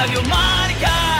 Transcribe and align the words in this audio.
Radio 0.00 0.22
Marca. 0.22 1.19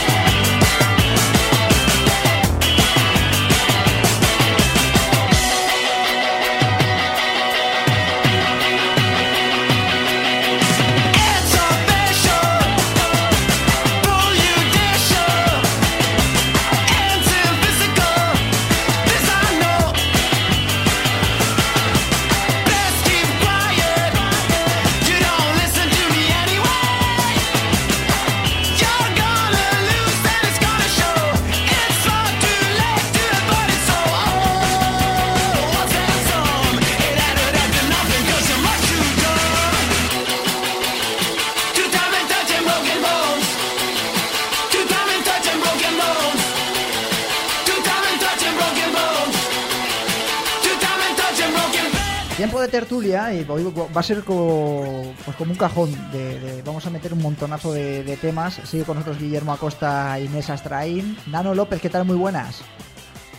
De 52.61 52.67
tertulia 52.67 53.33
y 53.33 53.43
va 53.43 53.55
a 53.99 54.03
ser 54.03 54.23
como, 54.23 55.13
pues 55.25 55.35
como 55.37 55.51
un 55.51 55.57
cajón. 55.57 55.91
De, 56.11 56.39
de- 56.39 56.61
vamos 56.61 56.85
a 56.85 56.89
meter 56.89 57.13
un 57.13 57.21
montonazo 57.21 57.73
de, 57.73 58.03
de 58.03 58.17
temas. 58.17 58.59
Sigue 58.65 58.83
con 58.83 58.95
nosotros 58.97 59.19
Guillermo 59.21 59.53
Acosta, 59.53 60.19
Inés 60.19 60.49
Astraín. 60.49 61.17
Nano 61.27 61.53
López, 61.53 61.81
¿qué 61.81 61.89
tal? 61.89 62.05
Muy 62.05 62.15
buenas. 62.17 62.61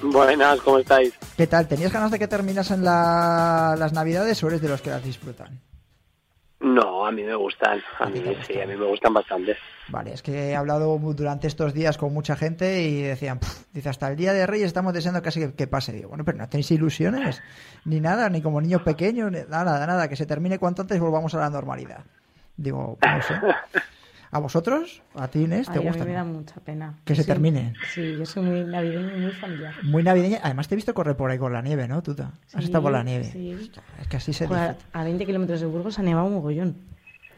Buenas, 0.02 0.60
¿cómo 0.60 0.78
estáis? 0.78 1.12
¿Qué 1.36 1.46
tal? 1.46 1.68
¿Tenías 1.68 1.92
ganas 1.92 2.10
de 2.10 2.18
que 2.18 2.26
terminasen 2.28 2.84
la- 2.84 3.76
las 3.78 3.92
navidades 3.92 4.42
o 4.42 4.48
eres 4.48 4.60
de 4.60 4.68
los 4.68 4.82
que 4.82 4.90
las 4.90 5.04
disfrutan? 5.04 5.60
No, 6.62 7.04
a 7.06 7.10
mí 7.10 7.22
me 7.24 7.34
gustan. 7.34 7.80
A 7.98 8.06
mí 8.08 8.22
sí, 8.46 8.60
a 8.60 8.66
mí 8.66 8.76
me 8.76 8.86
gustan 8.86 9.12
bastante. 9.12 9.56
Vale, 9.88 10.12
es 10.14 10.22
que 10.22 10.50
he 10.50 10.56
hablado 10.56 10.96
durante 10.98 11.48
estos 11.48 11.74
días 11.74 11.98
con 11.98 12.14
mucha 12.14 12.36
gente 12.36 12.82
y 12.82 13.02
decían, 13.02 13.40
dice, 13.72 13.88
hasta 13.88 14.08
el 14.08 14.16
día 14.16 14.32
de 14.32 14.46
Reyes 14.46 14.68
estamos 14.68 14.92
deseando 14.94 15.20
casi 15.22 15.40
que, 15.40 15.54
que 15.54 15.66
pase. 15.66 15.92
Digo, 15.92 16.08
bueno, 16.10 16.24
pero 16.24 16.38
no 16.38 16.48
tenéis 16.48 16.70
ilusiones, 16.70 17.42
ni 17.84 18.00
nada, 18.00 18.28
ni 18.28 18.40
como 18.42 18.60
niños 18.60 18.82
pequeños, 18.82 19.30
ni- 19.32 19.38
nada, 19.40 19.64
nada, 19.64 19.86
nada, 19.86 20.08
que 20.08 20.14
se 20.16 20.24
termine 20.26 20.58
cuanto 20.60 20.82
antes 20.82 20.96
y 20.96 21.00
volvamos 21.00 21.34
a 21.34 21.38
la 21.38 21.50
normalidad. 21.50 22.04
Digo, 22.56 22.96
no 23.02 23.22
sé. 23.22 23.34
¿A 24.34 24.38
vosotros? 24.38 25.02
¿A 25.14 25.28
ti, 25.28 25.42
Inés? 25.42 25.66
¿Te 25.70 25.78
Ay, 25.78 25.86
a 25.86 25.90
gusta? 25.90 26.04
mí 26.04 26.10
me 26.10 26.16
da 26.16 26.24
mucha 26.24 26.54
pena. 26.60 26.94
Que 27.04 27.14
se 27.14 27.22
Sí, 27.22 27.28
termine. 27.28 27.74
Sí, 27.92 28.16
yo 28.18 28.24
soy 28.24 28.42
muy 28.42 28.64
navideña 28.64 29.14
y 29.14 29.20
muy 29.20 29.30
familiar. 29.32 29.74
Muy 29.82 30.02
navideña. 30.02 30.38
Además, 30.42 30.68
te 30.68 30.74
he 30.74 30.76
visto 30.76 30.94
correr 30.94 31.16
por 31.16 31.30
ahí 31.30 31.36
con 31.38 31.52
la 31.52 31.60
nieve, 31.60 31.86
¿no, 31.86 32.02
Tuta? 32.02 32.32
Has 32.54 32.60
Sí, 32.60 32.64
estado 32.64 32.82
por 32.84 32.92
la 32.92 33.04
nieve. 33.04 33.24
sí. 33.30 33.70
Es 34.00 34.08
que 34.08 34.16
así 34.16 34.32
se 34.32 34.46
Joder, 34.48 34.76
a 34.94 35.04
20 35.04 35.26
kilómetros 35.26 35.60
de 35.60 35.66
Burgos 35.66 35.98
ha 35.98 36.02
nevado 36.02 36.26
un 36.26 36.32
mogollón. 36.34 36.76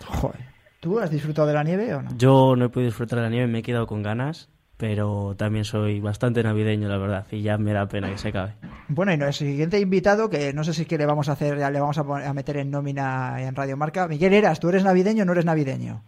Joder. 0.06 0.40
¿Tú 0.78 1.00
has 1.00 1.10
disfrutado 1.10 1.48
de 1.48 1.54
la 1.54 1.64
nieve 1.64 1.92
o 1.94 2.02
no? 2.02 2.10
Yo 2.16 2.54
no 2.54 2.66
he 2.66 2.68
podido 2.68 2.88
disfrutar 2.90 3.18
de 3.18 3.24
la 3.24 3.30
nieve, 3.30 3.48
me 3.48 3.58
he 3.58 3.62
quedado 3.62 3.88
con 3.88 4.02
ganas, 4.04 4.48
pero 4.76 5.34
también 5.36 5.64
soy 5.64 5.98
bastante 5.98 6.44
navideño, 6.44 6.88
la 6.88 6.98
verdad, 6.98 7.26
y 7.32 7.42
ya 7.42 7.58
me 7.58 7.72
da 7.72 7.88
pena 7.88 8.08
que 8.10 8.18
se 8.18 8.28
acabe. 8.28 8.52
Bueno, 8.86 9.12
y 9.12 9.16
nuestro 9.16 9.46
siguiente 9.48 9.80
invitado, 9.80 10.30
que 10.30 10.52
no 10.52 10.62
sé 10.62 10.74
si 10.74 10.82
es 10.82 10.88
que 10.88 10.98
le 10.98 11.06
vamos 11.06 11.28
a 11.28 11.32
hacer, 11.32 11.58
ya 11.58 11.70
le 11.70 11.80
vamos 11.80 11.98
a, 11.98 12.04
poner- 12.04 12.26
a 12.28 12.34
meter 12.34 12.58
en 12.58 12.70
nómina 12.70 13.42
en 13.42 13.56
Radio 13.56 13.76
Marca. 13.76 14.06
Miguel 14.06 14.32
Eras, 14.34 14.60
¿tú 14.60 14.68
eres 14.68 14.84
navideño 14.84 15.22
o 15.22 15.26
no 15.26 15.32
eres 15.32 15.44
navideño? 15.44 16.02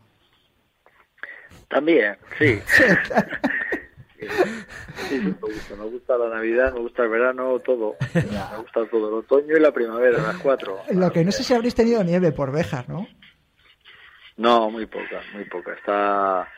También, 1.69 2.17
sí. 2.39 2.61
Sí, 4.19 4.27
sí, 5.09 5.21
me 5.21 5.31
gusta, 5.33 5.77
me 5.77 5.85
gusta 5.85 6.17
la 6.17 6.31
Navidad, 6.31 6.73
me 6.73 6.81
gusta 6.81 7.03
el 7.03 7.11
verano, 7.11 7.59
todo. 7.61 7.97
Me 8.15 8.23
gusta 8.59 8.87
todo, 8.91 9.09
el 9.09 9.15
otoño 9.15 9.57
y 9.57 9.61
la 9.61 9.73
primavera, 9.73 10.19
las 10.19 10.37
cuatro. 10.39 10.81
Lo 10.91 11.13
que 11.13 11.23
no 11.23 11.31
sé 11.31 11.45
si 11.45 11.53
habréis 11.53 11.75
tenido 11.75 12.03
nieve 12.03 12.33
por 12.33 12.51
Bejar, 12.51 12.89
¿no? 12.89 13.07
No, 14.39 14.71
muy 14.71 14.87
poca, 14.87 15.21
muy 15.35 15.45
poca. 15.45 15.75
Está 15.75 16.49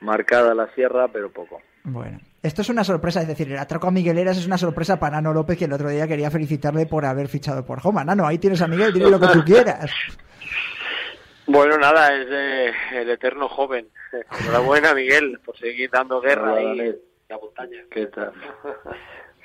marcada 0.00 0.54
la 0.54 0.72
sierra, 0.74 1.08
pero 1.08 1.32
poco. 1.32 1.60
Bueno, 1.82 2.20
esto 2.42 2.62
es 2.62 2.68
una 2.68 2.84
sorpresa, 2.84 3.22
es 3.22 3.28
decir, 3.28 3.50
el 3.50 3.58
atraco 3.58 3.88
a 3.88 3.90
Miguel 3.90 4.18
Eras 4.18 4.38
es 4.38 4.46
una 4.46 4.58
sorpresa 4.58 4.98
para 4.98 5.16
Nano 5.16 5.32
López, 5.32 5.58
que 5.58 5.64
el 5.64 5.72
otro 5.72 5.88
día 5.88 6.06
quería 6.06 6.30
felicitarle 6.30 6.86
por 6.86 7.04
haber 7.04 7.28
fichado 7.28 7.64
por 7.64 7.80
Joma. 7.80 8.04
Nano, 8.04 8.26
ahí 8.26 8.38
tienes 8.38 8.62
a 8.62 8.68
Miguel, 8.68 8.92
dile 8.92 9.10
lo 9.10 9.18
que 9.20 9.28
tú 9.28 9.42
quieras. 9.44 9.90
Bueno, 11.52 11.78
nada, 11.78 12.14
es 12.14 12.28
eh, 12.30 12.72
el 12.92 13.10
eterno 13.10 13.48
joven. 13.48 13.88
Enhorabuena, 14.40 14.94
Miguel, 14.94 15.40
por 15.44 15.58
seguir 15.58 15.90
dando 15.90 16.20
guerra 16.20 16.52
Hola, 16.52 16.60
ahí 16.60 16.80
en 16.80 16.98
la 17.28 17.38
montaña. 17.38 17.84
¿Qué 17.90 18.06
tal? 18.06 18.32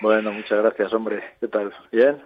Bueno, 0.01 0.33
muchas 0.33 0.61
gracias, 0.61 0.93
hombre. 0.93 1.23
¿Qué 1.39 1.47
tal? 1.47 1.73
¿Bien? 1.89 2.21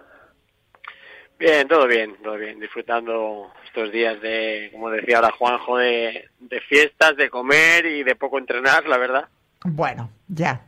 Bien, 1.38 1.68
todo 1.68 1.86
bien, 1.86 2.16
todo 2.20 2.34
bien. 2.34 2.58
Disfrutando 2.58 3.52
estos 3.64 3.92
días 3.92 4.20
de, 4.20 4.70
como 4.72 4.90
decía 4.90 5.18
ahora 5.18 5.30
Juanjo, 5.30 5.78
de, 5.78 6.28
de 6.40 6.60
fiestas, 6.62 7.16
de 7.16 7.30
comer 7.30 7.86
y 7.86 8.02
de 8.02 8.16
poco 8.16 8.38
entrenar, 8.38 8.88
la 8.88 8.98
verdad. 8.98 9.28
Bueno, 9.64 10.10
ya, 10.26 10.66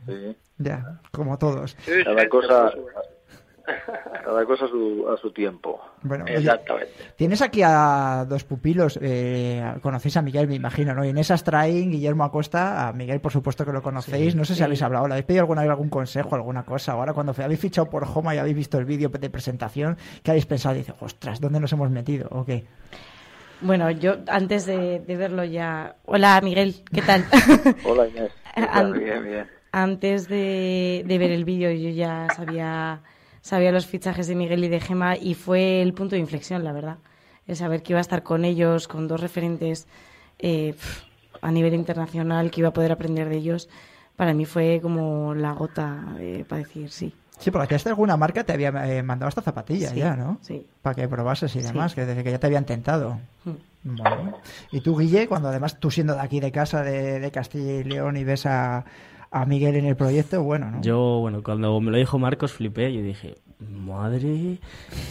ya, 0.57 1.01
como 1.11 1.37
todos. 1.37 1.75
Cada 2.05 2.29
cosa, 2.29 2.71
cada 4.23 4.45
cosa 4.45 4.65
a 4.65 4.67
su, 4.67 5.05
a 5.09 5.17
su 5.17 5.31
tiempo. 5.31 5.79
Bueno, 6.01 6.25
oye, 6.25 6.35
Exactamente. 6.37 6.91
Tienes 7.15 7.41
aquí 7.41 7.61
a 7.63 8.25
dos 8.27 8.43
pupilos, 8.43 8.99
eh, 9.01 9.63
conocéis 9.81 10.17
a 10.17 10.21
Miguel, 10.21 10.47
me 10.47 10.55
imagino, 10.55 10.93
¿no? 10.93 11.05
Inés 11.05 11.31
Astraín, 11.31 11.91
Guillermo 11.91 12.23
Acosta, 12.25 12.87
a 12.87 12.93
Miguel 12.93 13.21
por 13.21 13.31
supuesto 13.31 13.65
que 13.65 13.71
lo 13.71 13.81
conocéis, 13.81 14.33
Sí, 14.33 14.37
no 14.37 14.43
sé 14.45 14.53
si 14.53 14.57
sí. 14.59 14.63
habéis 14.63 14.81
hablado, 14.81 15.07
¿le 15.07 15.13
habéis 15.13 15.25
pedido 15.25 15.41
alguna 15.43 15.61
vez 15.61 15.69
algún 15.71 15.89
consejo, 15.89 16.35
alguna 16.35 16.63
cosa? 16.63 16.93
Ahora 16.93 17.13
cuando 17.13 17.33
habéis 17.37 17.59
fichado 17.59 17.89
por 17.89 18.03
Homa 18.13 18.35
y 18.35 18.37
habéis 18.37 18.55
visto 18.55 18.77
el 18.77 18.85
vídeo 18.85 19.09
de 19.09 19.29
presentación, 19.29 19.97
¿qué 20.23 20.31
habéis 20.31 20.45
pensado? 20.45 20.75
Dice, 20.75 20.93
ostras, 20.99 21.39
¿dónde 21.39 21.59
nos 21.59 21.71
hemos 21.73 21.89
metido? 21.89 22.27
¿O 22.31 22.43
qué? 22.45 22.65
Bueno, 23.61 23.89
yo 23.91 24.17
antes 24.27 24.65
de, 24.65 24.99
de 24.99 25.15
verlo 25.15 25.45
ya... 25.45 25.95
Hola, 26.05 26.41
Miguel, 26.43 26.75
¿qué 26.93 27.01
tal? 27.01 27.23
Hola, 27.85 28.07
Inés. 28.07 28.31
Bien, 28.93 29.23
bien. 29.23 29.47
Antes 29.71 30.27
de, 30.27 31.03
de 31.07 31.17
ver 31.17 31.31
el 31.31 31.45
vídeo 31.45 31.71
yo 31.71 31.89
ya 31.89 32.27
sabía, 32.35 33.01
sabía 33.43 33.71
los 33.73 33.85
fichajes 33.85 34.25
de 34.27 34.35
Miguel 34.35 34.63
y 34.63 34.69
de 34.69 34.79
Gema 34.79 35.17
y 35.17 35.33
fue 35.35 35.81
el 35.81 35.93
punto 35.93 36.15
de 36.15 36.21
inflexión, 36.21 36.63
la 36.63 36.71
verdad. 36.71 36.97
El 37.45 37.57
saber 37.57 37.83
que 37.83 37.91
iba 37.91 37.99
a 37.99 38.01
estar 38.01 38.23
con 38.23 38.45
ellos, 38.45 38.87
con 38.87 39.07
dos 39.07 39.19
referentes 39.19 39.85
eh, 40.39 40.73
a 41.41 41.51
nivel 41.51 41.73
internacional, 41.73 42.49
que 42.49 42.61
iba 42.61 42.69
a 42.69 42.73
poder 42.73 42.93
aprender 42.93 43.27
de 43.27 43.35
ellos, 43.35 43.67
para 44.15 44.33
mí 44.33 44.45
fue 44.45 44.79
como 44.81 45.35
la 45.35 45.51
gota 45.51 46.15
eh, 46.19 46.45
para 46.47 46.59
decir 46.63 46.89
sí. 46.89 47.13
Sí, 47.37 47.51
porque 47.51 47.75
hasta 47.75 47.89
alguna 47.89 48.15
marca 48.15 48.45
te 48.45 48.53
había 48.53 48.69
eh, 48.87 49.03
mandado 49.03 49.27
esta 49.27 49.41
zapatilla 49.41 49.89
Sí, 49.89 49.97
ya, 49.97 50.15
¿no? 50.15 50.37
sí. 50.41 50.65
Para 50.81 50.95
que 50.95 51.07
probases 51.09 51.53
y 51.57 51.59
Sí. 51.61 51.67
demás, 51.67 51.93
que 51.95 52.05
desde 52.05 52.23
que 52.23 52.31
ya 52.31 52.39
te 52.39 52.47
habían 52.47 52.65
tentado. 52.65 53.19
Mm. 53.43 53.51
Bueno. 53.97 54.37
Y 54.71 54.79
tú, 54.79 54.97
Guille, 54.97 55.27
cuando 55.27 55.49
además 55.49 55.77
tú 55.81 55.91
siendo 55.91 56.13
de 56.15 56.21
aquí 56.21 56.39
de 56.39 56.53
casa, 56.53 56.83
de, 56.83 57.19
de 57.19 57.31
Castilla 57.31 57.73
y 57.73 57.83
León, 57.83 58.15
y 58.15 58.23
ves 58.23 58.45
a, 58.45 58.85
a 59.33 59.45
Miguel 59.45 59.75
en 59.75 59.85
el 59.85 59.95
proyecto, 59.95 60.43
bueno, 60.43 60.69
¿no? 60.69 60.81
Yo, 60.81 61.17
bueno, 61.19 61.41
cuando 61.41 61.81
me 61.81 61.89
lo 61.89 61.97
dijo 61.97 62.19
Marcos 62.19 62.53
flipé, 62.53 62.93
yo 62.93 63.01
dije, 63.01 63.35
madre, 63.59 64.59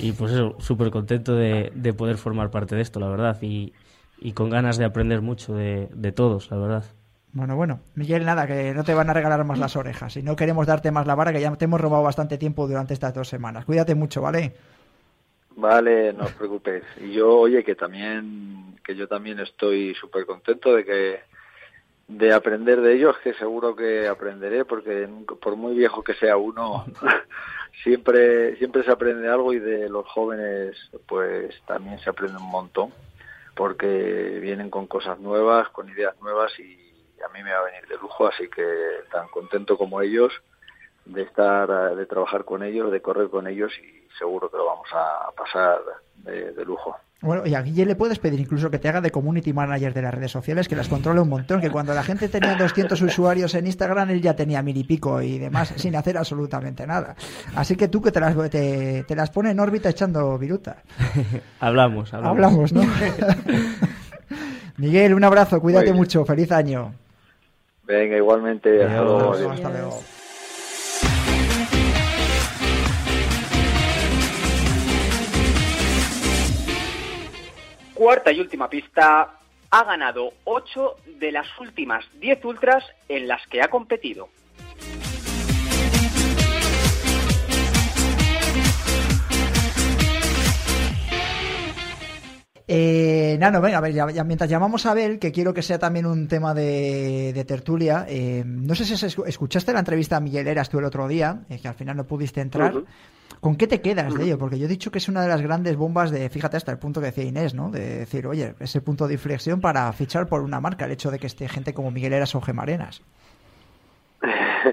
y 0.00 0.12
pues 0.12 0.32
eso, 0.32 0.54
súper 0.60 0.90
contento 0.90 1.34
de, 1.34 1.72
de 1.74 1.92
poder 1.92 2.16
formar 2.16 2.50
parte 2.50 2.76
de 2.76 2.82
esto, 2.82 3.00
la 3.00 3.08
verdad, 3.08 3.36
y, 3.42 3.72
y 4.20 4.32
con 4.32 4.48
ganas 4.48 4.78
de 4.78 4.84
aprender 4.84 5.22
mucho 5.22 5.54
de, 5.54 5.88
de 5.92 6.12
todos, 6.12 6.50
la 6.52 6.56
verdad. 6.56 6.84
Bueno, 7.32 7.56
bueno, 7.56 7.80
Miguel, 7.94 8.24
nada, 8.24 8.46
que 8.46 8.74
no 8.74 8.84
te 8.84 8.94
van 8.94 9.10
a 9.10 9.14
regalar 9.14 9.42
más 9.44 9.58
las 9.58 9.74
orejas. 9.74 10.16
Y 10.18 10.22
no 10.22 10.36
queremos 10.36 10.66
darte 10.66 10.90
más 10.90 11.06
la 11.06 11.14
vara, 11.14 11.32
que 11.32 11.40
ya 11.40 11.50
te 11.56 11.64
hemos 11.64 11.80
robado 11.80 12.02
bastante 12.02 12.36
tiempo 12.38 12.68
durante 12.68 12.92
estas 12.94 13.14
dos 13.14 13.26
semanas. 13.26 13.64
Cuídate 13.64 13.94
mucho, 13.94 14.20
¿vale? 14.20 14.52
Vale, 15.56 16.12
no 16.12 16.24
os 16.24 16.32
preocupéis. 16.32 16.84
Y 17.02 17.12
yo, 17.12 17.38
oye, 17.38 17.64
que 17.64 17.74
también, 17.74 18.76
que 18.84 18.94
yo 18.94 19.08
también 19.08 19.40
estoy 19.40 19.94
súper 19.94 20.26
contento 20.26 20.74
de 20.74 20.84
que 20.84 21.20
de 22.18 22.32
aprender 22.32 22.80
de 22.80 22.94
ellos, 22.94 23.16
que 23.18 23.32
seguro 23.34 23.74
que 23.74 24.06
aprenderé, 24.06 24.64
porque 24.64 25.08
por 25.40 25.56
muy 25.56 25.74
viejo 25.74 26.04
que 26.04 26.14
sea 26.14 26.36
uno, 26.36 26.84
siempre, 27.82 28.56
siempre 28.56 28.84
se 28.84 28.90
aprende 28.90 29.28
algo 29.28 29.52
y 29.52 29.58
de 29.58 29.88
los 29.88 30.06
jóvenes, 30.08 30.76
pues 31.06 31.54
también 31.66 31.98
se 32.00 32.10
aprende 32.10 32.38
un 32.38 32.50
montón, 32.50 32.92
porque 33.54 34.38
vienen 34.40 34.68
con 34.70 34.86
cosas 34.86 35.18
nuevas, 35.20 35.68
con 35.70 35.88
ideas 35.88 36.14
nuevas 36.20 36.52
y 36.58 36.78
a 37.24 37.28
mí 37.28 37.42
me 37.42 37.52
va 37.52 37.60
a 37.60 37.64
venir 37.64 37.86
de 37.88 37.96
lujo, 37.96 38.26
así 38.26 38.48
que 38.48 38.64
tan 39.10 39.28
contento 39.28 39.78
como 39.78 40.00
ellos 40.02 40.32
de 41.04 41.22
estar, 41.22 41.96
de 41.96 42.06
trabajar 42.06 42.44
con 42.44 42.62
ellos, 42.62 42.92
de 42.92 43.00
correr 43.00 43.28
con 43.28 43.46
ellos 43.46 43.72
y 43.78 44.08
seguro 44.18 44.50
que 44.50 44.56
lo 44.58 44.66
vamos 44.66 44.88
a 44.92 45.30
pasar 45.36 45.80
de, 46.16 46.52
de 46.52 46.64
lujo. 46.64 46.96
Bueno, 47.22 47.46
y 47.46 47.54
a 47.54 47.62
Guille 47.62 47.86
le 47.86 47.94
puedes 47.94 48.18
pedir 48.18 48.40
incluso 48.40 48.68
que 48.68 48.80
te 48.80 48.88
haga 48.88 49.00
de 49.00 49.12
community 49.12 49.52
manager 49.52 49.94
de 49.94 50.02
las 50.02 50.12
redes 50.12 50.32
sociales, 50.32 50.68
que 50.68 50.74
las 50.74 50.88
controle 50.88 51.20
un 51.20 51.28
montón, 51.28 51.60
que 51.60 51.70
cuando 51.70 51.94
la 51.94 52.02
gente 52.02 52.28
tenía 52.28 52.56
200 52.56 53.00
usuarios 53.00 53.54
en 53.54 53.66
Instagram, 53.66 54.10
él 54.10 54.20
ya 54.20 54.34
tenía 54.34 54.60
mil 54.60 54.76
y 54.76 54.82
pico 54.82 55.22
y 55.22 55.38
demás, 55.38 55.72
sin 55.76 55.94
hacer 55.94 56.18
absolutamente 56.18 56.84
nada. 56.84 57.14
Así 57.54 57.76
que 57.76 57.86
tú 57.86 58.02
que 58.02 58.10
te 58.10 58.18
las, 58.18 58.34
te, 58.50 59.04
te 59.04 59.14
las 59.16 59.30
pone 59.30 59.52
en 59.52 59.60
órbita 59.60 59.88
echando 59.88 60.36
viruta. 60.36 60.82
Hablamos, 61.60 62.12
hablamos. 62.12 62.36
Hablamos, 62.36 62.72
¿no? 62.72 62.82
Miguel, 64.78 65.14
un 65.14 65.22
abrazo, 65.22 65.60
cuídate 65.60 65.92
mucho, 65.92 66.24
feliz 66.24 66.50
año. 66.50 66.92
Venga, 67.84 68.16
igualmente, 68.16 68.82
hasta 68.82 69.02
luego. 69.02 69.32
Hasta 69.50 69.70
luego. 69.70 70.00
Cuarta 78.02 78.32
y 78.32 78.40
última 78.40 78.68
pista, 78.68 79.38
ha 79.70 79.84
ganado 79.84 80.32
8 80.42 80.96
de 81.20 81.30
las 81.30 81.46
últimas 81.60 82.04
10 82.18 82.44
ultras 82.46 82.82
en 83.08 83.28
las 83.28 83.46
que 83.46 83.62
ha 83.62 83.68
competido. 83.68 84.28
Eh, 92.68 93.36
Nano, 93.40 93.60
venga, 93.60 93.78
a 93.78 93.80
ver, 93.80 93.92
ya, 93.92 94.10
ya 94.10 94.24
mientras 94.24 94.48
llamamos 94.48 94.86
a 94.86 94.92
Abel, 94.92 95.18
que 95.18 95.32
quiero 95.32 95.52
que 95.52 95.62
sea 95.62 95.78
también 95.78 96.06
un 96.06 96.28
tema 96.28 96.54
de, 96.54 97.32
de 97.34 97.44
tertulia, 97.44 98.06
eh, 98.08 98.44
no 98.46 98.74
sé 98.74 98.84
si 98.84 98.94
has 98.94 99.02
escu- 99.02 99.26
escuchaste 99.26 99.72
la 99.72 99.80
entrevista 99.80 100.16
a 100.16 100.20
Miguel 100.20 100.46
Eras 100.46 100.70
tú 100.70 100.78
el 100.78 100.84
otro 100.84 101.06
día, 101.08 101.40
eh, 101.50 101.58
que 101.60 101.68
al 101.68 101.74
final 101.74 101.96
no 101.96 102.04
pudiste 102.04 102.40
entrar. 102.40 102.72
¿Con 103.42 103.56
qué 103.56 103.66
te 103.66 103.80
quedas 103.80 104.14
de 104.14 104.22
ello? 104.22 104.38
Porque 104.38 104.56
yo 104.56 104.66
he 104.66 104.68
dicho 104.68 104.92
que 104.92 104.98
es 104.98 105.08
una 105.08 105.20
de 105.20 105.26
las 105.26 105.42
grandes 105.42 105.74
bombas 105.74 106.12
de, 106.12 106.30
fíjate, 106.30 106.56
hasta 106.56 106.70
el 106.70 106.78
punto 106.78 107.00
que 107.00 107.06
decía 107.06 107.24
Inés, 107.24 107.54
¿no? 107.54 107.72
De 107.72 107.98
decir, 107.98 108.24
oye, 108.28 108.54
ese 108.60 108.80
punto 108.80 109.08
de 109.08 109.14
inflexión 109.14 109.60
para 109.60 109.92
fichar 109.92 110.28
por 110.28 110.42
una 110.42 110.60
marca, 110.60 110.84
el 110.84 110.92
hecho 110.92 111.10
de 111.10 111.18
que 111.18 111.26
esté 111.26 111.48
gente 111.48 111.74
como 111.74 111.90
Miguel 111.90 112.12
Eras 112.12 112.36
o 112.36 112.40
Gemarenas. 112.40 113.02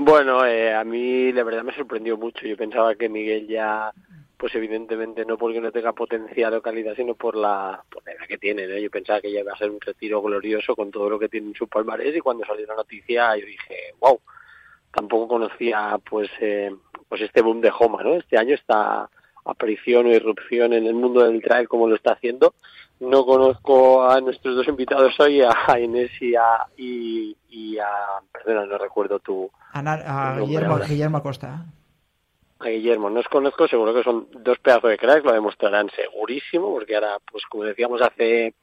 Bueno, 0.00 0.46
eh, 0.46 0.72
a 0.72 0.84
mí 0.84 1.32
la 1.32 1.42
verdad 1.42 1.64
me 1.64 1.74
sorprendió 1.74 2.16
mucho. 2.16 2.46
Yo 2.46 2.56
pensaba 2.56 2.94
que 2.94 3.08
Miguel 3.08 3.48
ya, 3.48 3.90
pues 4.36 4.54
evidentemente 4.54 5.24
no 5.24 5.36
porque 5.36 5.60
no 5.60 5.72
tenga 5.72 5.92
potencial 5.92 6.54
o 6.54 6.62
calidad, 6.62 6.94
sino 6.94 7.16
por 7.16 7.34
la, 7.34 7.82
por 7.90 8.06
la 8.06 8.12
edad 8.12 8.28
que 8.28 8.38
tiene. 8.38 8.68
¿no? 8.68 8.78
Yo 8.78 8.90
pensaba 8.90 9.20
que 9.20 9.32
ya 9.32 9.40
iba 9.40 9.52
a 9.52 9.58
ser 9.58 9.70
un 9.70 9.80
retiro 9.80 10.22
glorioso 10.22 10.76
con 10.76 10.92
todo 10.92 11.10
lo 11.10 11.18
que 11.18 11.28
tiene 11.28 11.48
en 11.48 11.54
su 11.54 11.66
palmarés 11.66 12.14
y 12.14 12.20
cuando 12.20 12.46
salió 12.46 12.64
la 12.64 12.76
noticia 12.76 13.36
yo 13.36 13.44
dije, 13.44 13.94
wow, 13.98 14.20
tampoco 14.92 15.26
conocía 15.26 15.98
pues 16.08 16.30
eh, 16.40 16.70
pues 17.08 17.22
este 17.22 17.42
boom 17.42 17.60
de 17.60 17.72
Homa, 17.76 18.02
¿no? 18.02 18.14
Este 18.14 18.36
año 18.38 18.54
esta 18.54 19.08
aparición 19.44 20.06
o 20.06 20.10
irrupción 20.10 20.72
en 20.72 20.86
el 20.86 20.94
mundo 20.94 21.24
del 21.24 21.42
trail 21.42 21.68
como 21.68 21.88
lo 21.88 21.96
está 21.96 22.12
haciendo. 22.12 22.54
No 23.00 23.24
conozco 23.24 24.08
a 24.08 24.20
nuestros 24.20 24.56
dos 24.56 24.66
invitados 24.68 25.18
hoy, 25.20 25.40
a 25.42 25.78
Inés 25.78 26.10
y 26.20 26.34
a, 26.34 26.66
y, 26.76 27.36
y 27.48 27.78
a, 27.78 27.88
perdona, 28.32 28.66
no 28.66 28.76
recuerdo 28.76 29.20
tu, 29.20 29.50
A, 29.72 30.36
Guillermo. 30.40 30.78
Guillermo 30.78 31.18
Acosta. 31.18 31.64
a 32.58 32.68
Guillermo. 32.68 33.08
No 33.08 33.20
os 33.20 33.28
conozco, 33.28 33.68
seguro 33.68 33.94
que 33.94 34.02
son 34.02 34.26
dos 34.42 34.58
pedazos 34.58 34.90
de 34.90 34.98
cracks, 34.98 35.24
lo 35.24 35.32
demostrarán 35.32 35.88
segurísimo, 35.90 36.72
porque 36.72 36.96
ahora, 36.96 37.18
pues 37.30 37.44
como 37.46 37.64
decíamos 37.64 38.02
hace 38.02 38.54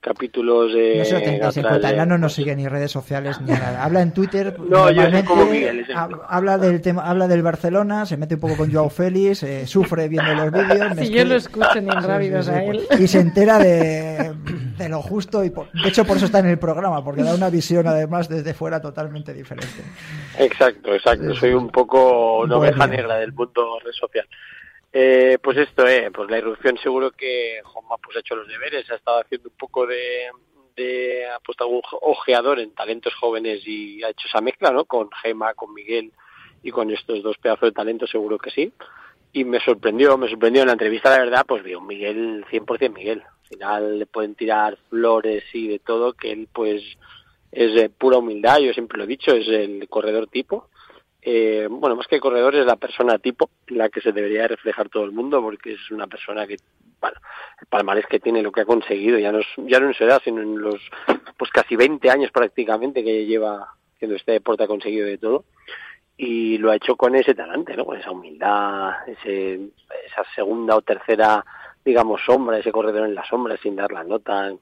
capítulos 0.00 0.72
de... 0.72 0.96
No 0.98 1.04
se 1.04 1.12
lo 1.14 1.20
tengáis 1.20 1.56
en 1.56 1.62
cuenta, 1.62 1.92
de- 1.92 2.18
no 2.18 2.28
sigue 2.28 2.56
ni 2.56 2.66
redes 2.68 2.90
sociales 2.90 3.40
ni 3.40 3.52
nada. 3.52 3.84
Habla 3.84 4.02
en 4.02 4.12
Twitter. 4.12 4.56
No, 4.70 4.90
yo 4.90 5.10
soy 5.10 5.22
como 5.24 5.44
Miguel, 5.46 5.84
habla 6.28 6.56
del 6.58 6.80
tema, 6.80 7.02
habla 7.08 7.26
del 7.28 7.42
Barcelona, 7.42 8.06
se 8.06 8.16
mete 8.16 8.34
un 8.36 8.40
poco 8.40 8.56
con 8.56 8.72
Joao 8.72 8.88
Félix, 8.88 9.42
eh, 9.42 9.66
sufre 9.66 10.08
viendo 10.08 10.32
los 10.34 10.52
vídeos. 10.52 10.92
Si 10.98 11.10
yo 11.10 11.24
lo 11.24 11.34
escucho 11.36 11.80
ni 11.80 11.90
sí, 11.90 11.96
rápidos 12.06 12.46
sí, 12.46 12.52
a 12.52 12.64
él. 12.64 12.86
Y 12.98 13.06
se 13.08 13.20
entera 13.20 13.58
de, 13.58 14.32
de 14.78 14.88
lo 14.88 15.02
justo 15.02 15.44
y 15.44 15.50
por- 15.50 15.70
de 15.72 15.88
hecho 15.88 16.04
por 16.04 16.16
eso 16.16 16.26
está 16.26 16.38
en 16.38 16.46
el 16.46 16.58
programa, 16.58 17.04
porque 17.04 17.22
da 17.22 17.34
una 17.34 17.50
visión 17.50 17.86
además 17.86 18.28
desde 18.28 18.54
fuera 18.54 18.80
totalmente 18.80 19.32
diferente. 19.34 19.82
Exacto, 20.38 20.94
exacto. 20.94 21.34
Soy 21.34 21.52
un 21.52 21.68
poco 21.70 22.40
una 22.40 22.56
oveja 22.56 22.86
negra 22.86 23.16
del 23.16 23.32
mundo 23.32 23.78
red 23.84 23.92
social. 23.92 24.26
Eh, 24.92 25.38
pues 25.42 25.56
esto, 25.56 25.86
eh, 25.86 26.10
pues 26.12 26.28
la 26.28 26.38
irrupción 26.38 26.76
seguro 26.78 27.12
que 27.12 27.60
Juanma 27.64 27.96
pues 27.98 28.16
ha 28.16 28.20
hecho 28.20 28.34
los 28.34 28.48
deberes, 28.48 28.90
ha 28.90 28.96
estado 28.96 29.20
haciendo 29.20 29.48
un 29.48 29.56
poco 29.56 29.86
de, 29.86 30.28
ha 31.32 31.38
puesto 31.40 31.64
algún 31.64 31.82
ojeador 32.02 32.58
en 32.58 32.74
talentos 32.74 33.14
jóvenes 33.14 33.60
y 33.66 34.02
ha 34.02 34.10
hecho 34.10 34.26
esa 34.26 34.40
mezcla, 34.40 34.70
¿no? 34.72 34.84
Con 34.86 35.08
Gema, 35.22 35.54
con 35.54 35.74
Miguel 35.74 36.12
y 36.62 36.70
con 36.70 36.90
estos 36.90 37.22
dos 37.22 37.38
pedazos 37.38 37.68
de 37.68 37.72
talento 37.72 38.06
seguro 38.06 38.38
que 38.38 38.50
sí. 38.50 38.72
Y 39.32 39.44
me 39.44 39.60
sorprendió, 39.60 40.18
me 40.18 40.28
sorprendió 40.28 40.62
en 40.62 40.68
la 40.68 40.72
entrevista, 40.72 41.10
la 41.10 41.24
verdad, 41.24 41.44
pues 41.46 41.62
vi 41.62 41.74
un 41.74 41.86
Miguel 41.86 42.44
100% 42.50 42.92
Miguel. 42.92 43.22
Al 43.22 43.48
final 43.48 43.98
le 43.98 44.06
pueden 44.06 44.34
tirar 44.34 44.76
flores 44.88 45.44
y 45.52 45.68
de 45.68 45.78
todo, 45.78 46.14
que 46.14 46.32
él 46.32 46.48
pues 46.52 46.82
es 47.52 47.74
de 47.74 47.90
pura 47.90 48.18
humildad, 48.18 48.58
yo 48.58 48.72
siempre 48.72 48.98
lo 48.98 49.04
he 49.04 49.08
dicho, 49.08 49.32
es 49.32 49.46
el 49.48 49.88
corredor 49.88 50.26
tipo. 50.28 50.68
Eh, 51.22 51.68
bueno, 51.70 51.96
más 51.96 52.06
que 52.06 52.20
corredor 52.20 52.54
es 52.54 52.64
la 52.64 52.76
persona 52.76 53.18
tipo, 53.18 53.50
la 53.68 53.88
que 53.90 54.00
se 54.00 54.12
debería 54.12 54.48
reflejar 54.48 54.88
todo 54.88 55.04
el 55.04 55.12
mundo, 55.12 55.42
porque 55.42 55.74
es 55.74 55.90
una 55.90 56.06
persona 56.06 56.46
que, 56.46 56.56
bueno, 57.00 57.16
el 57.60 57.66
palmarés 57.66 58.06
que 58.06 58.20
tiene, 58.20 58.42
lo 58.42 58.52
que 58.52 58.62
ha 58.62 58.66
conseguido, 58.66 59.18
ya 59.18 59.30
no, 59.30 59.40
ya 59.58 59.80
no 59.80 59.88
en 59.88 59.94
su 59.94 60.04
edad, 60.04 60.20
sino 60.24 60.40
en 60.40 60.60
los 60.60 60.80
pues 61.36 61.50
casi 61.50 61.76
20 61.76 62.10
años 62.10 62.30
prácticamente 62.30 63.04
que 63.04 63.26
lleva 63.26 63.68
haciendo 63.94 64.16
este 64.16 64.32
deporte, 64.32 64.64
ha 64.64 64.68
conseguido 64.68 65.06
de 65.06 65.18
todo. 65.18 65.44
Y 66.16 66.58
lo 66.58 66.70
ha 66.70 66.76
hecho 66.76 66.96
con 66.96 67.14
ese 67.14 67.34
talante, 67.34 67.74
¿no? 67.76 67.86
Con 67.86 67.98
esa 67.98 68.10
humildad, 68.10 69.08
ese, 69.08 69.54
esa 69.54 70.24
segunda 70.34 70.76
o 70.76 70.82
tercera, 70.82 71.44
digamos, 71.82 72.20
sombra, 72.24 72.58
ese 72.58 72.72
corredor 72.72 73.06
en 73.06 73.14
la 73.14 73.24
sombra 73.24 73.56
sin 73.56 73.76
dar 73.76 73.90
la 73.90 74.04
nota 74.04 74.52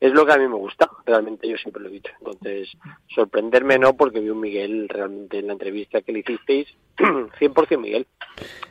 es 0.00 0.12
lo 0.12 0.26
que 0.26 0.32
a 0.32 0.36
mí 0.36 0.46
me 0.46 0.56
gusta, 0.56 0.88
realmente 1.06 1.48
yo 1.48 1.56
siempre 1.56 1.82
lo 1.82 1.88
he 1.88 1.92
dicho. 1.92 2.12
Entonces, 2.18 2.70
sorprenderme 3.08 3.78
no, 3.78 3.94
porque 3.94 4.20
vi 4.20 4.28
un 4.28 4.40
Miguel 4.40 4.88
realmente 4.88 5.38
en 5.38 5.46
la 5.46 5.52
entrevista 5.54 6.02
que 6.02 6.12
le 6.12 6.20
hicisteis, 6.20 6.68
100% 6.96 7.78
Miguel, 7.78 8.06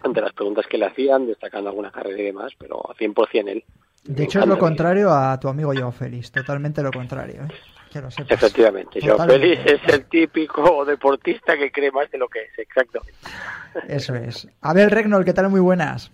ante 0.04 0.22
las 0.22 0.34
preguntas 0.34 0.66
que 0.68 0.78
le 0.78 0.86
hacían, 0.86 1.28
destacando 1.28 1.70
alguna 1.70 1.92
carrera 1.92 2.20
y 2.20 2.26
demás, 2.26 2.54
pero 2.58 2.82
100% 3.00 3.48
él. 3.48 3.64
De 4.04 4.26
hecho 4.26 4.40
es 4.40 4.48
lo 4.48 4.58
contrario 4.58 5.12
a 5.12 5.40
tu 5.40 5.48
amigo 5.48 5.72
Joao 5.74 5.92
Félix, 5.92 6.32
totalmente 6.32 6.84
lo 6.84 6.92
contrario. 6.92 7.44
¿eh? 7.44 7.54
Que 7.92 8.02
lo 8.02 8.12
sepas. 8.12 8.32
Efectivamente, 8.32 9.00
Joao. 9.02 9.26
Félix 9.26 9.62
es 9.66 9.94
el 9.94 10.06
típico 10.06 10.84
deportista 10.84 11.58
que 11.58 11.72
cree 11.72 11.92
más 11.92 12.12
de 12.12 12.18
lo 12.18 12.28
que 12.28 12.42
es, 12.42 12.60
exacto. 12.60 13.02
Eso 13.88 14.14
es. 14.16 14.48
A 14.62 14.74
ver, 14.74 14.92
Regnol, 14.92 15.24
¿qué 15.24 15.34
tal? 15.34 15.50
Muy 15.50 15.62
buenas. 15.62 16.12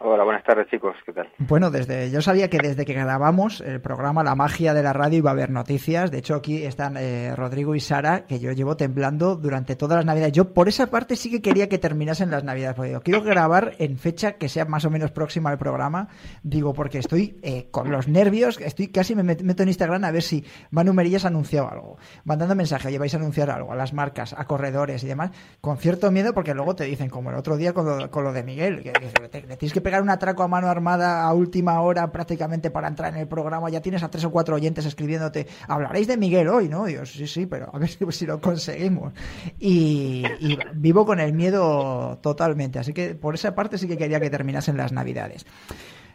Hola, 0.00 0.22
buenas 0.22 0.44
tardes 0.44 0.68
chicos, 0.70 0.94
¿qué 1.04 1.12
tal? 1.12 1.28
Bueno, 1.38 1.72
desde 1.72 2.08
yo 2.12 2.22
sabía 2.22 2.48
que 2.48 2.58
desde 2.58 2.84
que 2.84 2.92
grabamos 2.92 3.60
el 3.60 3.80
programa 3.80 4.22
La 4.22 4.36
magia 4.36 4.72
de 4.72 4.84
la 4.84 4.92
radio 4.92 5.18
iba 5.18 5.30
a 5.30 5.32
haber 5.32 5.50
noticias. 5.50 6.12
De 6.12 6.18
hecho, 6.18 6.36
aquí 6.36 6.62
están 6.62 6.96
eh, 6.96 7.34
Rodrigo 7.34 7.74
y 7.74 7.80
Sara, 7.80 8.24
que 8.24 8.38
yo 8.38 8.52
llevo 8.52 8.76
temblando 8.76 9.34
durante 9.34 9.74
todas 9.74 9.96
las 9.96 10.04
navidades. 10.04 10.34
Yo 10.34 10.54
por 10.54 10.68
esa 10.68 10.86
parte 10.86 11.16
sí 11.16 11.32
que 11.32 11.42
quería 11.42 11.68
que 11.68 11.78
terminasen 11.78 12.30
las 12.30 12.44
navidades, 12.44 12.76
porque 12.76 12.90
digo, 12.90 13.00
quiero 13.00 13.22
grabar 13.22 13.72
en 13.80 13.98
fecha 13.98 14.34
que 14.34 14.48
sea 14.48 14.66
más 14.66 14.84
o 14.84 14.90
menos 14.90 15.10
próxima 15.10 15.50
al 15.50 15.58
programa. 15.58 16.06
Digo, 16.44 16.74
porque 16.74 16.98
estoy 16.98 17.40
eh, 17.42 17.66
con 17.72 17.90
los 17.90 18.06
nervios, 18.06 18.60
estoy 18.60 18.88
casi 18.92 19.16
me 19.16 19.24
met- 19.24 19.42
meto 19.42 19.64
en 19.64 19.68
Instagram 19.68 20.04
a 20.04 20.12
ver 20.12 20.22
si 20.22 20.44
Manu 20.70 20.92
Merillas 20.94 21.24
ha 21.24 21.28
anunciado 21.28 21.68
algo. 21.72 21.96
Mandando 22.22 22.54
mensaje, 22.54 22.86
oye, 22.86 23.00
vais 23.00 23.14
a 23.14 23.16
anunciar 23.16 23.50
algo 23.50 23.72
a 23.72 23.74
las 23.76 23.92
marcas, 23.92 24.32
a 24.38 24.44
corredores 24.46 25.02
y 25.02 25.08
demás, 25.08 25.32
con 25.60 25.76
cierto 25.76 26.12
miedo, 26.12 26.34
porque 26.34 26.54
luego 26.54 26.76
te 26.76 26.84
dicen, 26.84 27.08
como 27.10 27.30
el 27.30 27.36
otro 27.36 27.56
día 27.56 27.72
con 27.72 27.84
lo, 27.84 28.10
con 28.12 28.22
lo 28.22 28.32
de 28.32 28.44
Miguel, 28.44 28.84
que, 28.84 28.92
que 28.92 29.28
te- 29.28 29.42
le 29.42 29.56
tienes 29.56 29.72
que 29.72 29.87
pegar 29.88 30.02
un 30.02 30.10
atraco 30.10 30.42
a 30.42 30.48
mano 30.48 30.68
armada 30.68 31.22
a 31.22 31.32
última 31.32 31.80
hora 31.80 32.12
prácticamente 32.12 32.70
para 32.70 32.88
entrar 32.88 33.14
en 33.14 33.20
el 33.20 33.26
programa, 33.26 33.70
ya 33.70 33.80
tienes 33.80 34.02
a 34.02 34.10
tres 34.10 34.22
o 34.26 34.30
cuatro 34.30 34.56
oyentes 34.56 34.84
escribiéndote, 34.84 35.46
hablaréis 35.66 36.06
de 36.06 36.18
Miguel 36.18 36.46
hoy, 36.48 36.68
¿no? 36.68 36.86
Yo, 36.90 37.06
sí, 37.06 37.26
sí, 37.26 37.46
pero 37.46 37.70
a 37.72 37.78
ver 37.78 37.88
si, 37.88 38.26
lo 38.26 38.38
conseguimos. 38.38 39.14
Y, 39.58 40.24
y 40.40 40.58
vivo 40.74 41.06
con 41.06 41.20
el 41.20 41.32
miedo 41.32 42.18
totalmente, 42.20 42.78
así 42.78 42.92
que 42.92 43.14
por 43.14 43.34
esa 43.34 43.54
parte 43.54 43.78
sí 43.78 43.88
que 43.88 43.96
quería 43.96 44.20
que 44.20 44.28
terminasen 44.28 44.76
las 44.76 44.92
navidades. 44.92 45.46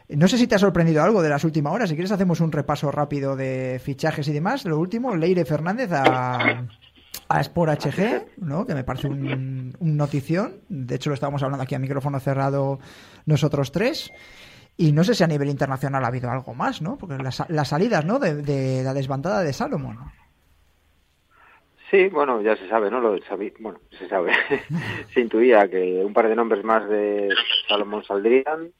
No 0.09 0.27
sé 0.27 0.37
si 0.37 0.45
te 0.45 0.53
ha 0.53 0.59
sorprendido 0.59 1.01
algo 1.01 1.23
de 1.23 1.29
las 1.29 1.43
últimas 1.43 1.73
horas. 1.73 1.89
Si 1.89 1.95
quieres, 1.95 2.11
hacemos 2.11 2.41
un 2.41 2.51
repaso 2.51 2.91
rápido 2.91 3.35
de 3.35 3.81
fichajes 3.83 4.27
y 4.27 4.33
demás. 4.33 4.65
Lo 4.65 4.77
último, 4.77 5.15
Leire 5.15 5.45
Fernández 5.45 5.89
a, 5.91 6.67
a 7.33 7.41
Sport 7.41 7.83
HG, 7.83 8.25
¿no? 8.37 8.65
que 8.65 8.75
me 8.75 8.83
parece 8.83 9.07
un, 9.07 9.75
un 9.79 9.97
notición. 9.97 10.61
De 10.69 10.95
hecho, 10.95 11.09
lo 11.09 11.15
estábamos 11.15 11.41
hablando 11.43 11.63
aquí 11.63 11.75
a 11.75 11.79
micrófono 11.79 12.19
cerrado 12.19 12.79
nosotros 13.25 13.71
tres. 13.71 14.11
Y 14.77 14.91
no 14.91 15.03
sé 15.03 15.13
si 15.13 15.23
a 15.23 15.27
nivel 15.27 15.49
internacional 15.49 16.03
ha 16.03 16.07
habido 16.07 16.29
algo 16.31 16.53
más, 16.53 16.81
¿no? 16.81 16.97
Porque 16.97 17.17
las, 17.21 17.47
las 17.49 17.67
salidas, 17.67 18.05
¿no? 18.05 18.17
De, 18.17 18.35
de 18.35 18.83
la 18.83 18.93
desbandada 18.93 19.43
de 19.43 19.53
Salomón. 19.53 19.99
Sí, 21.91 22.07
bueno, 22.07 22.41
ya 22.41 22.55
se 22.55 22.67
sabe, 22.67 22.89
¿no? 22.89 22.99
Lo 22.99 23.21
sabí, 23.25 23.53
bueno, 23.59 23.79
se 23.99 24.09
sabe. 24.09 24.31
se 25.13 25.21
intuía 25.21 25.67
que 25.69 26.03
un 26.03 26.13
par 26.13 26.27
de 26.27 26.35
nombres 26.35 26.63
más 26.63 26.89
de 26.89 27.29
Salomón 27.67 28.03
saldrían 28.03 28.71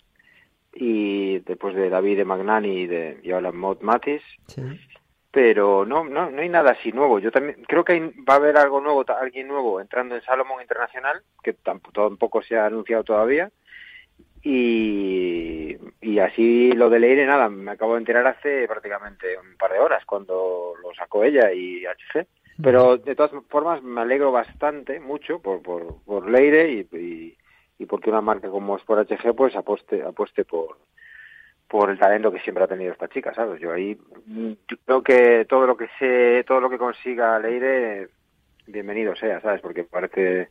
y 0.74 1.38
después 1.40 1.76
de 1.76 1.90
David 1.90 2.18
de 2.18 2.26
Magnani 2.26 2.72
y 2.72 2.88
de 2.88 3.20
y 3.22 3.32
ahora 3.32 3.52
Maud 3.52 3.82
Matis, 3.82 4.24
pero 5.34 5.84
no, 5.84 6.04
no, 6.04 6.30
no 6.30 6.42
hay 6.44 6.48
nada 6.48 6.74
así 6.74 6.92
nuevo. 6.92 7.18
Yo 7.18 7.32
también 7.32 7.64
creo 7.68 7.84
que 7.84 7.94
hay- 7.94 8.14
va 8.30 8.36
a 8.36 8.38
haber 8.38 8.56
algo 8.56 8.80
nuevo, 8.80 9.04
alguien 9.20 9.48
nuevo 9.48 9.82
entrando 9.82 10.14
en 10.16 10.22
Salomón 10.22 10.62
Internacional, 10.62 11.24
que 11.42 11.54
tampoco, 11.54 12.08
tampoco 12.08 12.44
se 12.44 12.56
ha 12.56 12.68
anunciado 12.68 13.04
todavía. 13.04 13.50
Y, 14.44 15.76
y 16.02 16.20
así 16.20 16.74
lo 16.74 16.92
de 16.92 17.00
Leire, 17.00 17.26
nada, 17.26 17.50
me 17.50 17.72
acabo 17.72 17.94
de 17.94 18.00
enterar 18.00 18.28
hace 18.28 18.68
prácticamente 18.68 19.36
un 19.40 19.58
par 19.58 19.72
de 19.74 19.80
horas 19.80 20.06
cuando 20.06 20.74
lo 20.84 20.94
sacó 20.94 21.24
ella 21.24 21.52
y 21.52 21.84
HG. 21.84 22.28
Pero 22.62 22.98
de 22.98 23.16
todas 23.16 23.32
formas 23.50 23.82
me 23.82 24.02
alegro 24.02 24.32
bastante, 24.32 25.00
mucho, 25.00 25.40
por, 25.40 25.64
por, 25.64 26.04
por 26.06 26.30
Leire 26.30 26.72
y, 26.72 26.88
y, 26.96 27.38
y 27.80 27.86
porque 27.88 28.12
una 28.12 28.22
marca 28.22 28.50
como 28.52 28.78
Sport 28.78 29.10
HG 29.10 29.34
pues 29.36 29.56
aposte, 29.56 30.04
apueste 30.04 30.46
por, 30.46 30.78
por 31.74 31.90
el 31.90 31.98
talento 31.98 32.32
que 32.32 32.40
siempre 32.42 32.64
ha 32.64 32.68
tenido 32.68 32.92
esta 32.94 33.08
chica, 33.08 33.34
¿sabes? 33.34 33.60
Yo 33.60 33.72
ahí 33.74 33.98
yo 34.28 34.78
creo 34.86 35.02
que 35.02 35.46
todo 35.50 35.66
lo 35.66 35.76
que 35.76 35.88
sé, 35.98 36.44
todo 36.44 36.62
lo 36.62 36.70
que 36.70 36.78
consiga 36.78 37.40
Leire, 37.40 38.10
bienvenido 38.68 39.16
sea, 39.16 39.42
¿sabes? 39.42 39.60
Porque 39.60 39.84
parece 39.84 40.50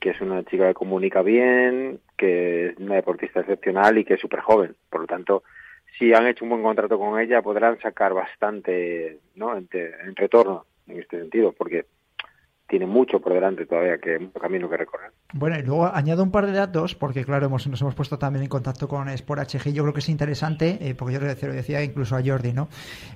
que 0.00 0.10
es 0.10 0.20
una 0.20 0.42
chica 0.42 0.66
que 0.66 0.74
comunica 0.74 1.22
bien, 1.22 2.00
que 2.16 2.66
es 2.70 2.76
una 2.78 2.96
deportista 2.96 3.40
excepcional 3.42 3.96
y 3.96 4.04
que 4.04 4.14
es 4.14 4.20
súper 4.20 4.40
joven. 4.40 4.74
Por 4.90 5.02
lo 5.02 5.06
tanto, 5.06 5.44
si 5.96 6.12
han 6.12 6.26
hecho 6.26 6.44
un 6.44 6.50
buen 6.50 6.64
contrato 6.64 6.98
con 6.98 7.20
ella, 7.20 7.40
podrán 7.40 7.78
sacar 7.78 8.12
bastante, 8.12 9.20
¿no? 9.36 9.56
En, 9.56 9.68
te- 9.68 9.94
en 10.00 10.16
retorno 10.16 10.66
en 10.88 10.98
este 10.98 11.16
sentido, 11.20 11.52
porque 11.52 11.86
tiene 12.66 12.86
mucho 12.86 13.20
por 13.20 13.34
delante 13.34 13.66
todavía, 13.66 13.98
que 13.98 14.18
mucho 14.18 14.38
camino 14.38 14.68
que 14.68 14.76
recorrer. 14.76 15.12
Bueno, 15.32 15.58
y 15.58 15.62
luego 15.62 15.86
añado 15.86 16.22
un 16.22 16.30
par 16.30 16.46
de 16.46 16.52
datos, 16.52 16.94
porque 16.94 17.24
claro, 17.24 17.46
hemos, 17.46 17.66
nos 17.66 17.80
hemos 17.80 17.94
puesto 17.94 18.18
también 18.18 18.44
en 18.44 18.48
contacto 18.48 18.88
con 18.88 19.08
Sport 19.08 19.52
HG. 19.52 19.72
Yo 19.72 19.82
creo 19.82 19.92
que 19.92 20.00
es 20.00 20.08
interesante, 20.08 20.78
eh, 20.80 20.94
porque 20.94 21.14
yo 21.14 21.20
lo 21.20 21.26
decía 21.26 21.82
incluso 21.82 22.16
a 22.16 22.22
Jordi, 22.24 22.52
¿no? 22.52 22.68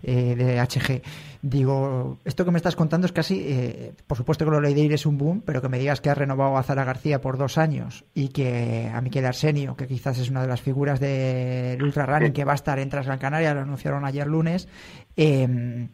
Eh, 0.02 0.34
de 0.36 0.60
HG. 0.60 1.02
Digo, 1.40 2.18
esto 2.24 2.44
que 2.44 2.50
me 2.50 2.58
estás 2.58 2.76
contando 2.76 3.06
es 3.06 3.12
casi, 3.12 3.44
eh, 3.46 3.92
por 4.06 4.18
supuesto 4.18 4.44
que 4.44 4.50
lo 4.50 4.60
de 4.60 4.74
Leire 4.74 4.94
es 4.96 5.06
un 5.06 5.16
boom, 5.16 5.42
pero 5.44 5.62
que 5.62 5.68
me 5.68 5.78
digas 5.78 6.00
que 6.00 6.10
has 6.10 6.18
renovado 6.18 6.56
a 6.56 6.62
Zara 6.62 6.84
García 6.84 7.20
por 7.20 7.38
dos 7.38 7.56
años 7.58 8.04
y 8.14 8.28
que 8.28 8.90
a 8.92 9.00
Miquel 9.00 9.24
Arsenio, 9.24 9.76
que 9.76 9.86
quizás 9.86 10.18
es 10.18 10.30
una 10.30 10.42
de 10.42 10.48
las 10.48 10.60
figuras 10.60 11.00
del 11.00 11.82
Ultra 11.82 12.06
Running 12.06 12.32
que 12.32 12.44
va 12.44 12.52
a 12.52 12.56
estar 12.56 12.78
en 12.78 12.90
Transgran 12.90 13.18
Canaria, 13.18 13.54
lo 13.54 13.60
anunciaron 13.60 14.04
ayer 14.04 14.26
lunes, 14.26 14.68
eh, 15.16 15.88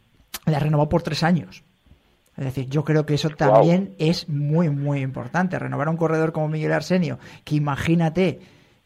le 0.46 0.56
ha 0.56 0.58
renovado 0.58 0.88
por 0.88 1.02
tres 1.02 1.22
años. 1.22 1.64
Es 2.36 2.44
decir, 2.44 2.68
yo 2.68 2.84
creo 2.84 3.06
que 3.06 3.14
eso 3.14 3.30
también 3.30 3.94
es 3.98 4.28
muy, 4.28 4.68
muy 4.68 5.00
importante. 5.00 5.58
Renovar 5.58 5.88
a 5.88 5.90
un 5.90 5.96
corredor 5.96 6.32
como 6.32 6.48
Miguel 6.48 6.72
Arsenio, 6.72 7.18
que 7.44 7.56
imagínate 7.56 8.40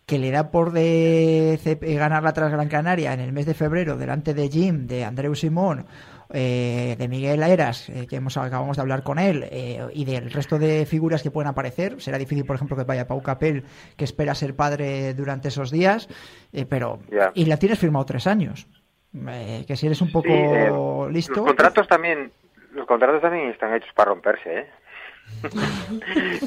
que 0.04 0.18
le 0.18 0.30
da 0.30 0.50
por 0.50 0.72
de 0.72 1.58
CP 1.62 1.94
ganar 1.94 2.22
la 2.22 2.32
Transgran 2.32 2.68
Canaria 2.68 3.12
en 3.12 3.20
el 3.20 3.32
mes 3.32 3.44
de 3.44 3.54
febrero 3.54 3.96
delante 3.96 4.32
de 4.32 4.48
Jim, 4.48 4.86
de 4.86 5.04
Andreu 5.04 5.34
Simón, 5.34 5.84
eh, 6.30 6.96
de 6.98 7.08
Miguel 7.08 7.42
Eras, 7.42 7.88
eh, 7.90 8.06
que 8.06 8.16
hemos, 8.16 8.36
acabamos 8.36 8.76
de 8.76 8.80
hablar 8.80 9.02
con 9.02 9.18
él, 9.18 9.46
eh, 9.50 9.86
y 9.92 10.04
del 10.06 10.30
resto 10.30 10.58
de 10.58 10.86
figuras 10.86 11.22
que 11.22 11.30
pueden 11.30 11.48
aparecer. 11.48 12.00
Será 12.00 12.16
difícil, 12.16 12.46
por 12.46 12.56
ejemplo, 12.56 12.76
que 12.76 12.84
vaya 12.84 13.06
Pau 13.06 13.22
Capel, 13.22 13.64
que 13.96 14.04
espera 14.04 14.34
ser 14.34 14.56
padre 14.56 15.12
durante 15.12 15.48
esos 15.48 15.70
días, 15.70 16.08
eh, 16.52 16.64
pero... 16.66 17.00
Y 17.34 17.44
la 17.44 17.58
tienes 17.58 17.78
firmado 17.78 18.04
tres 18.06 18.26
años. 18.26 18.66
Eh, 19.14 19.64
que 19.66 19.76
si 19.76 19.86
eres 19.86 20.00
un 20.02 20.12
poco 20.12 20.28
Sí, 20.28 20.34
eh, 20.34 20.70
listo... 21.10 21.36
Los 21.36 21.46
contratos 21.46 21.88
también, 21.88 22.30
los 22.78 22.86
contratos 22.86 23.20
también 23.20 23.50
están 23.50 23.74
hechos 23.74 23.92
para 23.94 24.10
romperse, 24.10 24.60
¿eh? 24.60 24.66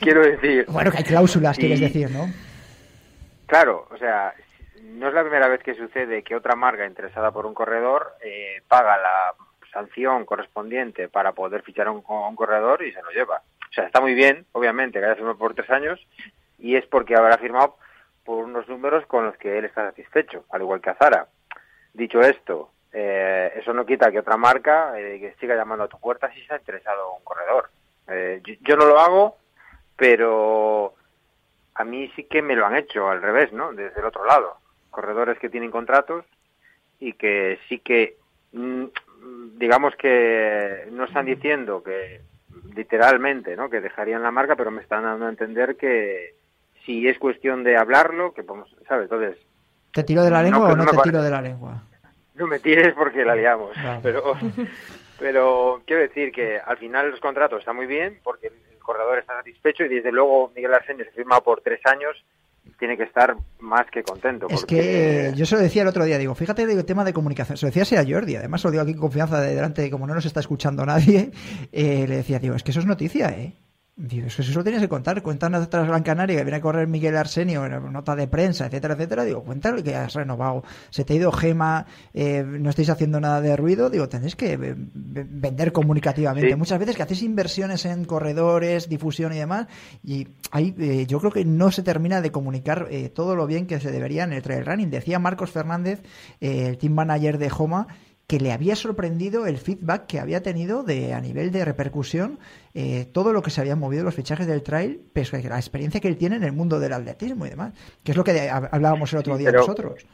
Quiero 0.00 0.20
decir. 0.20 0.66
Bueno, 0.68 0.90
que 0.90 0.98
hay 0.98 1.04
cláusulas, 1.04 1.56
quieres 1.56 1.80
decir, 1.80 2.10
¿no? 2.10 2.26
Claro, 3.46 3.88
o 3.90 3.96
sea, 3.96 4.34
no 4.82 5.08
es 5.08 5.14
la 5.14 5.22
primera 5.22 5.48
vez 5.48 5.62
que 5.62 5.74
sucede 5.74 6.22
que 6.22 6.36
otra 6.36 6.54
marca 6.54 6.86
interesada 6.86 7.30
por 7.30 7.46
un 7.46 7.54
corredor 7.54 8.14
eh, 8.22 8.62
paga 8.68 8.98
la 8.98 9.34
sanción 9.72 10.26
correspondiente 10.26 11.08
para 11.08 11.32
poder 11.32 11.62
fichar 11.62 11.86
a 11.86 11.92
un, 11.92 12.02
a 12.06 12.28
un 12.28 12.36
corredor 12.36 12.82
y 12.82 12.92
se 12.92 13.02
lo 13.02 13.10
lleva. 13.10 13.42
O 13.70 13.72
sea, 13.72 13.84
está 13.84 14.00
muy 14.00 14.14
bien, 14.14 14.44
obviamente, 14.52 14.98
que 14.98 15.06
haya 15.06 15.14
firmado 15.14 15.38
por 15.38 15.54
tres 15.54 15.70
años 15.70 15.98
y 16.58 16.76
es 16.76 16.86
porque 16.86 17.16
habrá 17.16 17.38
firmado 17.38 17.76
por 18.24 18.44
unos 18.44 18.68
números 18.68 19.06
con 19.06 19.24
los 19.24 19.36
que 19.38 19.58
él 19.58 19.64
está 19.64 19.86
satisfecho, 19.86 20.44
al 20.50 20.62
igual 20.62 20.80
que 20.80 20.90
Azara. 20.90 21.28
Dicho 21.94 22.20
esto, 22.20 22.70
eh, 22.92 23.52
eso 23.56 23.72
no 23.72 23.84
quita 23.86 24.10
que 24.10 24.18
otra 24.20 24.36
marca 24.36 24.98
eh, 24.98 25.18
que 25.20 25.34
siga 25.40 25.54
llamando 25.56 25.84
a 25.84 25.88
tu 25.88 25.98
puerta 26.00 26.30
si 26.32 26.40
está 26.40 26.56
interesado 26.56 27.10
en 27.10 27.16
un 27.18 27.24
corredor. 27.24 27.70
Eh, 28.08 28.40
yo, 28.44 28.54
yo 28.62 28.76
no 28.76 28.86
lo 28.86 28.98
hago, 28.98 29.36
pero 29.96 30.94
a 31.74 31.84
mí 31.84 32.10
sí 32.16 32.24
que 32.24 32.40
me 32.42 32.56
lo 32.56 32.64
han 32.66 32.76
hecho 32.76 33.08
al 33.08 33.20
revés, 33.22 33.52
¿no? 33.52 33.72
Desde 33.72 34.00
el 34.00 34.06
otro 34.06 34.24
lado. 34.24 34.56
Corredores 34.90 35.38
que 35.38 35.50
tienen 35.50 35.70
contratos 35.70 36.24
y 37.00 37.12
que 37.12 37.58
sí 37.68 37.78
que, 37.80 38.16
mm, 38.52 38.84
digamos 39.58 39.94
que 39.96 40.88
no 40.92 41.04
están 41.04 41.26
diciendo 41.26 41.82
que 41.82 42.20
literalmente, 42.74 43.56
¿no? 43.56 43.68
Que 43.70 43.80
dejarían 43.80 44.22
la 44.22 44.30
marca, 44.30 44.56
pero 44.56 44.70
me 44.70 44.82
están 44.82 45.02
dando 45.04 45.26
a 45.26 45.30
entender 45.30 45.76
que 45.76 46.34
si 46.84 47.06
es 47.06 47.18
cuestión 47.18 47.64
de 47.64 47.76
hablarlo, 47.76 48.32
que 48.32 48.42
podemos, 48.44 48.74
¿sabes? 48.88 49.04
Entonces, 49.10 49.36
¿Te 49.92 50.04
tiro 50.04 50.22
de 50.22 50.30
la 50.30 50.42
lengua 50.42 50.68
o 50.72 50.76
no, 50.76 50.84
te 50.86 50.96
pare- 50.96 51.10
tiro 51.10 51.22
de 51.22 51.30
la 51.30 51.42
lengua? 51.42 51.82
No 52.38 52.46
me 52.46 52.58
tires 52.60 52.94
porque 52.94 53.24
la 53.24 53.34
liamos. 53.34 53.70
Vale. 53.82 54.00
Pero, 54.02 54.22
pero 55.18 55.82
quiero 55.86 56.02
decir 56.02 56.32
que 56.32 56.58
al 56.58 56.78
final 56.78 57.10
los 57.10 57.20
contratos 57.20 57.60
están 57.60 57.76
muy 57.76 57.86
bien 57.86 58.18
porque 58.22 58.48
el 58.48 58.78
corredor 58.80 59.18
está 59.18 59.34
satisfecho 59.34 59.84
y 59.84 59.88
desde 59.88 60.12
luego 60.12 60.52
Miguel 60.54 60.74
Arsenio 60.74 61.04
se 61.04 61.10
firma 61.12 61.40
por 61.40 61.60
tres 61.60 61.80
años 61.84 62.16
tiene 62.78 62.96
que 62.96 63.04
estar 63.04 63.34
más 63.60 63.90
que 63.90 64.02
contento. 64.02 64.46
Es 64.48 64.60
porque- 64.60 64.76
que 64.76 65.26
eh, 65.28 65.32
yo 65.34 65.46
se 65.46 65.56
lo 65.56 65.62
decía 65.62 65.82
el 65.82 65.88
otro 65.88 66.04
día, 66.04 66.18
digo, 66.18 66.34
fíjate 66.34 66.62
el 66.62 66.84
tema 66.84 67.02
de 67.04 67.12
comunicación, 67.12 67.56
se 67.56 67.66
lo 67.66 67.70
decía 67.70 67.82
así 67.82 67.96
a 67.96 68.04
Jordi, 68.06 68.36
además 68.36 68.60
se 68.60 68.68
lo 68.68 68.72
digo 68.72 68.82
aquí 68.82 68.92
con 68.92 69.00
confianza 69.02 69.40
de 69.40 69.54
delante, 69.54 69.90
como 69.90 70.06
no 70.06 70.14
nos 70.14 70.26
está 70.26 70.40
escuchando 70.40 70.84
nadie, 70.86 71.30
eh, 71.72 72.06
le 72.06 72.16
decía, 72.16 72.38
digo, 72.38 72.54
es 72.54 72.62
que 72.62 72.70
eso 72.70 72.80
es 72.80 72.86
noticia, 72.86 73.30
¿eh? 73.30 73.54
Digo, 74.00 74.28
es 74.28 74.36
que 74.36 74.42
eso 74.42 74.52
lo 74.54 74.62
tienes 74.62 74.80
que 74.80 74.88
contar, 74.88 75.20
cuentan 75.22 75.68
tras 75.68 75.88
Gran 75.88 76.04
Canaria 76.04 76.36
que 76.36 76.44
viene 76.44 76.58
a 76.58 76.60
correr 76.60 76.86
Miguel 76.86 77.16
Arsenio 77.16 77.66
en 77.66 77.92
nota 77.92 78.14
de 78.14 78.28
prensa, 78.28 78.66
etcétera, 78.66 78.94
etcétera, 78.94 79.24
digo, 79.24 79.42
cuéntale 79.42 79.82
que 79.82 79.96
has 79.96 80.14
renovado, 80.14 80.62
se 80.90 81.04
te 81.04 81.14
ha 81.14 81.16
ido 81.16 81.32
Gema, 81.32 81.84
eh, 82.14 82.44
no 82.46 82.70
estáis 82.70 82.90
haciendo 82.90 83.18
nada 83.18 83.40
de 83.40 83.56
ruido, 83.56 83.90
digo, 83.90 84.08
tenéis 84.08 84.36
que 84.36 84.52
eh, 84.52 84.74
vender 84.76 85.72
comunicativamente. 85.72 86.50
Sí. 86.50 86.54
Muchas 86.54 86.78
veces 86.78 86.94
que 86.94 87.02
hacéis 87.02 87.22
inversiones 87.24 87.86
en 87.86 88.04
corredores, 88.04 88.88
difusión 88.88 89.32
y 89.32 89.38
demás, 89.38 89.66
y 90.04 90.28
ahí 90.52 90.76
eh, 90.78 91.04
yo 91.08 91.18
creo 91.18 91.32
que 91.32 91.44
no 91.44 91.72
se 91.72 91.82
termina 91.82 92.20
de 92.20 92.30
comunicar 92.30 92.86
eh, 92.92 93.08
todo 93.08 93.34
lo 93.34 93.48
bien 93.48 93.66
que 93.66 93.80
se 93.80 93.90
debería 93.90 94.22
en 94.22 94.32
el 94.32 94.42
trail 94.42 94.64
running. 94.64 94.90
Decía 94.90 95.18
Marcos 95.18 95.50
Fernández, 95.50 96.02
el 96.38 96.78
team 96.78 96.92
manager 96.92 97.36
de 97.36 97.50
Homa, 97.58 97.88
que 98.28 98.38
le 98.38 98.52
había 98.52 98.76
sorprendido 98.76 99.46
el 99.46 99.56
feedback 99.56 100.06
que 100.06 100.20
había 100.20 100.42
tenido 100.42 100.82
de 100.82 101.14
a 101.14 101.20
nivel 101.20 101.50
de 101.50 101.64
repercusión 101.64 102.38
eh, 102.74 103.06
todo 103.10 103.32
lo 103.32 103.40
que 103.40 103.48
se 103.48 103.62
habían 103.62 103.78
movido 103.78 104.04
los 104.04 104.14
fichajes 104.14 104.46
del 104.46 104.62
trail, 104.62 105.00
pese 105.14 105.38
a 105.38 105.48
la 105.48 105.56
experiencia 105.56 105.98
que 105.98 106.08
él 106.08 106.18
tiene 106.18 106.36
en 106.36 106.44
el 106.44 106.52
mundo 106.52 106.78
del 106.78 106.92
atletismo 106.92 107.46
y 107.46 107.48
demás, 107.48 107.72
que 108.04 108.12
es 108.12 108.18
lo 108.18 108.24
que 108.24 108.50
hablábamos 108.50 109.10
el 109.14 109.20
otro 109.20 109.38
día 109.38 109.50
nosotros. 109.50 110.06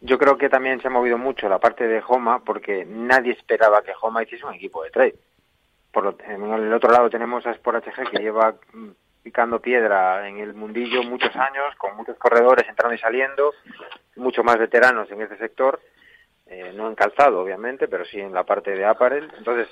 Yo 0.00 0.16
creo 0.16 0.38
que 0.38 0.48
también 0.48 0.80
se 0.80 0.86
ha 0.86 0.92
movido 0.92 1.18
mucho 1.18 1.48
la 1.48 1.58
parte 1.58 1.88
de 1.88 2.00
Homa 2.06 2.44
porque 2.44 2.86
nadie 2.88 3.32
esperaba 3.32 3.82
que 3.82 3.90
Homa 4.00 4.22
hiciese 4.22 4.46
un 4.46 4.54
equipo 4.54 4.84
de 4.84 4.90
trail. 4.90 5.14
Por 5.90 6.16
en 6.24 6.52
el 6.52 6.72
otro 6.72 6.92
lado 6.92 7.10
tenemos 7.10 7.44
a 7.46 7.50
Sport 7.50 7.84
HG 7.84 8.12
que 8.12 8.22
lleva 8.22 8.54
mm, 8.72 8.90
picando 9.24 9.60
piedra 9.60 10.28
en 10.28 10.38
el 10.38 10.54
mundillo 10.54 11.02
muchos 11.02 11.34
años, 11.34 11.74
con 11.78 11.96
muchos 11.96 12.16
corredores 12.16 12.68
entrando 12.68 12.94
y 12.94 12.98
saliendo, 12.98 13.54
mucho 14.14 14.44
más 14.44 14.56
veteranos 14.56 15.10
en 15.10 15.22
este 15.22 15.36
sector 15.36 15.80
eh, 16.50 16.72
no 16.74 16.88
en 16.88 16.94
calzado 16.94 17.40
obviamente, 17.40 17.88
pero 17.88 18.04
sí 18.04 18.18
en 18.18 18.32
la 18.32 18.44
parte 18.44 18.70
de 18.70 18.84
apparel. 18.84 19.30
Entonces, 19.36 19.68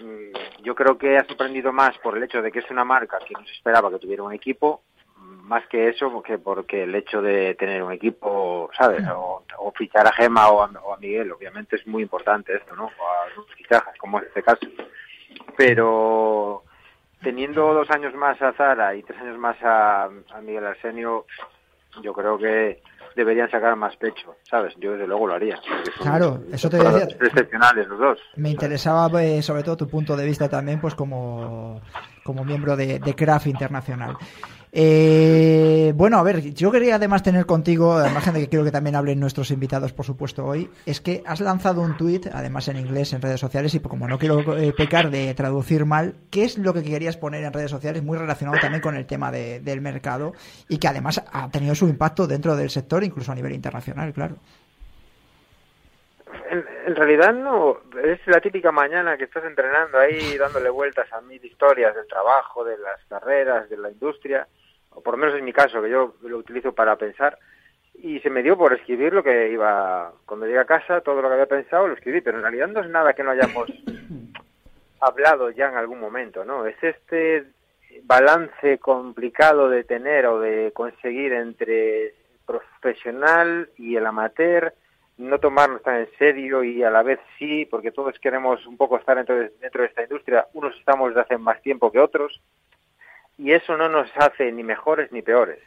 mm, 0.00 0.62
yo 0.62 0.74
creo 0.74 0.96
que 0.96 1.18
ha 1.18 1.24
sorprendido 1.24 1.72
más 1.72 1.96
por 1.98 2.16
el 2.16 2.22
hecho 2.22 2.40
de 2.40 2.52
que 2.52 2.60
es 2.60 2.70
una 2.70 2.84
marca 2.84 3.18
que 3.18 3.34
no 3.34 3.44
se 3.44 3.52
esperaba 3.52 3.90
que 3.90 3.98
tuviera 3.98 4.22
un 4.22 4.32
equipo, 4.32 4.82
más 5.44 5.66
que 5.68 5.88
eso, 5.88 6.10
porque, 6.10 6.38
porque 6.38 6.84
el 6.84 6.94
hecho 6.94 7.20
de 7.20 7.54
tener 7.54 7.82
un 7.82 7.92
equipo, 7.92 8.70
¿sabes? 8.76 9.04
O, 9.14 9.42
fichar 9.76 10.06
a 10.06 10.12
Gema 10.12 10.48
o 10.50 10.62
a, 10.62 10.96
Miguel, 11.00 11.32
obviamente 11.32 11.76
es 11.76 11.86
muy 11.86 12.02
importante 12.02 12.54
esto, 12.54 12.76
¿no? 12.76 12.84
O 12.84 12.88
a 12.88 13.28
los 13.36 13.52
fichajes, 13.54 13.98
como 13.98 14.20
en 14.20 14.26
este 14.26 14.42
caso. 14.42 14.66
Pero 15.56 16.62
teniendo 17.22 17.74
dos 17.74 17.90
años 17.90 18.14
más 18.14 18.40
a 18.40 18.52
Zara 18.52 18.94
y 18.94 19.02
tres 19.02 19.18
años 19.20 19.38
más 19.38 19.56
a, 19.62 20.04
a 20.04 20.40
Miguel 20.42 20.66
Arsenio, 20.66 21.26
yo 22.02 22.12
creo 22.12 22.38
que 22.38 22.82
deberían 23.14 23.50
sacar 23.50 23.76
más 23.76 23.96
pecho, 23.96 24.36
¿sabes? 24.48 24.74
Yo 24.78 24.92
desde 24.92 25.06
luego 25.06 25.26
lo 25.26 25.34
haría. 25.34 25.58
Claro, 26.00 26.42
eso 26.52 26.68
te 26.68 26.78
decía. 26.78 27.04
Excepcionales 27.20 27.88
los 27.88 27.98
dos. 27.98 28.18
Me 28.36 28.50
interesaba 28.50 29.22
eh, 29.22 29.42
sobre 29.42 29.62
todo 29.62 29.76
tu 29.76 29.88
punto 29.88 30.16
de 30.16 30.24
vista 30.24 30.48
también, 30.48 30.80
pues 30.80 30.94
como, 30.94 31.80
como 32.22 32.44
miembro 32.44 32.76
de, 32.76 32.98
de 32.98 33.14
CRAF 33.14 33.46
Internacional. 33.46 34.16
Eh, 34.76 35.92
bueno, 35.94 36.18
a 36.18 36.24
ver, 36.24 36.40
yo 36.52 36.72
quería 36.72 36.96
además 36.96 37.22
tener 37.22 37.46
contigo, 37.46 37.92
además 37.92 38.34
de 38.34 38.40
que 38.40 38.48
quiero 38.48 38.64
que 38.64 38.72
también 38.72 38.96
hablen 38.96 39.20
nuestros 39.20 39.52
invitados, 39.52 39.92
por 39.92 40.04
supuesto, 40.04 40.44
hoy, 40.44 40.68
es 40.84 41.00
que 41.00 41.22
has 41.26 41.40
lanzado 41.40 41.80
un 41.80 41.96
tuit, 41.96 42.26
además 42.26 42.66
en 42.66 42.78
inglés, 42.78 43.12
en 43.12 43.22
redes 43.22 43.38
sociales, 43.38 43.72
y 43.76 43.78
como 43.78 44.08
no 44.08 44.18
quiero 44.18 44.58
eh, 44.58 44.72
pecar 44.76 45.10
de 45.10 45.32
traducir 45.34 45.84
mal, 45.84 46.16
¿qué 46.28 46.42
es 46.42 46.58
lo 46.58 46.74
que 46.74 46.82
querías 46.82 47.16
poner 47.16 47.44
en 47.44 47.52
redes 47.52 47.70
sociales? 47.70 48.02
Muy 48.02 48.18
relacionado 48.18 48.58
también 48.60 48.82
con 48.82 48.96
el 48.96 49.06
tema 49.06 49.30
del 49.30 49.80
mercado 49.80 50.32
y 50.68 50.78
que 50.78 50.88
además 50.88 51.22
ha 51.32 51.48
tenido 51.52 51.76
su 51.76 51.86
impacto 51.86 52.26
dentro 52.26 52.56
del 52.56 52.68
sector, 52.68 53.04
incluso 53.04 53.30
a 53.30 53.36
nivel 53.36 53.52
internacional, 53.52 54.12
claro. 54.12 54.38
En, 56.50 56.96
realidad 56.96 57.32
no, 57.32 57.78
es 58.02 58.18
la 58.26 58.40
típica 58.40 58.72
mañana 58.72 59.16
que 59.16 59.24
estás 59.24 59.44
entrenando 59.44 59.98
ahí 59.98 60.36
dándole 60.36 60.68
vueltas 60.68 61.12
a 61.12 61.20
mil 61.20 61.44
historias 61.44 61.94
del 61.94 62.08
trabajo, 62.08 62.64
de 62.64 62.76
las 62.76 63.04
carreras, 63.08 63.70
de 63.70 63.76
la 63.76 63.90
industria 63.90 64.48
o 64.94 65.00
por 65.00 65.14
lo 65.14 65.18
menos 65.18 65.38
en 65.38 65.44
mi 65.44 65.52
caso, 65.52 65.82
que 65.82 65.90
yo 65.90 66.14
lo 66.22 66.38
utilizo 66.38 66.72
para 66.72 66.96
pensar, 66.96 67.38
y 67.94 68.20
se 68.20 68.30
me 68.30 68.42
dio 68.42 68.56
por 68.56 68.72
escribir 68.72 69.12
lo 69.12 69.22
que 69.22 69.50
iba, 69.50 70.12
cuando 70.26 70.46
llegué 70.46 70.58
a 70.58 70.64
casa, 70.64 71.00
todo 71.00 71.22
lo 71.22 71.28
que 71.28 71.34
había 71.34 71.46
pensado 71.46 71.88
lo 71.88 71.94
escribí, 71.94 72.20
pero 72.20 72.38
en 72.38 72.42
realidad 72.42 72.68
no 72.68 72.80
es 72.80 72.90
nada 72.90 73.12
que 73.12 73.22
no 73.22 73.30
hayamos 73.30 73.70
hablado 75.00 75.50
ya 75.50 75.68
en 75.68 75.76
algún 75.76 76.00
momento, 76.00 76.44
¿no? 76.44 76.66
Es 76.66 76.76
este 76.82 77.44
balance 78.02 78.78
complicado 78.78 79.68
de 79.68 79.84
tener 79.84 80.26
o 80.26 80.40
de 80.40 80.72
conseguir 80.72 81.32
entre 81.32 82.14
profesional 82.44 83.70
y 83.78 83.96
el 83.96 84.06
amateur, 84.06 84.74
no 85.16 85.38
tomarnos 85.38 85.82
tan 85.82 86.00
en 86.00 86.08
serio 86.18 86.64
y 86.64 86.82
a 86.82 86.90
la 86.90 87.02
vez 87.02 87.20
sí, 87.38 87.66
porque 87.66 87.92
todos 87.92 88.18
queremos 88.18 88.66
un 88.66 88.76
poco 88.76 88.98
estar 88.98 89.16
dentro 89.16 89.36
de, 89.36 89.52
dentro 89.60 89.82
de 89.82 89.88
esta 89.88 90.02
industria, 90.02 90.46
unos 90.54 90.76
estamos 90.76 91.10
desde 91.10 91.20
hace 91.20 91.38
más 91.38 91.62
tiempo 91.62 91.92
que 91.92 92.00
otros, 92.00 92.40
y 93.38 93.52
eso 93.52 93.76
no 93.76 93.88
nos 93.88 94.10
hace 94.16 94.50
ni 94.52 94.62
mejores 94.62 95.10
ni 95.12 95.22
peores 95.22 95.60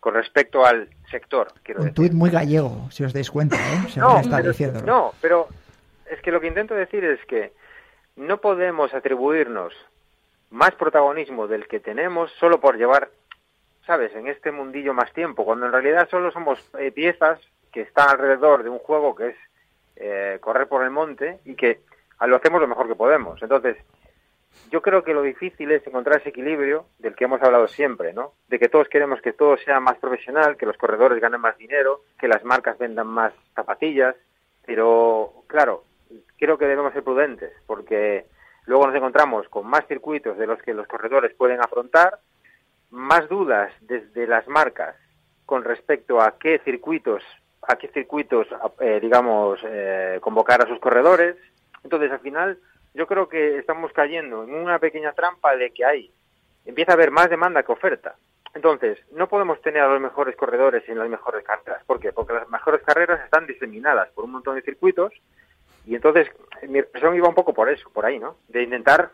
con 0.00 0.14
respecto 0.14 0.64
al 0.64 0.88
sector. 1.10 1.48
Quiero 1.62 1.82
Un 1.82 1.92
tuit 1.92 2.12
muy 2.12 2.30
gallego, 2.30 2.88
si 2.90 3.04
os 3.04 3.12
dais 3.12 3.30
cuenta, 3.30 3.56
¿eh? 3.56 3.80
no, 3.96 4.20
pero, 4.22 4.82
no, 4.84 5.12
pero 5.20 5.48
es 6.10 6.20
que 6.22 6.30
lo 6.30 6.40
que 6.40 6.46
intento 6.46 6.74
decir 6.74 7.04
es 7.04 7.24
que 7.26 7.52
no 8.16 8.40
podemos 8.40 8.94
atribuirnos 8.94 9.74
más 10.50 10.72
protagonismo 10.72 11.46
del 11.46 11.66
que 11.66 11.80
tenemos 11.80 12.30
solo 12.38 12.60
por 12.60 12.76
llevar, 12.76 13.10
sabes, 13.86 14.14
en 14.14 14.28
este 14.28 14.50
mundillo 14.52 14.94
más 14.94 15.12
tiempo, 15.12 15.44
cuando 15.44 15.66
en 15.66 15.72
realidad 15.72 16.08
solo 16.10 16.30
somos 16.30 16.58
eh, 16.78 16.90
piezas 16.90 17.40
que 17.72 17.82
están 17.82 18.08
alrededor 18.08 18.62
de 18.62 18.70
un 18.70 18.78
juego 18.78 19.14
que 19.14 19.28
es 19.28 19.36
eh, 19.96 20.38
correr 20.40 20.68
por 20.68 20.84
el 20.84 20.90
monte 20.90 21.38
y 21.44 21.54
que 21.54 21.80
lo 22.26 22.36
hacemos 22.36 22.60
lo 22.60 22.68
mejor 22.68 22.88
que 22.88 22.94
podemos. 22.94 23.40
Entonces, 23.42 23.76
yo 24.70 24.82
creo 24.82 25.02
que 25.02 25.14
lo 25.14 25.22
difícil 25.22 25.70
es 25.70 25.86
encontrar 25.86 26.20
ese 26.20 26.30
equilibrio 26.30 26.86
del 26.98 27.14
que 27.14 27.24
hemos 27.24 27.42
hablado 27.42 27.68
siempre, 27.68 28.12
¿no? 28.12 28.32
De 28.48 28.58
que 28.58 28.68
todos 28.68 28.88
queremos 28.88 29.20
que 29.20 29.32
todo 29.32 29.56
sea 29.58 29.80
más 29.80 29.98
profesional, 29.98 30.56
que 30.56 30.66
los 30.66 30.76
corredores 30.76 31.20
ganen 31.20 31.40
más 31.40 31.56
dinero, 31.58 32.02
que 32.18 32.28
las 32.28 32.44
marcas 32.44 32.78
vendan 32.78 33.06
más 33.06 33.32
zapatillas, 33.54 34.14
pero 34.66 35.44
claro, 35.46 35.84
creo 36.36 36.58
que 36.58 36.66
debemos 36.66 36.92
ser 36.92 37.02
prudentes 37.02 37.52
porque 37.66 38.26
luego 38.66 38.86
nos 38.86 38.96
encontramos 38.96 39.48
con 39.48 39.66
más 39.66 39.86
circuitos 39.86 40.36
de 40.38 40.46
los 40.46 40.60
que 40.62 40.74
los 40.74 40.86
corredores 40.86 41.34
pueden 41.34 41.60
afrontar, 41.60 42.18
más 42.90 43.28
dudas 43.28 43.72
desde 43.80 44.26
las 44.26 44.46
marcas 44.48 44.96
con 45.46 45.64
respecto 45.64 46.20
a 46.20 46.38
qué 46.38 46.58
circuitos, 46.64 47.22
a 47.62 47.76
qué 47.76 47.88
circuitos, 47.88 48.46
eh, 48.80 48.98
digamos, 49.00 49.58
eh, 49.64 50.18
convocar 50.20 50.62
a 50.62 50.68
sus 50.68 50.78
corredores. 50.78 51.36
Entonces, 51.82 52.10
al 52.10 52.20
final, 52.20 52.58
yo 52.98 53.06
creo 53.06 53.28
que 53.28 53.58
estamos 53.58 53.92
cayendo 53.92 54.42
en 54.42 54.52
una 54.52 54.80
pequeña 54.80 55.12
trampa 55.12 55.54
de 55.54 55.70
que 55.70 55.84
hay, 55.84 56.10
empieza 56.66 56.90
a 56.90 56.94
haber 56.94 57.12
más 57.12 57.30
demanda 57.30 57.62
que 57.62 57.70
oferta. 57.70 58.16
Entonces, 58.54 58.98
no 59.12 59.28
podemos 59.28 59.62
tener 59.62 59.82
a 59.82 59.88
los 59.88 60.00
mejores 60.00 60.34
corredores 60.34 60.82
en 60.88 60.98
las 60.98 61.08
mejores 61.08 61.44
carreras. 61.44 61.84
¿Por 61.84 62.00
qué? 62.00 62.12
Porque 62.12 62.32
las 62.32 62.48
mejores 62.48 62.82
carreras 62.82 63.20
están 63.24 63.46
diseminadas 63.46 64.08
por 64.10 64.24
un 64.24 64.32
montón 64.32 64.56
de 64.56 64.62
circuitos 64.62 65.12
y 65.86 65.94
entonces 65.94 66.28
mi 66.62 66.80
impresión 66.80 67.14
iba 67.14 67.28
un 67.28 67.36
poco 67.36 67.54
por 67.54 67.70
eso, 67.70 67.88
por 67.90 68.04
ahí, 68.04 68.18
¿no? 68.18 68.38
De 68.48 68.64
intentar 68.64 69.12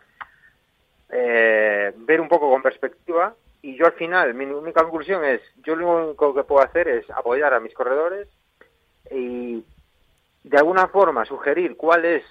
eh, 1.10 1.92
ver 1.94 2.22
un 2.22 2.28
poco 2.28 2.48
con 2.48 2.62
perspectiva 2.62 3.34
y 3.60 3.76
yo 3.76 3.84
al 3.84 3.92
final, 3.92 4.32
mi 4.32 4.46
única 4.46 4.82
conclusión 4.82 5.26
es, 5.26 5.42
yo 5.62 5.76
lo 5.76 6.06
único 6.06 6.34
que 6.34 6.44
puedo 6.44 6.64
hacer 6.64 6.88
es 6.88 7.10
apoyar 7.10 7.52
a 7.52 7.60
mis 7.60 7.74
corredores 7.74 8.28
y 9.10 9.62
de 10.42 10.56
alguna 10.56 10.88
forma 10.88 11.26
sugerir 11.26 11.76
cuál 11.76 12.06
es 12.06 12.24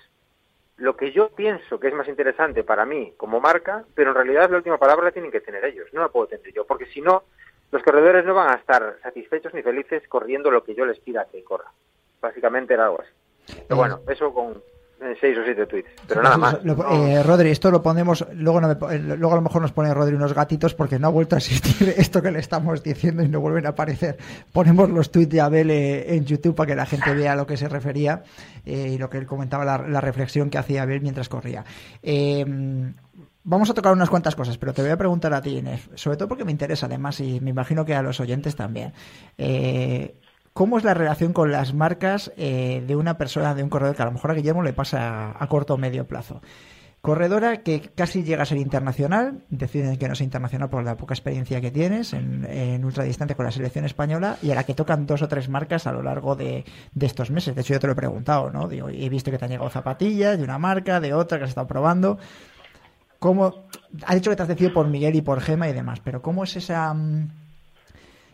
lo 0.77 0.95
que 0.95 1.11
yo 1.11 1.29
pienso 1.29 1.79
que 1.79 1.87
es 1.87 1.93
más 1.93 2.07
interesante 2.07 2.63
para 2.63 2.85
mí 2.85 3.13
como 3.17 3.39
marca, 3.39 3.85
pero 3.93 4.09
en 4.09 4.15
realidad 4.15 4.49
la 4.49 4.57
última 4.57 4.77
palabra 4.77 5.05
la 5.05 5.11
tienen 5.11 5.31
que 5.31 5.41
tener 5.41 5.63
ellos, 5.65 5.87
no 5.93 6.01
la 6.01 6.09
puedo 6.09 6.27
tener 6.27 6.51
yo, 6.53 6.65
porque 6.65 6.87
si 6.87 7.01
no, 7.01 7.23
los 7.71 7.83
corredores 7.83 8.25
no 8.25 8.33
van 8.33 8.51
a 8.51 8.59
estar 8.59 8.97
satisfechos 9.01 9.53
ni 9.53 9.61
felices 9.61 10.07
corriendo 10.07 10.51
lo 10.51 10.63
que 10.63 10.75
yo 10.75 10.85
les 10.85 10.99
pida 10.99 11.27
que 11.31 11.43
corra. 11.43 11.71
Básicamente 12.21 12.73
era 12.73 12.85
algo 12.85 13.01
así. 13.01 13.11
Pero 13.67 13.75
bueno, 13.75 13.99
eso 14.07 14.33
con, 14.33 14.61
seis 15.19 15.37
o 15.37 15.43
siete 15.43 15.65
tweets, 15.65 15.89
pero 16.07 16.21
nada 16.21 16.37
más. 16.37 16.57
Eh, 16.63 17.23
Rodri, 17.23 17.49
esto 17.49 17.69
lo 17.69 17.81
ponemos, 17.81 18.25
luego, 18.33 18.61
no 18.61 18.71
eh, 18.71 18.99
luego 18.99 19.33
a 19.33 19.35
lo 19.35 19.41
mejor 19.41 19.61
nos 19.61 19.71
pone 19.71 19.93
Rodri 19.93 20.15
unos 20.15 20.33
gatitos 20.33 20.73
porque 20.73 20.99
no 20.99 21.07
ha 21.07 21.11
vuelto 21.11 21.35
a 21.35 21.39
existir 21.39 21.89
esto 21.97 22.21
que 22.21 22.31
le 22.31 22.39
estamos 22.39 22.81
diciendo 22.83 23.23
y 23.23 23.27
no 23.27 23.41
vuelven 23.41 23.65
a 23.65 23.69
aparecer. 23.69 24.17
Ponemos 24.51 24.89
los 24.89 25.11
tweets 25.11 25.31
de 25.31 25.41
Abel 25.41 25.71
eh, 25.71 26.15
en 26.15 26.25
YouTube 26.25 26.55
para 26.55 26.67
que 26.67 26.75
la 26.75 26.85
gente 26.85 27.13
vea 27.13 27.33
a 27.33 27.35
lo 27.35 27.45
que 27.45 27.57
se 27.57 27.67
refería 27.67 28.23
y 28.65 28.97
lo 28.97 29.09
que 29.09 29.17
él 29.17 29.25
comentaba, 29.25 29.65
la, 29.65 30.01
reflexión 30.01 30.49
que 30.49 30.57
hacía 30.57 30.83
Abel 30.83 31.01
mientras 31.01 31.27
corría. 31.27 31.65
Vamos 33.45 33.69
a 33.69 33.73
tocar 33.73 33.91
unas 33.91 34.09
cuantas 34.09 34.37
cosas, 34.37 34.57
pero 34.57 34.73
te 34.73 34.81
voy 34.81 34.91
a 34.91 34.97
preguntar 34.97 35.33
a 35.33 35.41
ti, 35.41 35.57
Inés, 35.57 35.89
sobre 35.95 36.15
todo 36.15 36.29
porque 36.29 36.45
me 36.45 36.51
interesa 36.51 36.85
además 36.85 37.19
y 37.19 37.41
me 37.41 37.49
imagino 37.49 37.83
que 37.83 37.93
a 37.93 38.01
los 38.01 38.21
oyentes 38.21 38.55
también. 38.55 38.93
Eh, 39.37 40.15
¿Cómo 40.53 40.77
es 40.77 40.83
la 40.83 40.93
relación 40.93 41.33
con 41.33 41.51
las 41.51 41.73
marcas 41.73 42.31
eh, 42.37 42.83
de 42.85 42.95
una 42.95 43.17
persona, 43.17 43.55
de 43.55 43.63
un 43.63 43.69
corredor 43.69 43.95
que 43.95 44.03
a 44.03 44.05
lo 44.05 44.11
mejor 44.11 44.31
a 44.31 44.33
Guillermo 44.35 44.61
le 44.61 44.73
pasa 44.73 45.35
a, 45.37 45.47
corto 45.47 45.73
o 45.73 45.77
medio 45.77 46.05
plazo? 46.05 46.41
Corredora 47.01 47.63
que 47.63 47.81
casi 47.95 48.23
llega 48.23 48.43
a 48.43 48.45
ser 48.45 48.59
internacional, 48.59 49.43
deciden 49.49 49.97
que 49.97 50.07
no 50.07 50.13
es 50.13 50.21
internacional 50.21 50.69
por 50.69 50.83
la 50.83 50.95
poca 50.95 51.15
experiencia 51.15 51.59
que 51.59 51.71
tienes 51.71 52.13
en, 52.13 52.45
en 52.45 52.85
ultradistante 52.85 53.35
con 53.35 53.45
la 53.45 53.51
selección 53.51 53.83
española 53.83 54.37
y 54.43 54.51
a 54.51 54.55
la 54.55 54.63
que 54.63 54.75
tocan 54.75 55.07
dos 55.07 55.23
o 55.23 55.27
tres 55.27 55.49
marcas 55.49 55.87
a 55.87 55.91
lo 55.91 56.03
largo 56.03 56.35
de, 56.35 56.63
estos 57.01 57.31
meses. 57.31 57.55
De 57.55 57.61
hecho, 57.61 57.73
yo 57.73 57.79
te 57.79 57.87
lo 57.87 57.93
he 57.93 57.97
preguntado, 57.97 58.51
¿no? 58.51 58.67
Digo, 58.67 58.89
he 58.89 59.09
visto 59.09 59.31
que 59.31 59.39
te 59.39 59.45
han 59.45 59.51
llegado 59.51 59.69
zapatillas 59.71 60.37
de 60.37 60.43
una 60.43 60.59
marca, 60.59 60.99
de 61.01 61.15
otra 61.15 61.39
que 61.39 61.45
has 61.45 61.49
estado 61.49 61.67
probando. 61.67 62.19
¿Cómo? 63.17 63.65
Ha 64.05 64.15
dicho 64.15 64.29
que 64.29 64.35
te 64.35 64.43
has 64.43 64.47
decidido 64.47 64.73
por 64.73 64.87
Miguel 64.87 65.15
y 65.15 65.21
por 65.21 65.41
Gema 65.41 65.67
y 65.67 65.73
demás, 65.73 65.99
pero 65.99 66.21
¿cómo 66.21 66.43
es 66.43 66.55
esa 66.55 66.93
mm, 66.93 67.42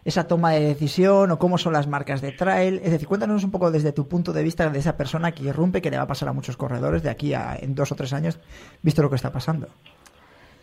esa 0.10 0.28
toma 0.28 0.52
de 0.52 0.62
decisión 0.62 1.32
o 1.32 1.40
cómo 1.40 1.58
son 1.58 1.74
las 1.74 1.88
marcas 1.88 2.22
de 2.22 2.32
trail. 2.32 2.82
Es 2.84 2.92
decir, 2.92 3.08
cuéntanos 3.08 3.44
un 3.44 3.52
poco 3.52 3.72
desde 3.72 3.92
tu 3.94 4.08
punto 4.08 4.34
de 4.34 4.44
vista 4.44 4.70
de 4.70 4.80
esa 4.80 4.98
persona 4.98 5.32
que 5.32 5.44
irrumpe, 5.44 5.82
que 5.82 5.90
le 5.90 5.98
va 5.98 6.04
a 6.04 6.08
pasar 6.08 6.30
a 6.30 6.34
muchos 6.34 6.58
corredores 6.58 7.02
de 7.02 7.10
aquí 7.10 7.34
a 7.34 7.58
en 7.60 7.74
dos 7.76 7.92
o 7.92 7.96
tres 7.96 8.14
años, 8.14 8.40
visto 8.82 9.02
lo 9.02 9.10
que 9.10 9.16
está 9.16 9.32
pasando. 9.32 9.68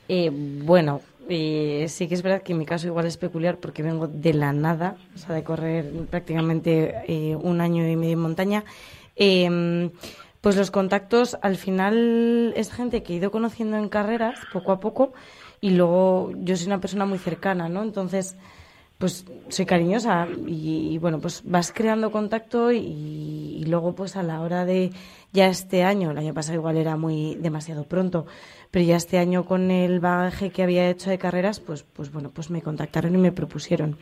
Eh, 0.09 0.31
bueno, 0.31 1.01
eh, 1.29 1.87
sí 1.89 2.07
que 2.07 2.15
es 2.15 2.23
verdad 2.23 2.43
que 2.43 2.53
en 2.53 2.59
mi 2.59 2.67
caso 2.67 2.87
igual 2.87 3.07
es 3.07 3.17
peculiar 3.17 3.59
porque 3.59 3.83
vengo 3.83 4.07
de 4.07 4.35
la 4.35 4.53
nada, 4.53 4.97
o 5.15 5.19
sea, 5.19 5.35
de 5.35 5.43
correr 5.43 5.91
prácticamente 6.11 6.95
eh, 7.09 7.37
un 7.37 7.61
año 7.61 7.89
y 7.89 7.97
medio 7.97 8.13
en 8.13 8.21
montaña. 8.21 8.65
Em, 9.17 9.91
pues 10.41 10.57
los 10.57 10.71
contactos 10.71 11.37
al 11.43 11.57
final 11.57 12.53
es 12.55 12.71
gente 12.71 13.03
que 13.03 13.15
he 13.15 13.17
ido 13.17 13.31
conociendo 13.31 13.77
en 13.77 13.89
carreras 13.89 14.39
poco 14.53 14.71
a 14.71 14.79
poco 14.79 15.13
y 15.61 15.71
luego 15.71 16.31
yo 16.37 16.57
soy 16.57 16.67
una 16.67 16.81
persona 16.81 17.07
muy 17.07 17.19
cercana, 17.19 17.69
¿no? 17.69 17.83
Entonces, 17.83 18.37
pues 18.99 19.27
soy 19.49 19.67
cariñosa 19.67 20.27
y, 20.47 20.99
bueno, 20.99 21.19
pues 21.21 21.43
vas 21.45 21.73
creando 21.73 22.11
contacto 22.11 22.73
y, 22.73 22.79
y, 22.79 23.65
luego 23.67 23.95
pues 23.95 24.17
a 24.17 24.23
la 24.23 24.41
hora 24.41 24.65
de 24.65 24.91
ya 25.33 25.49
este 25.49 25.85
año, 25.85 26.13
el 26.13 26.19
año 26.19 26.33
pasado 26.33 26.57
igual 26.57 26.79
era 26.79 26.97
muy 26.97 27.35
demasiado 27.35 27.85
pronto, 27.85 28.27
pero 28.71 28.87
ya 28.87 28.97
este 28.97 29.19
año 29.19 29.45
con 29.45 29.71
el 29.71 30.01
bagaje 30.01 30.51
que 30.51 30.63
había 30.63 30.89
hecho 30.89 31.11
de 31.11 31.19
carreras, 31.19 31.61
pues, 31.61 31.83
pues 31.83 32.11
bueno, 32.11 32.31
pues 32.31 32.51
me 32.51 32.63
contactaron 32.63 33.15
y 33.15 33.19
me 33.19 33.33
propusieron. 33.33 33.99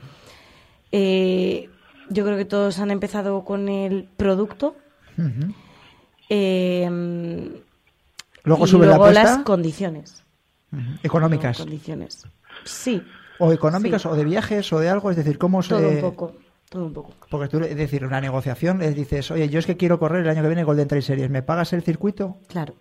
Eh, 0.92 1.68
yo 2.08 2.24
creo 2.24 2.36
que 2.36 2.44
todos 2.44 2.78
han 2.78 2.92
empezado 2.92 3.44
con 3.44 3.68
el 3.68 4.08
producto. 4.16 4.76
eh, 6.28 6.88
luego 8.44 8.64
y 8.64 8.68
sube 8.68 8.86
luego 8.86 9.06
la 9.06 9.24
las 9.24 9.38
condiciones. 9.38 10.22
Económicas. 11.02 11.58
Condiciones. 11.58 12.26
Sí. 12.64 13.02
O 13.38 13.52
económicas, 13.52 14.02
Sí. 14.02 14.08
o 14.08 14.14
de 14.14 14.24
viajes, 14.24 14.72
o 14.72 14.78
de 14.78 14.88
algo. 14.88 15.10
Es 15.10 15.16
decir, 15.16 15.38
¿cómo 15.38 15.62
se.? 15.62 15.70
Todo 15.74 15.88
un 15.88 16.00
poco. 16.00 16.32
Todo 16.68 16.86
un 16.86 16.92
poco. 16.92 17.12
Porque 17.30 17.48
tú, 17.48 17.58
es 17.58 17.76
decir, 17.76 18.04
una 18.04 18.20
negociación, 18.20 18.80
es 18.82 18.94
dices, 18.94 19.30
oye, 19.30 19.48
yo 19.48 19.58
es 19.58 19.66
que 19.66 19.76
quiero 19.76 19.98
correr 19.98 20.22
el 20.22 20.28
año 20.28 20.42
que 20.42 20.48
viene 20.48 20.64
Golden 20.64 20.88
Trail 20.88 21.02
Series, 21.02 21.30
¿me 21.30 21.42
pagas 21.42 21.72
el 21.72 21.82
circuito? 21.82 22.38
Claro. 22.48 22.74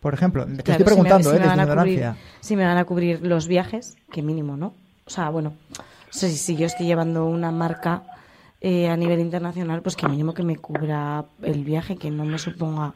Por 0.00 0.12
ejemplo, 0.14 0.44
te 0.44 0.62
Claro, 0.62 0.70
estoy 0.80 0.84
preguntando, 0.84 1.30
si 1.30 1.36
me, 1.36 1.36
¿eh? 1.36 1.40
me 1.40 1.46
van 1.46 1.58
desde 1.58 1.70
a 1.70 1.74
cubrir, 1.76 1.92
ignorancia. 1.94 2.22
si 2.40 2.56
me 2.56 2.64
van 2.64 2.76
a 2.76 2.84
cubrir 2.84 3.20
los 3.26 3.46
viajes, 3.46 3.96
que 4.10 4.20
mínimo, 4.22 4.56
¿no? 4.56 4.74
O 5.06 5.10
sea, 5.10 5.30
bueno, 5.30 5.54
si, 6.10 6.30
si 6.36 6.56
yo 6.56 6.66
estoy 6.66 6.86
llevando 6.86 7.24
una 7.26 7.50
marca 7.52 8.02
eh, 8.60 8.88
a 8.88 8.96
nivel 8.96 9.20
internacional, 9.20 9.80
pues 9.82 9.94
que 9.96 10.08
mínimo 10.08 10.34
que 10.34 10.42
me 10.42 10.56
cubra 10.56 11.24
el 11.42 11.64
viaje, 11.64 11.96
que 11.96 12.10
no 12.10 12.24
me 12.24 12.38
suponga 12.38 12.94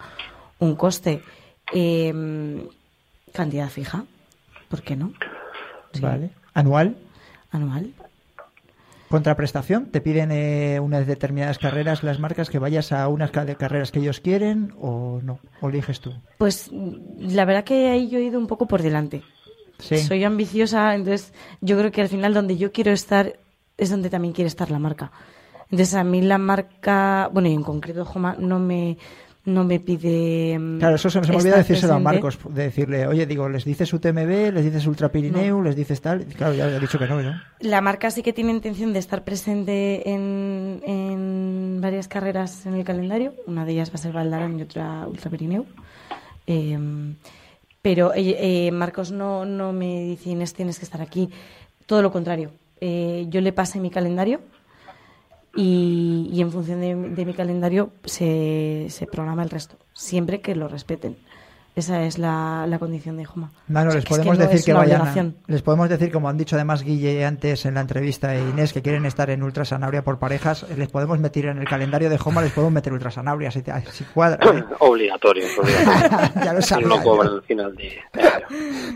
un 0.58 0.74
coste. 0.74 1.22
Eh, 1.72 2.66
cantidad 3.32 3.68
fija, 3.68 4.04
¿por 4.68 4.82
qué 4.82 4.96
no? 4.96 5.12
Vale. 6.00 6.30
¿Anual? 6.56 6.96
Anual. 7.50 7.92
¿Contraprestación? 9.10 9.90
¿Te 9.90 10.00
piden 10.00 10.30
eh, 10.32 10.80
unas 10.80 11.06
determinadas 11.06 11.58
carreras 11.58 12.02
las 12.02 12.18
marcas 12.18 12.48
que 12.48 12.58
vayas 12.58 12.92
a 12.92 13.08
unas 13.08 13.30
carreras 13.30 13.92
que 13.92 13.98
ellos 13.98 14.20
quieren 14.20 14.72
o 14.80 15.20
no? 15.22 15.38
¿O 15.60 15.68
eliges 15.68 16.00
tú? 16.00 16.14
Pues 16.38 16.70
la 16.72 17.44
verdad 17.44 17.62
que 17.62 17.90
ahí 17.90 18.08
yo 18.08 18.18
he 18.18 18.22
ido 18.22 18.38
un 18.38 18.46
poco 18.46 18.66
por 18.66 18.80
delante. 18.80 19.22
Sí. 19.80 19.98
Soy 19.98 20.24
ambiciosa, 20.24 20.94
entonces 20.94 21.34
yo 21.60 21.76
creo 21.76 21.92
que 21.92 22.00
al 22.00 22.08
final 22.08 22.32
donde 22.32 22.56
yo 22.56 22.72
quiero 22.72 22.90
estar 22.90 23.38
es 23.76 23.90
donde 23.90 24.08
también 24.08 24.32
quiere 24.32 24.48
estar 24.48 24.70
la 24.70 24.78
marca. 24.78 25.12
Entonces 25.70 25.94
a 25.94 26.04
mí 26.04 26.22
la 26.22 26.38
marca, 26.38 27.28
bueno, 27.30 27.50
y 27.50 27.52
en 27.52 27.64
concreto 27.64 28.06
Joma 28.06 28.34
no 28.38 28.58
me 28.58 28.96
no 29.46 29.64
me 29.64 29.80
pide 29.80 30.58
mm, 30.58 30.78
Claro, 30.78 30.96
eso 30.96 31.08
se 31.08 31.20
me, 31.20 31.26
se 31.26 31.32
me 31.32 31.38
estar 31.38 31.52
olvida 31.52 31.56
decírselo 31.56 31.94
a. 31.94 31.98
Marcos, 31.98 32.38
de 32.50 32.64
decirle, 32.64 33.06
oye, 33.06 33.26
digo, 33.26 33.48
les 33.48 33.64
dices 33.64 33.92
UTMB, 33.92 34.52
les 34.52 34.64
dices 34.64 34.86
Ultra 34.86 35.10
Pirineu, 35.10 35.62
les 35.62 35.74
dices 35.74 36.00
tal. 36.00 36.24
Claro, 36.26 36.54
ya 36.54 36.68
he 36.68 36.80
dicho 36.80 36.98
que 36.98 37.06
no, 37.06 37.22
¿no? 37.22 37.40
La 37.60 37.80
marca 37.80 38.10
sí 38.10 38.22
que 38.22 38.32
tiene 38.32 38.50
intención 38.50 38.92
de 38.92 38.98
estar 38.98 39.24
presente 39.24 40.10
en, 40.10 40.82
en 40.84 41.78
varias 41.80 42.08
carreras 42.08 42.66
en 42.66 42.74
el 42.74 42.84
calendario. 42.84 43.34
Una 43.46 43.64
de 43.64 43.72
ellas 43.72 43.90
va 43.90 43.94
a 43.94 43.98
ser 43.98 44.12
Valdarán 44.12 44.58
y 44.58 44.62
otra 44.62 45.06
Ultra 45.06 45.30
Pirineu. 45.30 45.64
Eh, 46.46 46.78
pero 47.82 48.10
eh, 48.16 48.70
Marcos 48.72 49.12
no, 49.12 49.44
no 49.44 49.72
me 49.72 50.02
dice, 50.02 50.30
Inés, 50.30 50.54
tienes 50.54 50.80
que 50.80 50.84
estar 50.84 51.00
aquí. 51.00 51.30
Todo 51.86 52.02
lo 52.02 52.10
contrario. 52.10 52.50
Eh, 52.80 53.26
yo 53.28 53.40
le 53.40 53.52
pasé 53.52 53.78
mi 53.78 53.90
calendario 53.90 54.40
y, 55.56 56.28
y 56.32 56.40
en 56.40 56.52
función 56.52 56.80
de, 56.80 56.94
de 56.94 57.24
mi 57.24 57.34
calendario 57.34 57.90
se, 58.04 58.86
se 58.90 59.06
programa 59.06 59.42
el 59.42 59.50
resto. 59.50 59.76
Siempre 59.92 60.40
que 60.40 60.54
lo 60.54 60.68
respeten. 60.68 61.16
Esa 61.76 62.04
es 62.04 62.16
la, 62.16 62.64
la 62.66 62.78
condición 62.78 63.18
de 63.18 63.26
Joma. 63.26 63.50
No, 63.68 63.80
no, 63.84 63.88
O 63.88 63.90
sea, 63.92 64.00
les 64.00 64.08
podemos 64.08 64.32
que 64.38 64.38
no 64.38 64.44
decir 64.44 64.58
es 64.60 64.64
que 64.64 64.72
vayan. 64.72 65.00
obligación. 65.02 65.36
les 65.46 65.60
podemos 65.60 65.88
decir, 65.90 66.10
como 66.10 66.30
han 66.30 66.38
dicho 66.38 66.56
además 66.56 66.82
Guille 66.82 67.22
antes 67.26 67.66
en 67.66 67.74
la 67.74 67.82
entrevista 67.82 68.34
e 68.34 68.40
Inés, 68.40 68.72
que 68.72 68.80
quieren 68.80 69.04
estar 69.04 69.28
en 69.28 69.42
Ultra 69.42 69.66
Sanabria 69.66 70.02
por 70.02 70.18
parejas. 70.18 70.64
Les 70.74 70.88
podemos 70.88 71.18
meter 71.18 71.44
en 71.44 71.58
el 71.58 71.68
calendario 71.68 72.08
de 72.08 72.18
Homa, 72.24 72.40
les 72.40 72.52
podemos 72.52 72.72
meter 72.72 72.94
Ultra 72.94 73.10
Sanabria 73.10 73.50
si, 73.50 73.60
te- 73.60 73.72
si 73.92 74.04
cuadra. 74.04 74.38
¿eh? 74.56 74.64
Obligatorio, 74.80 75.44
es 75.44 75.58
obligatorio. 75.58 76.30
Ya 76.46 76.52
lo 76.54 76.62
sabía 76.62 76.86
No 76.88 76.96
yo. 76.96 77.02
cobran 77.02 77.28
al 77.34 77.42
final 77.42 77.76
de... 77.76 77.92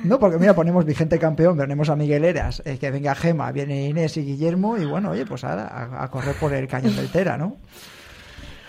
No, 0.04 0.18
porque 0.18 0.38
mira, 0.38 0.54
ponemos 0.54 0.86
vigente 0.86 1.18
campeón, 1.18 1.58
ponemos 1.58 1.90
a 1.90 1.96
Miguel 1.96 2.24
Eras, 2.24 2.62
eh, 2.64 2.78
que 2.78 2.90
venga 2.90 3.14
Gema, 3.14 3.52
viene 3.52 3.88
Inés 3.88 4.16
y 4.16 4.24
Guillermo, 4.24 4.78
y 4.78 4.86
bueno, 4.86 5.10
oye, 5.10 5.26
pues 5.26 5.44
ahora 5.44 5.66
a, 5.68 6.04
a 6.04 6.08
correr 6.10 6.34
por 6.36 6.54
el 6.54 6.66
cañón 6.66 6.96
del 6.96 7.10
Tera, 7.10 7.36
¿no? 7.36 7.58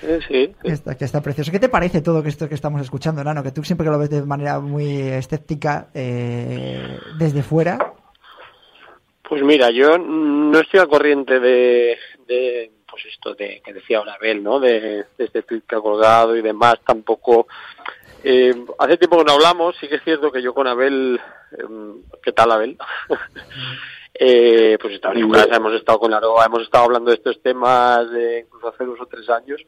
Sí, 0.01 0.55
Que 0.63 0.71
está, 0.71 0.97
que 0.97 1.05
está 1.05 1.21
precioso. 1.21 1.51
¿Qué 1.51 1.59
te 1.59 1.69
parece 1.69 2.01
todo 2.01 2.23
esto 2.25 2.49
que 2.49 2.55
estamos 2.55 2.81
escuchando, 2.81 3.23
Nano? 3.23 3.43
Que 3.43 3.51
tú 3.51 3.63
siempre 3.63 3.85
que 3.85 3.91
lo 3.91 3.99
ves 3.99 4.09
de 4.09 4.23
manera 4.23 4.59
muy 4.59 4.99
escéptica 4.99 5.89
eh, 5.93 6.97
desde 7.19 7.43
fuera. 7.43 7.93
Pues 9.21 9.43
mira, 9.43 9.69
yo 9.69 9.97
no 9.97 10.59
estoy 10.59 10.79
al 10.79 10.89
corriente 10.89 11.39
de, 11.39 11.97
de 12.27 12.71
pues 12.89 13.05
esto 13.05 13.33
de 13.35 13.61
que 13.63 13.73
decía 13.73 13.99
ahora 13.99 14.15
Abel, 14.15 14.43
¿no? 14.43 14.59
De, 14.59 15.05
de 15.17 15.25
este 15.25 15.43
tweet 15.43 15.61
que 15.67 15.75
ha 15.75 15.81
colgado 15.81 16.35
y 16.35 16.41
demás, 16.41 16.75
tampoco. 16.85 17.47
Eh, 18.23 18.53
hace 18.79 18.97
tiempo 18.97 19.17
que 19.19 19.23
no 19.25 19.33
hablamos, 19.33 19.75
sí 19.79 19.87
que 19.87 19.95
es 19.95 20.03
cierto 20.03 20.31
que 20.31 20.41
yo 20.41 20.53
con 20.53 20.67
Abel, 20.67 21.19
em, 21.57 22.01
¿qué 22.23 22.31
tal 22.31 22.51
Abel? 22.51 22.77
eh, 24.23 24.77
pues 24.79 24.93
estaba 24.93 25.15
en 25.15 25.31
casa, 25.31 25.55
hemos 25.55 25.73
estado 25.73 25.99
con 25.99 26.13
Aroa, 26.13 26.45
hemos 26.45 26.61
estado 26.61 26.83
hablando 26.85 27.09
de 27.09 27.17
estos 27.17 27.41
temas 27.41 28.07
de 28.11 28.41
incluso 28.41 28.67
hace 28.67 28.85
dos 28.85 29.01
o 29.01 29.07
tres 29.07 29.27
años 29.29 29.65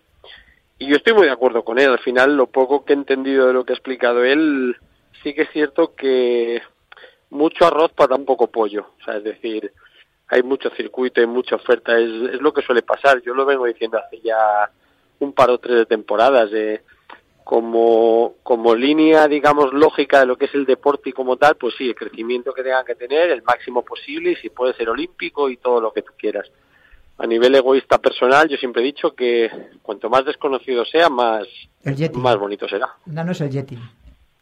y 0.77 0.87
yo 0.87 0.95
estoy 0.95 1.13
muy 1.13 1.25
de 1.25 1.31
acuerdo 1.31 1.63
con 1.63 1.79
él. 1.79 1.89
Al 1.89 1.99
final, 1.99 2.35
lo 2.35 2.47
poco 2.47 2.85
que 2.85 2.93
he 2.93 2.95
entendido 2.95 3.47
de 3.47 3.53
lo 3.53 3.65
que 3.65 3.73
ha 3.73 3.75
explicado 3.75 4.23
él, 4.23 4.75
sí 5.23 5.33
que 5.33 5.43
es 5.43 5.49
cierto 5.51 5.95
que 5.95 6.61
mucho 7.29 7.65
arroz 7.65 7.91
para 7.93 8.09
tan 8.09 8.25
poco 8.25 8.47
pollo. 8.47 8.89
O 9.01 9.03
sea, 9.03 9.17
es 9.17 9.23
decir, 9.23 9.71
hay 10.27 10.43
mucho 10.43 10.69
circuito, 10.71 11.21
hay 11.21 11.27
mucha 11.27 11.55
oferta, 11.55 11.97
es, 11.97 12.33
es 12.33 12.41
lo 12.41 12.53
que 12.53 12.61
suele 12.61 12.81
pasar. 12.81 13.21
Yo 13.21 13.33
lo 13.33 13.45
vengo 13.45 13.65
diciendo 13.65 13.97
hace 13.97 14.19
ya 14.21 14.69
un 15.19 15.33
par 15.33 15.49
o 15.49 15.57
tres 15.57 15.77
de 15.77 15.85
temporadas. 15.85 16.51
De, 16.51 16.81
como, 17.43 18.35
como 18.43 18.73
línea, 18.75 19.27
digamos, 19.27 19.73
lógica 19.73 20.19
de 20.21 20.25
lo 20.25 20.37
que 20.37 20.45
es 20.45 20.53
el 20.55 20.65
deporte 20.65 21.09
y 21.09 21.13
como 21.13 21.37
tal, 21.37 21.55
pues 21.55 21.75
sí, 21.77 21.87
el 21.89 21.95
crecimiento 21.95 22.53
que 22.53 22.63
tengan 22.63 22.85
que 22.85 22.95
tener, 22.95 23.29
el 23.31 23.43
máximo 23.43 23.83
posible 23.83 24.31
y 24.31 24.35
si 24.37 24.49
puede 24.49 24.73
ser 24.73 24.89
olímpico 24.89 25.49
y 25.49 25.57
todo 25.57 25.81
lo 25.81 25.91
que 25.91 26.01
tú 26.01 26.13
quieras. 26.17 26.49
A 27.17 27.27
nivel 27.27 27.53
egoísta 27.55 27.99
personal, 27.99 28.47
yo 28.49 28.57
siempre 28.57 28.81
he 28.81 28.85
dicho 28.85 29.13
que 29.13 29.49
cuanto 29.81 30.09
más 30.09 30.25
desconocido 30.25 30.83
sea, 30.85 31.09
más, 31.09 31.43
El 31.83 32.11
más 32.13 32.37
bonito 32.37 32.67
será. 32.67 32.87
Nano 33.05 33.33
es 33.33 33.41
el 33.41 33.49
Yeti. 33.51 33.77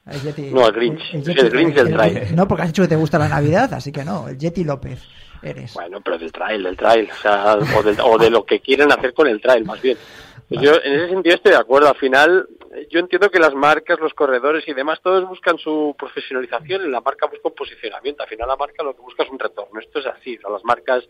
El 0.10 0.22
Yeti. 0.22 0.42
No, 0.52 0.66
el 0.68 0.72
Grinch. 0.74 1.14
El, 1.14 1.26
Sí, 1.26 1.32
el 1.38 1.50
Grinch 1.50 1.76
del 1.76 1.94
trail. 1.94 2.28
No, 2.36 2.48
porque 2.48 2.64
has 2.64 2.70
dicho 2.70 2.82
que 2.84 2.88
te 2.88 2.96
gusta 2.96 3.20
la 3.20 3.28
Navidad, 3.28 3.74
así 3.74 3.92
que 3.92 4.06
no. 4.06 4.30
El 4.30 4.38
Yeti 4.38 4.64
López 4.64 5.04
eres. 5.44 5.74
Bueno, 5.74 6.00
pero 6.02 6.18
del 6.18 6.32
trail, 6.32 6.64
del 6.64 6.78
trail, 6.78 7.10
o 7.12 7.16
sea, 7.22 7.56
o, 7.78 7.84
del- 7.84 8.00
o 8.02 8.18
de 8.18 8.30
lo 8.30 8.46
que 8.46 8.60
quieren 8.62 8.92
hacer 8.92 9.14
con 9.14 9.28
el 9.28 9.42
trail, 9.42 9.66
más 9.66 9.82
bien. 9.82 9.98
Pues 10.52 10.64
yo 10.64 10.74
en 10.84 10.94
ese 11.00 11.10
sentido 11.10 11.36
estoy 11.36 11.52
de 11.54 11.58
acuerdo. 11.60 11.88
Al 11.88 11.96
final, 11.96 12.46
yo 12.90 13.00
entiendo 13.00 13.30
que 13.30 13.40
las 13.40 13.54
marcas, 13.54 14.00
los 14.00 14.14
corredores 14.14 14.68
y 14.68 14.74
demás, 14.74 15.02
todos 15.02 15.28
buscan 15.28 15.58
su 15.58 15.96
profesionalización 15.98 16.86
y 16.86 16.90
la 16.90 17.02
marca 17.02 17.28
busca 17.28 17.50
un 17.50 17.56
posicionamiento. 17.56 18.24
Al 18.24 18.30
final, 18.30 18.48
la 18.48 18.56
marca 18.56 18.84
lo 18.84 18.96
que 18.96 19.02
busca 19.02 19.24
es 19.24 19.30
un 19.30 19.40
retorno. 19.40 19.80
Esto 19.80 20.00
es 20.00 20.06
así. 20.06 20.38
O 20.38 20.42
sea, 20.42 20.50
las 20.52 20.64
marcas 20.64 21.06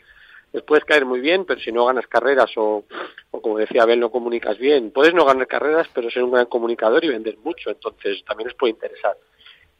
les 0.53 0.63
puedes 0.63 0.83
caer 0.85 1.05
muy 1.05 1.19
bien, 1.19 1.45
pero 1.45 1.61
si 1.61 1.71
no 1.71 1.85
ganas 1.85 2.07
carreras 2.07 2.51
o, 2.57 2.83
o 3.31 3.41
como 3.41 3.57
decía 3.57 3.83
Abel, 3.83 3.99
no 3.99 4.09
comunicas 4.09 4.57
bien. 4.57 4.91
Puedes 4.91 5.13
no 5.13 5.23
ganar 5.23 5.47
carreras, 5.47 5.87
pero 5.93 6.09
ser 6.09 6.23
un 6.23 6.31
gran 6.31 6.47
comunicador 6.47 7.05
y 7.05 7.09
vender 7.09 7.37
mucho. 7.37 7.69
Entonces, 7.69 8.23
también 8.25 8.47
les 8.47 8.57
puede 8.57 8.71
interesar. 8.71 9.15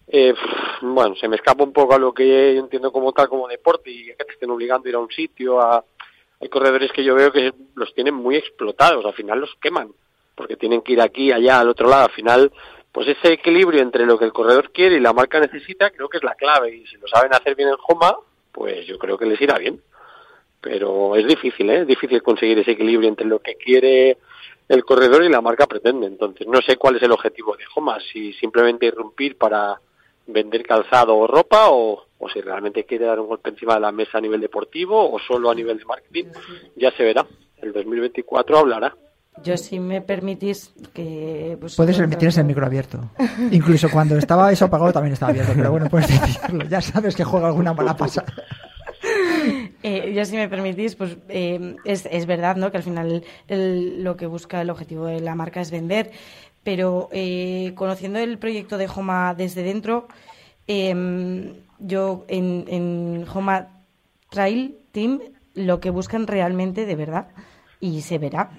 Eh, 0.08 0.34
bueno, 0.82 1.16
se 1.16 1.28
me 1.28 1.38
escapa 1.38 1.64
un 1.64 1.74
poco 1.74 1.96
a 1.96 2.00
lo 2.00 2.14
que 2.14 2.54
yo 2.56 2.60
entiendo 2.60 2.92
como 2.92 3.12
tal, 3.14 3.28
como 3.28 3.48
deporte, 3.48 3.90
y 3.90 4.06
que 4.06 4.26
te 4.26 4.34
estén 4.34 4.50
obligando 4.50 4.88
a 4.88 4.90
ir 4.90 4.96
a 4.96 5.00
un 5.00 5.10
sitio. 5.10 5.60
A... 5.60 5.84
Hay 6.40 6.50
corredores 6.50 6.92
que 6.92 7.04
yo 7.04 7.16
veo 7.16 7.32
que 7.32 7.54
los 7.76 7.94
tienen 7.94 8.14
muy 8.14 8.36
explotados, 8.36 9.06
al 9.06 9.14
final 9.14 9.40
los 9.40 9.56
queman, 9.62 9.92
porque 10.36 10.56
tienen 10.56 10.82
que 10.82 10.94
ir 10.94 11.02
aquí, 11.02 11.32
allá, 11.32 11.60
al 11.60 11.70
otro 11.70 11.90
lado. 11.90 12.06
Al 12.06 12.12
final, 12.12 12.52
pues 12.92 13.08
ese 13.08 13.34
equilibrio 13.34 13.82
entre 13.82 14.06
lo 14.06 14.18
que 14.18 14.26
el 14.26 14.34
corredor 14.34 14.72
quiere 14.72 14.98
y 14.98 15.00
la 15.00 15.14
marca 15.14 15.40
necesita, 15.40 15.92
creo 15.92 16.10
que 16.10 16.18
es 16.18 16.24
la 16.24 16.36
clave. 16.36 16.76
Y 16.76 16.88
si 16.88 16.98
lo 16.98 17.08
saben 17.08 17.34
hacer 17.34 17.56
bien 17.56 17.70
en 17.70 17.78
Joma, 17.78 18.16
pues 18.52 18.86
yo 18.86 18.98
creo 18.98 19.18
que 19.18 19.26
les 19.26 19.42
irá 19.42 19.58
bien. 19.58 19.82
Pero 20.60 21.16
es 21.16 21.26
difícil, 21.26 21.70
¿eh? 21.70 21.82
Es 21.82 21.88
difícil 21.88 22.22
conseguir 22.22 22.60
ese 22.60 22.72
equilibrio 22.72 23.10
entre 23.10 23.26
lo 23.26 23.40
que 23.40 23.56
quiere 23.56 24.18
el 24.68 24.86
corredor 24.86 25.24
y 25.24 25.30
la 25.30 25.42
marca 25.42 25.68
pretende. 25.68 26.08
Entonces, 26.08 26.48
no 26.48 26.62
sé 26.62 26.78
cuál 26.78 26.98
es 26.98 27.04
el 27.04 27.12
objetivo 27.12 27.56
de 27.58 27.66
Joma, 27.66 28.00
si 28.00 28.34
simplemente 28.34 28.86
irrumpir 28.86 29.38
para 29.38 29.80
vender 30.28 30.64
calzado 30.64 31.18
o 31.18 31.28
ropa 31.28 31.70
o, 31.72 32.06
o 32.20 32.30
si 32.30 32.40
realmente 32.42 32.86
quiere 32.86 33.06
dar 33.06 33.20
un 33.20 33.28
golpe 33.28 33.50
encima 33.50 33.74
de 33.76 33.82
la 33.82 33.92
mesa 33.92 34.20
a 34.20 34.22
nivel 34.22 34.40
deportivo 34.40 35.12
o 35.12 35.20
solo 35.20 35.50
a 35.50 35.56
nivel 35.56 35.78
de 35.78 35.86
marketing, 35.86 36.26
ya 36.76 36.92
se 36.92 37.04
verá. 37.04 37.26
El 37.58 37.74
2024 37.74 38.60
hablará. 38.60 38.96
Yo, 39.44 39.58
si 39.58 39.80
me 39.80 40.02
permitís, 40.02 40.74
que... 40.94 41.58
Pues, 41.60 41.76
Puedes 41.76 41.98
tienes 41.98 42.38
el 42.38 42.46
micro 42.46 42.66
abierto. 42.66 43.10
Incluso 43.52 43.90
cuando 43.90 44.18
estaba 44.18 44.52
eso 44.52 44.66
apagado 44.66 44.94
también 44.94 45.14
estaba 45.14 45.32
abierto, 45.32 45.54
pero 45.56 45.72
bueno, 45.72 45.90
puedes 45.90 46.08
decirlo. 46.10 46.66
Ya 46.66 46.82
sabes 46.82 47.16
que 47.16 47.24
juega 47.24 47.48
alguna 47.48 47.74
mala 47.74 47.96
pasada. 47.96 48.34
Eh, 49.84 50.14
yo, 50.14 50.24
si 50.26 50.36
me 50.36 50.48
permitís, 50.48 50.96
pues 50.96 51.18
eh, 51.28 51.76
es, 51.86 52.08
es, 52.12 52.28
verdad 52.28 52.56
¿no? 52.56 52.70
que 52.70 52.78
al 52.78 52.84
final 52.84 53.24
el, 53.48 54.04
lo 54.04 54.16
que 54.16 54.28
busca 54.28 54.62
el 54.62 54.70
objetivo 54.70 55.08
de 55.08 55.22
la 55.22 55.34
marca 55.34 55.60
es 55.60 55.72
vender, 55.72 56.12
pero 56.62 57.10
eh, 57.12 57.74
conociendo 57.76 58.20
el 58.20 58.38
proyecto 58.38 58.78
de 58.78 58.88
Homa 58.88 59.34
desde 59.34 59.64
dentro, 59.64 60.08
em, 60.68 61.56
yo 61.80 62.26
en, 62.28 62.66
en 62.68 63.26
Homa 63.34 63.70
Trail 64.30 64.78
Team 64.92 65.20
lo 65.56 65.80
que 65.80 65.90
buscan 65.90 66.28
realmente 66.28 66.86
de 66.86 66.96
verdad, 66.96 67.30
y 67.80 68.02
se 68.02 68.20
verá, 68.20 68.52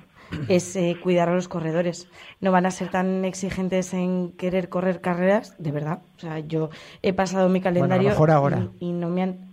es 0.48 0.76
eh, 0.76 0.96
cuidar 1.02 1.28
a 1.28 1.34
los 1.34 1.48
corredores. 1.48 2.08
No 2.40 2.52
van 2.52 2.66
a 2.66 2.70
ser 2.70 2.88
tan 2.90 3.24
exigentes 3.24 3.94
en 3.94 4.32
querer 4.32 4.68
correr 4.68 5.00
carreras, 5.00 5.54
de 5.58 5.72
verdad. 5.72 6.00
O 6.16 6.20
sea, 6.20 6.38
yo 6.40 6.70
he 7.02 7.12
pasado 7.12 7.48
mi 7.48 7.60
calendario 7.60 8.10
mejor 8.10 8.30
ahora. 8.30 8.68
Y, 8.80 8.88
y 8.88 8.92
no 8.92 9.08
me 9.08 9.22
han... 9.22 9.52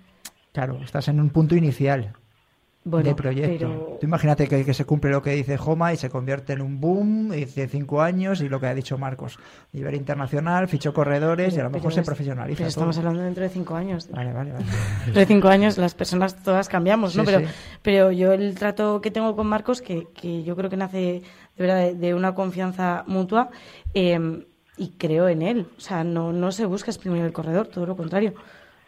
Claro, 0.52 0.80
estás 0.84 1.08
en 1.08 1.20
un 1.20 1.30
punto 1.30 1.56
inicial 1.56 2.14
Bueno, 2.90 3.10
de 3.10 3.16
proyecto. 3.16 3.68
pero- 3.68 3.98
Tú 4.00 4.06
imagínate 4.06 4.48
que, 4.48 4.64
que 4.66 4.74
se 4.74 4.86
cumple 4.86 5.12
lo 5.12 5.22
que 5.22 5.32
dice 5.32 5.58
Joma 5.58 5.94
y 5.94 5.98
se 5.98 6.10
convierte 6.10 6.54
en 6.54 6.62
un 6.62 6.80
boom 6.80 7.34
y 7.34 7.46
de 7.46 7.68
cinco 7.68 8.02
años 8.02 8.42
y 8.42 8.50
lo 8.50 8.60
que 8.60 8.68
ha 8.68 8.74
dicho 8.74 8.98
Marcos. 8.98 9.38
Nivel 9.74 9.96
internacional, 9.96 10.68
fichó 10.68 10.94
corredores 10.94 11.56
y 11.56 11.60
a 11.60 11.64
lo 11.64 11.70
Pero 11.70 11.80
mejor 11.80 11.94
se 11.94 12.00
es- 12.02 12.06
profesionaliza. 12.06 12.58
Pero 12.58 12.66
todo. 12.70 12.90
estamos 12.90 12.98
hablando 12.98 13.22
dentro 13.22 13.44
de 13.44 13.50
cinco 13.50 13.76
años. 13.76 14.10
Vale, 14.12 14.34
vale, 14.34 14.52
vale. 14.54 14.66
Dentro 15.06 15.20
de 15.20 15.26
cinco 15.26 15.48
años 15.50 15.78
las 15.78 15.94
personas 15.94 16.36
todas 16.44 16.70
cambiamos, 16.70 17.16
¿no? 17.16 17.24
Sí, 17.24 17.32
pero, 17.32 17.48
sí. 17.48 17.54
pero 17.82 18.12
yo 18.12 18.34
el 18.34 18.56
trato 18.56 19.02
que 19.02 19.12
tengo 19.12 19.36
con 19.36 19.48
Marcos, 19.48 19.82
que, 19.82 20.08
que 20.14 20.44
yo 20.44 20.56
creo 20.56 20.70
que 20.70 20.78
nace 20.78 20.98
de 20.98 21.24
verdad 21.58 21.78
de, 21.78 21.96
de 21.96 22.14
una 22.14 22.34
confianza 22.36 23.04
mutua, 23.08 23.50
eh, 23.94 24.46
y 24.78 24.92
creo 24.98 25.28
en 25.28 25.42
él. 25.42 25.68
O 25.78 25.82
sea, 25.82 26.06
no, 26.06 26.32
no 26.32 26.52
se 26.54 26.66
busca 26.66 26.90
exprimir 26.90 27.24
el 27.26 27.34
corredor, 27.34 27.68
todo 27.68 27.86
lo 27.86 27.98
contrario. 27.98 28.34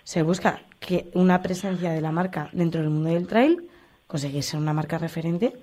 Se 0.04 0.24
busca 0.24 0.62
que 0.80 1.12
una 1.14 1.42
presencia 1.42 1.92
de 1.92 2.00
la 2.02 2.12
marca 2.14 2.50
dentro 2.54 2.80
del 2.82 2.90
mundo 2.90 3.10
del 3.10 3.28
trail, 3.28 3.68
conseguir 4.12 4.44
ser 4.44 4.60
una 4.60 4.74
marca 4.74 4.98
referente, 4.98 5.54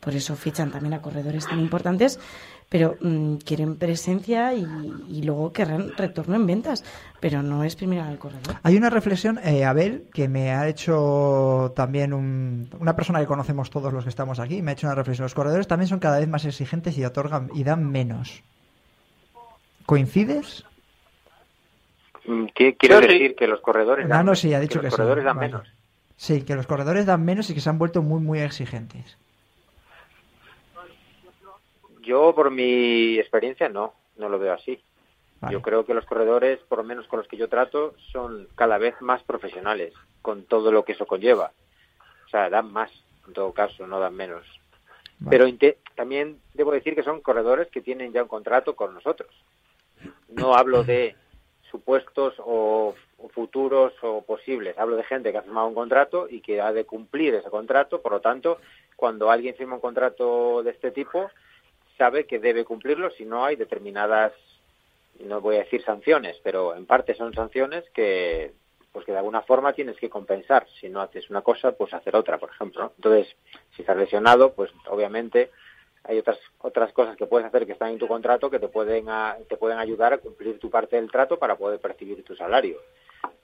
por 0.00 0.14
eso 0.14 0.34
fichan 0.34 0.70
también 0.72 0.94
a 0.94 1.02
corredores 1.02 1.46
tan 1.46 1.60
importantes, 1.60 2.18
pero 2.70 2.96
mm, 3.02 3.36
quieren 3.44 3.76
presencia 3.76 4.54
y, 4.54 4.64
y 5.10 5.22
luego 5.22 5.52
querrán 5.52 5.92
retorno 5.94 6.34
en 6.36 6.46
ventas, 6.46 6.84
pero 7.20 7.42
no 7.42 7.62
exprimir 7.64 8.00
al 8.00 8.18
corredor. 8.18 8.56
Hay 8.62 8.76
una 8.78 8.88
reflexión, 8.88 9.38
eh, 9.44 9.64
Abel, 9.66 10.04
que 10.14 10.26
me 10.26 10.52
ha 10.52 10.66
hecho 10.68 11.72
también 11.76 12.14
un- 12.14 12.70
una 12.80 12.96
persona 12.96 13.20
que 13.20 13.26
conocemos 13.26 13.68
todos 13.68 13.92
los 13.92 14.04
que 14.04 14.10
estamos 14.10 14.40
aquí, 14.40 14.62
me 14.62 14.70
ha 14.70 14.74
hecho 14.74 14.86
una 14.86 14.96
reflexión. 14.96 15.26
Los 15.26 15.34
corredores 15.34 15.68
también 15.68 15.88
son 15.88 15.98
cada 16.00 16.18
vez 16.18 16.28
más 16.28 16.46
exigentes 16.46 16.96
y 16.96 17.04
otorgan 17.04 17.50
y 17.54 17.62
dan 17.62 17.84
menos. 17.88 18.42
¿Coincides? 19.84 20.64
Mm, 22.26 22.46
¿Qué 22.54 22.74
quiero 22.76 23.00
sí. 23.02 23.06
decir? 23.08 23.34
Que 23.36 23.46
los 23.46 23.60
corredores 23.60 24.08
dan, 24.08 24.18
Nano 24.18 24.34
sí 24.34 24.54
ha 24.54 24.60
dicho 24.60 24.80
que, 24.80 24.86
los 24.86 24.94
sí. 24.94 24.96
corredores 24.96 25.24
dan 25.24 25.36
Vale. 25.36 25.48
menos. 25.48 25.68
Sí, 26.22 26.44
que 26.44 26.54
los 26.54 26.68
corredores 26.68 27.04
dan 27.04 27.24
menos 27.24 27.50
y 27.50 27.54
que 27.54 27.60
se 27.60 27.68
han 27.68 27.80
vuelto 27.80 28.00
muy, 28.00 28.20
muy 28.20 28.38
exigentes. 28.38 29.18
Yo, 32.00 32.32
por 32.32 32.52
mi 32.52 33.18
experiencia, 33.18 33.68
no, 33.68 33.92
no 34.16 34.28
lo 34.28 34.38
veo 34.38 34.52
así. 34.52 34.80
Vale. 35.40 35.52
Yo 35.52 35.62
creo 35.62 35.84
que 35.84 35.94
los 35.94 36.06
corredores, 36.06 36.60
por 36.60 36.78
lo 36.78 36.84
menos 36.84 37.08
con 37.08 37.18
los 37.18 37.26
que 37.26 37.36
yo 37.36 37.48
trato, 37.48 37.96
son 38.12 38.46
cada 38.54 38.78
vez 38.78 38.94
más 39.00 39.20
profesionales, 39.24 39.94
con 40.22 40.44
todo 40.44 40.70
lo 40.70 40.84
que 40.84 40.92
eso 40.92 41.06
conlleva. 41.06 41.50
O 42.26 42.28
sea, 42.28 42.48
dan 42.48 42.72
más, 42.72 42.92
en 43.26 43.32
todo 43.32 43.52
caso, 43.52 43.88
no 43.88 43.98
dan 43.98 44.14
menos. 44.14 44.46
Pero 45.28 45.46
también 45.96 46.38
debo 46.54 46.70
decir 46.70 46.94
que 46.94 47.02
son 47.02 47.20
corredores 47.20 47.66
que 47.68 47.80
tienen 47.80 48.12
ya 48.12 48.22
un 48.22 48.28
contrato 48.28 48.76
con 48.76 48.94
nosotros. 48.94 49.30
No 50.28 50.54
hablo 50.54 50.84
de 50.84 51.16
supuestos 51.68 52.34
o 52.38 52.94
futuros 53.30 53.92
o 54.02 54.22
posibles. 54.22 54.78
Hablo 54.78 54.96
de 54.96 55.04
gente 55.04 55.32
que 55.32 55.38
ha 55.38 55.42
firmado 55.42 55.68
un 55.68 55.74
contrato 55.74 56.26
y 56.28 56.40
que 56.40 56.60
ha 56.60 56.72
de 56.72 56.84
cumplir 56.84 57.34
ese 57.34 57.50
contrato. 57.50 58.00
Por 58.00 58.12
lo 58.12 58.20
tanto, 58.20 58.58
cuando 58.96 59.30
alguien 59.30 59.54
firma 59.54 59.76
un 59.76 59.80
contrato 59.80 60.62
de 60.62 60.70
este 60.70 60.90
tipo, 60.90 61.30
sabe 61.98 62.24
que 62.26 62.38
debe 62.38 62.64
cumplirlo 62.64 63.10
si 63.10 63.24
no 63.24 63.44
hay 63.44 63.56
determinadas, 63.56 64.32
no 65.20 65.40
voy 65.40 65.56
a 65.56 65.60
decir 65.60 65.84
sanciones, 65.84 66.38
pero 66.42 66.74
en 66.74 66.86
parte 66.86 67.14
son 67.14 67.32
sanciones 67.34 67.84
que 67.90 68.52
pues 68.92 69.06
que 69.06 69.12
de 69.12 69.18
alguna 69.18 69.40
forma 69.40 69.72
tienes 69.72 69.96
que 69.96 70.10
compensar. 70.10 70.66
Si 70.78 70.88
no 70.90 71.00
haces 71.00 71.30
una 71.30 71.40
cosa, 71.40 71.72
pues 71.72 71.94
hacer 71.94 72.14
otra, 72.14 72.36
por 72.36 72.50
ejemplo. 72.50 72.92
Entonces, 72.96 73.34
si 73.74 73.80
estás 73.80 73.96
lesionado, 73.96 74.52
pues 74.52 74.70
obviamente 74.86 75.50
hay 76.04 76.18
otras 76.18 76.38
otras 76.58 76.92
cosas 76.92 77.16
que 77.16 77.26
puedes 77.26 77.46
hacer 77.46 77.64
que 77.64 77.72
están 77.72 77.90
en 77.90 77.98
tu 77.98 78.08
contrato 78.08 78.50
que 78.50 78.58
te 78.58 78.68
pueden 78.68 79.06
te 79.48 79.56
pueden 79.56 79.78
ayudar 79.78 80.12
a 80.12 80.18
cumplir 80.18 80.58
tu 80.58 80.68
parte 80.68 80.96
del 80.96 81.10
trato 81.10 81.38
para 81.38 81.56
poder 81.56 81.80
percibir 81.80 82.22
tu 82.24 82.34
salario. 82.34 82.78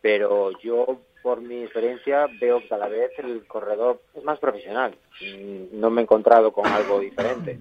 Pero 0.01 0.51
yo, 0.61 1.01
por 1.23 1.41
mi 1.41 1.63
experiencia, 1.63 2.27
veo 2.41 2.61
que 2.61 2.69
cada 2.69 2.89
vez 2.89 3.11
el 3.19 3.47
corredor 3.47 4.01
es 4.15 4.23
más 4.25 4.39
profesional. 4.39 4.95
Mm, 5.21 5.79
No 5.81 5.91
me 5.91 6.01
he 6.01 6.05
encontrado 6.05 6.53
con 6.53 6.67
algo 6.67 7.01
diferente. 7.01 7.59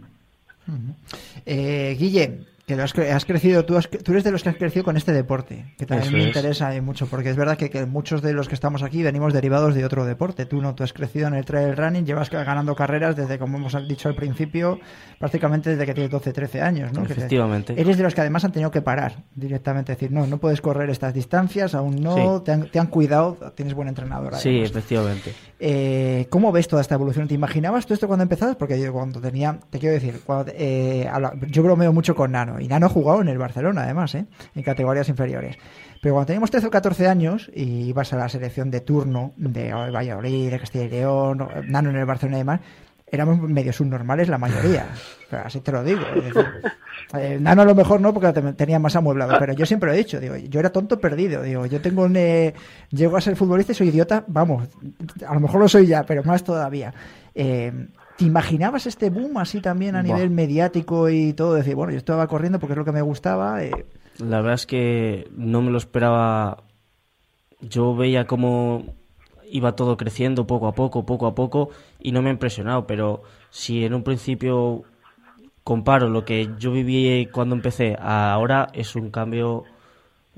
Eh, 1.45 1.95
Guille, 1.97 2.39
que 2.67 2.73
has, 2.73 2.93
cre- 2.93 3.09
has 3.13 3.23
crecido, 3.23 3.63
tú, 3.63 3.77
has- 3.77 3.89
tú 3.89 4.11
eres 4.11 4.25
de 4.25 4.31
los 4.31 4.43
que 4.43 4.49
has 4.49 4.57
crecido 4.57 4.83
con 4.83 4.97
este 4.97 5.13
deporte, 5.13 5.73
que 5.77 5.85
también 5.85 6.09
Eso 6.09 6.17
me 6.17 6.21
es. 6.23 6.27
interesa 6.27 6.69
mucho, 6.81 7.07
porque 7.07 7.29
es 7.29 7.37
verdad 7.37 7.57
que, 7.57 7.69
que 7.69 7.85
muchos 7.85 8.21
de 8.21 8.33
los 8.33 8.49
que 8.49 8.55
estamos 8.55 8.83
aquí 8.83 9.03
venimos 9.03 9.31
derivados 9.31 9.73
de 9.73 9.85
otro 9.85 10.03
deporte. 10.05 10.45
Tú 10.45 10.61
no, 10.61 10.75
tú 10.75 10.83
has 10.83 10.91
crecido 10.91 11.27
en 11.29 11.33
el 11.35 11.45
trail 11.45 11.77
running, 11.77 12.05
llevas 12.05 12.29
ganando 12.29 12.75
carreras 12.75 13.15
desde, 13.15 13.39
como 13.39 13.57
hemos 13.57 13.87
dicho 13.87 14.09
al 14.09 14.15
principio, 14.15 14.79
prácticamente 15.17 15.69
desde 15.69 15.85
que 15.85 15.93
tienes 15.93 16.11
12, 16.11 16.33
13 16.33 16.61
años, 16.61 16.91
¿no? 16.91 17.03
Te- 17.03 17.13
Efectivamente. 17.13 17.73
eres 17.79 17.95
de 17.95 18.03
los 18.03 18.13
que 18.13 18.19
además 18.19 18.43
han 18.43 18.51
tenido 18.51 18.69
que 18.69 18.81
parar 18.81 19.23
directamente, 19.33 19.93
decir, 19.93 20.11
no, 20.11 20.27
no 20.27 20.37
puedes 20.37 20.59
correr 20.59 20.89
estas 20.89 21.13
distancias, 21.13 21.73
aún 21.73 22.03
no, 22.03 22.39
Sí. 22.39 22.43
te, 22.43 22.51
han, 22.51 22.69
te 22.69 22.79
han 22.79 22.87
cuidado, 22.87 23.37
tienes 23.55 23.75
buen 23.75 23.87
entrenador. 23.87 24.35
Sí, 24.35 24.49
además. 24.49 24.69
efectivamente. 24.71 25.33
Eh, 25.61 26.27
¿Cómo 26.29 26.51
ves 26.51 26.67
toda 26.67 26.81
esta 26.81 26.95
evolución? 26.95 27.29
¿Te 27.29 27.33
imaginabas 27.33 27.85
tú 27.85 27.93
esto 27.93 28.07
cuando 28.07 28.23
empezabas? 28.23 28.57
Porque 28.57 28.77
yo 28.77 28.91
cuando 28.91 29.21
tenía, 29.21 29.57
te 29.69 29.79
quiero 29.79 29.93
decir, 29.95 30.19
cuando, 30.25 30.51
eh, 30.53 31.09
yo 31.47 31.63
bromeo 31.63 31.93
mucho 31.93 32.13
con 32.13 32.33
Nano, 32.33 32.56
y 32.59 32.67
Nano 32.67 32.85
ha 32.87 32.89
jugado 32.89 33.21
en 33.21 33.27
el 33.27 33.37
Barcelona 33.37 33.83
además, 33.83 34.15
¿eh? 34.15 34.25
en 34.55 34.63
categorías 34.63 35.09
inferiores. 35.09 35.57
Pero 36.01 36.13
cuando 36.15 36.27
teníamos 36.27 36.51
13 36.51 36.67
o 36.67 36.69
14 36.71 37.07
años 37.07 37.49
y 37.53 37.87
ibas 37.89 38.13
a 38.13 38.17
la 38.17 38.29
selección 38.29 38.69
de 38.71 38.81
turno 38.81 39.33
de 39.37 39.71
Valladolid, 39.73 40.51
de 40.51 40.59
Castilla 40.59 40.85
y 40.85 40.89
León, 40.89 41.47
Nano 41.67 41.89
en 41.89 41.95
el 41.97 42.05
Barcelona 42.05 42.37
y 42.37 42.41
demás, 42.41 42.59
éramos 43.09 43.39
medio 43.41 43.71
subnormales 43.73 44.27
la 44.29 44.37
mayoría. 44.37 44.85
Pero 45.29 45.43
así 45.45 45.59
te 45.61 45.71
lo 45.71 45.83
digo. 45.83 46.01
decir, 46.15 46.45
eh, 47.17 47.37
Nano 47.41 47.61
a 47.63 47.65
lo 47.65 47.73
mejor 47.75 47.99
no, 48.01 48.13
porque 48.13 48.31
te- 48.33 48.53
tenía 48.53 48.79
más 48.79 48.95
amueblado, 48.95 49.37
pero 49.39 49.53
yo 49.53 49.65
siempre 49.65 49.87
lo 49.89 49.93
he 49.93 49.97
dicho, 49.97 50.19
digo, 50.19 50.35
yo 50.37 50.59
era 50.59 50.69
tonto 50.71 50.99
perdido, 50.99 51.41
digo, 51.41 51.65
yo 51.65 51.81
tengo 51.81 52.03
un, 52.03 52.15
eh, 52.15 52.53
llego 52.91 53.17
a 53.17 53.21
ser 53.21 53.35
futbolista 53.35 53.71
y 53.71 53.75
soy 53.75 53.89
idiota, 53.89 54.23
vamos, 54.27 54.67
a 55.27 55.33
lo 55.33 55.39
mejor 55.39 55.59
lo 55.61 55.67
soy 55.69 55.87
ya, 55.87 56.03
pero 56.03 56.23
más 56.23 56.43
todavía. 56.43 56.93
Eh, 57.35 57.71
¿Te 58.17 58.25
imaginabas 58.25 58.87
este 58.87 59.09
boom 59.09 59.37
así 59.37 59.61
también 59.61 59.95
a 59.95 60.01
Buah. 60.01 60.15
nivel 60.15 60.29
mediático 60.31 61.09
y 61.09 61.33
todo? 61.33 61.53
Decir, 61.53 61.75
bueno, 61.75 61.91
yo 61.91 61.97
estaba 61.97 62.27
corriendo 62.27 62.59
porque 62.59 62.73
es 62.73 62.77
lo 62.77 62.85
que 62.85 62.91
me 62.91 63.01
gustaba. 63.01 63.63
eh, 63.63 63.85
La 64.17 64.37
verdad 64.37 64.55
es 64.55 64.65
que 64.65 65.27
no 65.35 65.61
me 65.61 65.71
lo 65.71 65.77
esperaba. 65.77 66.63
Yo 67.61 67.95
veía 67.95 68.25
cómo 68.25 68.83
iba 69.49 69.75
todo 69.75 69.97
creciendo 69.97 70.45
poco 70.47 70.67
a 70.67 70.73
poco, 70.73 71.05
poco 71.05 71.27
a 71.27 71.35
poco, 71.35 71.69
y 71.99 72.11
no 72.11 72.21
me 72.21 72.29
ha 72.29 72.33
impresionado. 72.33 72.87
Pero 72.87 73.21
si 73.49 73.85
en 73.85 73.93
un 73.93 74.03
principio 74.03 74.83
comparo 75.63 76.09
lo 76.09 76.25
que 76.25 76.49
yo 76.57 76.71
viví 76.71 77.27
cuando 77.31 77.55
empecé 77.55 77.95
a 77.99 78.33
ahora, 78.33 78.69
es 78.73 78.95
un 78.95 79.11
cambio 79.11 79.63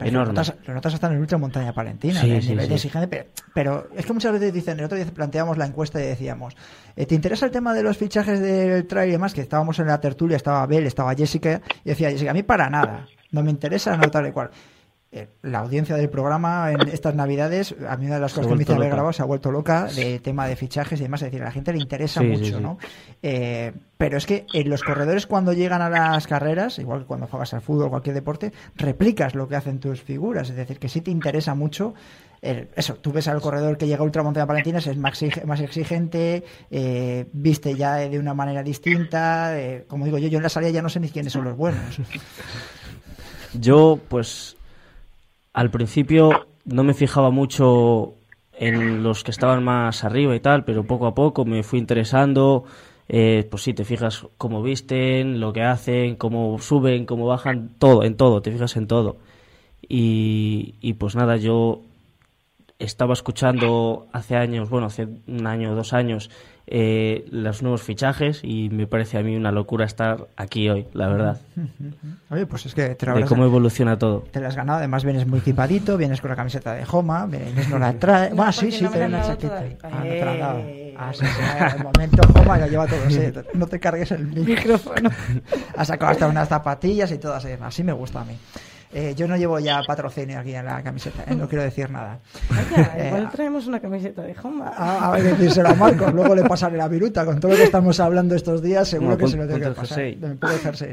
Lo 0.04 0.08
enorme. 0.08 0.34
notas, 0.34 0.54
lo 0.66 0.74
notas 0.74 0.94
hasta 0.94 1.08
en 1.08 1.14
el 1.14 1.20
Ultra 1.20 1.38
Montaña 1.38 1.74
Palentina, 1.74 2.22
Sí, 2.22 2.32
el 2.32 2.42
sí, 2.42 2.50
nivel 2.50 2.66
sí. 2.66 2.70
de 2.70 2.76
exigencia, 2.76 3.10
pero, 3.10 3.26
pero 3.54 3.88
es 3.96 4.06
que 4.06 4.14
muchas 4.14 4.32
veces 4.34 4.54
dicen, 4.54 4.80
el 4.80 4.86
otro 4.86 4.98
día 4.98 5.06
planteamos 5.08 5.58
la 5.58 5.66
encuesta 5.66 6.00
y 6.02 6.06
decíamos, 6.08 6.56
eh, 6.96 7.06
¿te 7.06 7.16
interesa 7.16 7.46
el 7.46 7.52
tema 7.52 7.74
de 7.74 7.84
los 7.84 7.98
fichajes 7.98 8.40
del 8.40 8.86
trail 8.88 9.10
y 9.10 9.12
demás? 9.14 9.34
Que 9.34 9.42
estábamos 9.42 9.80
en 9.80 9.88
la 9.88 10.00
tertulia, 10.02 10.38
estaba 10.38 10.64
Abel, 10.64 10.86
estaba 10.88 11.14
Jessica, 11.16 11.62
y 11.84 11.90
decía 11.90 12.10
Jessica, 12.10 12.32
a 12.32 12.34
mí 12.34 12.44
para 12.44 12.70
nada, 12.70 13.08
no 13.32 13.44
me 13.44 13.52
interesa, 13.52 13.96
no 13.98 14.10
tal 14.10 14.28
y 14.28 14.32
cual. 14.32 14.50
Eh, 15.12 15.28
la 15.42 15.60
audiencia 15.60 15.96
del 15.96 16.08
programa 16.10 16.72
en 16.72 16.88
estas 16.88 17.16
navidades, 17.16 17.74
a 17.90 17.98
mí 17.98 18.06
una 18.06 18.16
de 18.16 18.22
las 18.22 18.32
cosas 18.34 18.46
que 18.48 18.54
me 18.54 18.60
dice 18.60 18.74
haber 18.76 18.90
grabado 18.92 19.12
se 19.12 19.24
ha 19.24 19.26
vuelto 19.26 19.52
loca 19.52 19.86
de 19.86 20.20
tema 20.20 20.46
de 20.48 20.56
fichajes 20.56 21.00
y 21.00 21.04
demás. 21.04 21.24
Es 21.24 21.28
decir, 21.32 21.42
a 21.42 21.46
la 21.46 21.52
gente 21.52 21.72
le 21.74 21.80
interesa 21.80 22.22
Sí, 22.22 22.28
mucho, 22.28 22.46
sí. 22.58 22.62
¿no? 22.62 22.78
Eh, 23.24 23.74
pero 23.98 24.18
es 24.20 24.28
que 24.28 24.46
en 24.54 24.70
los 24.70 24.84
corredores 24.84 25.26
cuando 25.26 25.52
llegan 25.54 25.82
a 25.82 25.90
las 25.90 26.28
carreras, 26.28 26.78
igual 26.78 27.00
que 27.00 27.06
cuando 27.08 27.26
juegas 27.26 27.52
al 27.56 27.62
fútbol 27.62 27.88
o 27.88 27.90
cualquier 27.90 28.14
deporte, 28.14 28.54
replicas 28.76 29.34
lo 29.34 29.48
que 29.48 29.56
hacen 29.56 29.80
tus 29.80 30.00
figuras. 30.00 30.52
Es 30.52 30.56
decir, 30.56 30.78
que 30.78 30.90
sí 30.90 31.02
te 31.02 31.10
interesa 31.10 31.56
mucho. 31.56 31.96
el- 32.42 32.70
eso, 32.76 32.94
tú 32.96 33.12
ves 33.12 33.28
al 33.28 33.42
corredor 33.42 33.78
que 33.78 33.86
llega 33.88 34.00
a 34.00 34.04
Ultramontaña 34.04 34.46
es 34.78 34.98
más 34.98 35.60
exigente, 35.60 36.44
eh, 36.72 37.26
viste 37.34 37.76
ya 37.76 37.96
de 37.96 38.18
una 38.20 38.34
manera 38.36 38.62
distinta. 38.64 39.60
eh, 39.60 39.84
como 39.90 40.06
digo 40.06 40.20
yo, 40.20 40.28
yo 40.30 40.38
en 40.38 40.44
la 40.44 40.50
salida 40.50 40.70
ya 40.70 40.82
no 40.84 40.88
sé 40.90 41.00
ni 41.02 41.10
quiénes 41.10 41.34
son 41.34 41.44
los 41.46 41.58
buenos. 41.58 41.98
Yo, 43.54 44.00
pues, 44.08 44.56
al 45.54 45.72
principio 45.72 46.48
no 46.66 46.84
me 46.84 46.94
fijaba 46.94 47.32
mucho 47.32 48.16
en 48.54 49.04
los 49.04 49.24
que 49.24 49.32
estaban 49.32 49.64
más 49.64 50.04
arriba 50.04 50.36
y 50.36 50.40
tal, 50.40 50.66
pero 50.66 50.84
poco 50.84 51.08
a 51.08 51.16
poco 51.16 51.46
me 51.46 51.64
fui 51.64 51.80
interesando. 51.80 52.66
Eh, 53.08 53.48
pues 53.50 53.64
sí, 53.64 53.74
te 53.74 53.86
fijas 53.86 54.28
cómo 54.38 54.62
visten, 54.62 55.40
lo 55.40 55.52
que 55.52 55.64
hacen, 55.64 56.16
cómo 56.16 56.60
suben, 56.60 57.06
cómo 57.06 57.26
bajan, 57.26 57.70
todo, 57.80 58.04
en 58.04 58.16
todo, 58.16 58.42
te 58.42 58.52
fijas 58.52 58.76
en 58.78 58.88
todo. 58.88 59.18
Y, 59.82 60.76
y 60.82 60.94
pues 60.94 61.16
nada, 61.16 61.38
yo 61.38 61.82
estaba 62.80 63.14
escuchando 63.14 64.08
hace 64.14 64.36
años, 64.36 64.70
bueno, 64.70 64.88
hace 64.88 65.08
un 65.28 65.48
año 65.48 65.72
o 65.72 65.76
dos 65.76 65.94
años, 65.94 66.30
eh, 66.72 67.26
los 67.32 67.62
nuevos 67.64 67.82
fichajes 67.82 68.42
y 68.44 68.70
me 68.70 68.86
parece 68.86 69.18
a 69.18 69.24
mí 69.24 69.36
una 69.36 69.52
locura 69.52 69.86
estar 69.86 70.28
aquí 70.38 70.70
hoy, 70.70 70.88
la 70.94 71.08
verdad. 71.08 71.42
Oye, 72.30 72.46
pues 72.46 72.66
es 72.68 72.76
que 72.76 72.96
te 72.96 73.12
de 73.12 73.26
cómo 73.26 73.44
evoluciona 73.46 73.98
todo. 73.98 74.26
Te 74.32 74.40
lo 74.40 74.48
has 74.48 74.56
ganado, 74.56 74.78
además 74.78 75.04
vienes 75.04 75.26
muy 75.26 75.40
equipadito, 75.40 75.98
vienes 75.98 76.22
con 76.22 76.30
la 76.30 76.36
camiseta 76.36 76.74
de 76.74 76.86
Joma, 76.86 77.26
vienes 77.26 77.70
no 77.70 77.80
la 77.80 77.94
trae. 78.00 78.34
bueno, 78.34 78.52
sí, 78.52 78.72
sí, 78.72 78.86
te 78.88 79.06
una 79.06 79.22
chaqueta. 79.24 79.64
Ah, 79.84 79.90
no 79.98 80.04
te 80.04 80.26
la 80.26 80.32
han 80.32 80.40
dado. 80.40 80.64
Ah, 80.98 81.12
sí, 81.14 81.26
sí, 81.26 81.76
el 81.78 81.84
momento 81.84 82.22
Joma 82.34 82.58
lo 82.58 82.68
lleva 82.68 82.86
todo, 82.86 83.10
sí. 83.10 83.22
No 83.54 83.66
te 83.68 83.80
cargues 83.80 84.12
el 84.12 84.28
micrófono. 84.46 85.10
has 85.76 85.88
sacado 85.88 86.12
hasta 86.12 86.28
unas 86.28 86.50
zapatillas 86.50 87.12
y 87.12 87.18
todas, 87.18 87.46
así 87.46 87.84
me 87.84 87.94
gusta 87.94 88.22
a 88.22 88.26
mí. 88.26 88.34
Eh, 88.92 89.14
yo 89.16 89.28
no 89.28 89.38
llevo 89.38 89.60
ya 89.60 89.84
patrocinio 89.86 90.40
aquí 90.40 90.56
en 90.56 90.66
la 90.66 90.82
camiseta, 90.82 91.24
¿eh? 91.28 91.36
no 91.36 91.48
quiero 91.48 91.64
decir 91.64 91.92
nada. 91.92 92.18
Oye, 92.50 93.08
igual 93.08 93.24
eh, 93.24 93.28
traemos 93.32 93.68
una 93.68 93.80
camiseta 93.80 94.24
de 94.24 94.36
a 94.76 95.12
ver, 95.12 95.24
decírselo 95.24 95.70
a 95.70 95.76
Marcos, 95.76 96.12
luego 96.12 96.34
le 96.34 96.44
pasaré 96.44 96.76
la 96.76 96.88
viruta. 96.88 97.24
Con 97.24 97.40
todo 97.40 97.52
lo 97.52 97.58
que 97.58 97.66
estamos 97.66 98.00
hablando 98.00 98.34
estos 98.34 98.64
días, 98.64 98.88
seguro 98.88 99.16
que 99.16 99.28
se 99.28 99.38
lo 99.38 99.46
tengo 99.46 99.60
que 99.60 99.76
pasar. 99.76 100.16
Puede 100.40 100.58
sí, 100.76 100.88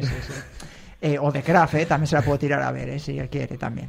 sí. 1.00 1.16
o 1.18 1.32
de 1.32 1.42
Craft, 1.42 1.86
también 1.88 2.06
se 2.06 2.16
la 2.16 2.22
puedo 2.22 2.38
tirar 2.38 2.60
a 2.60 2.70
ver, 2.70 3.00
si 3.00 3.18
él 3.18 3.30
quiere 3.30 3.56
también. 3.56 3.88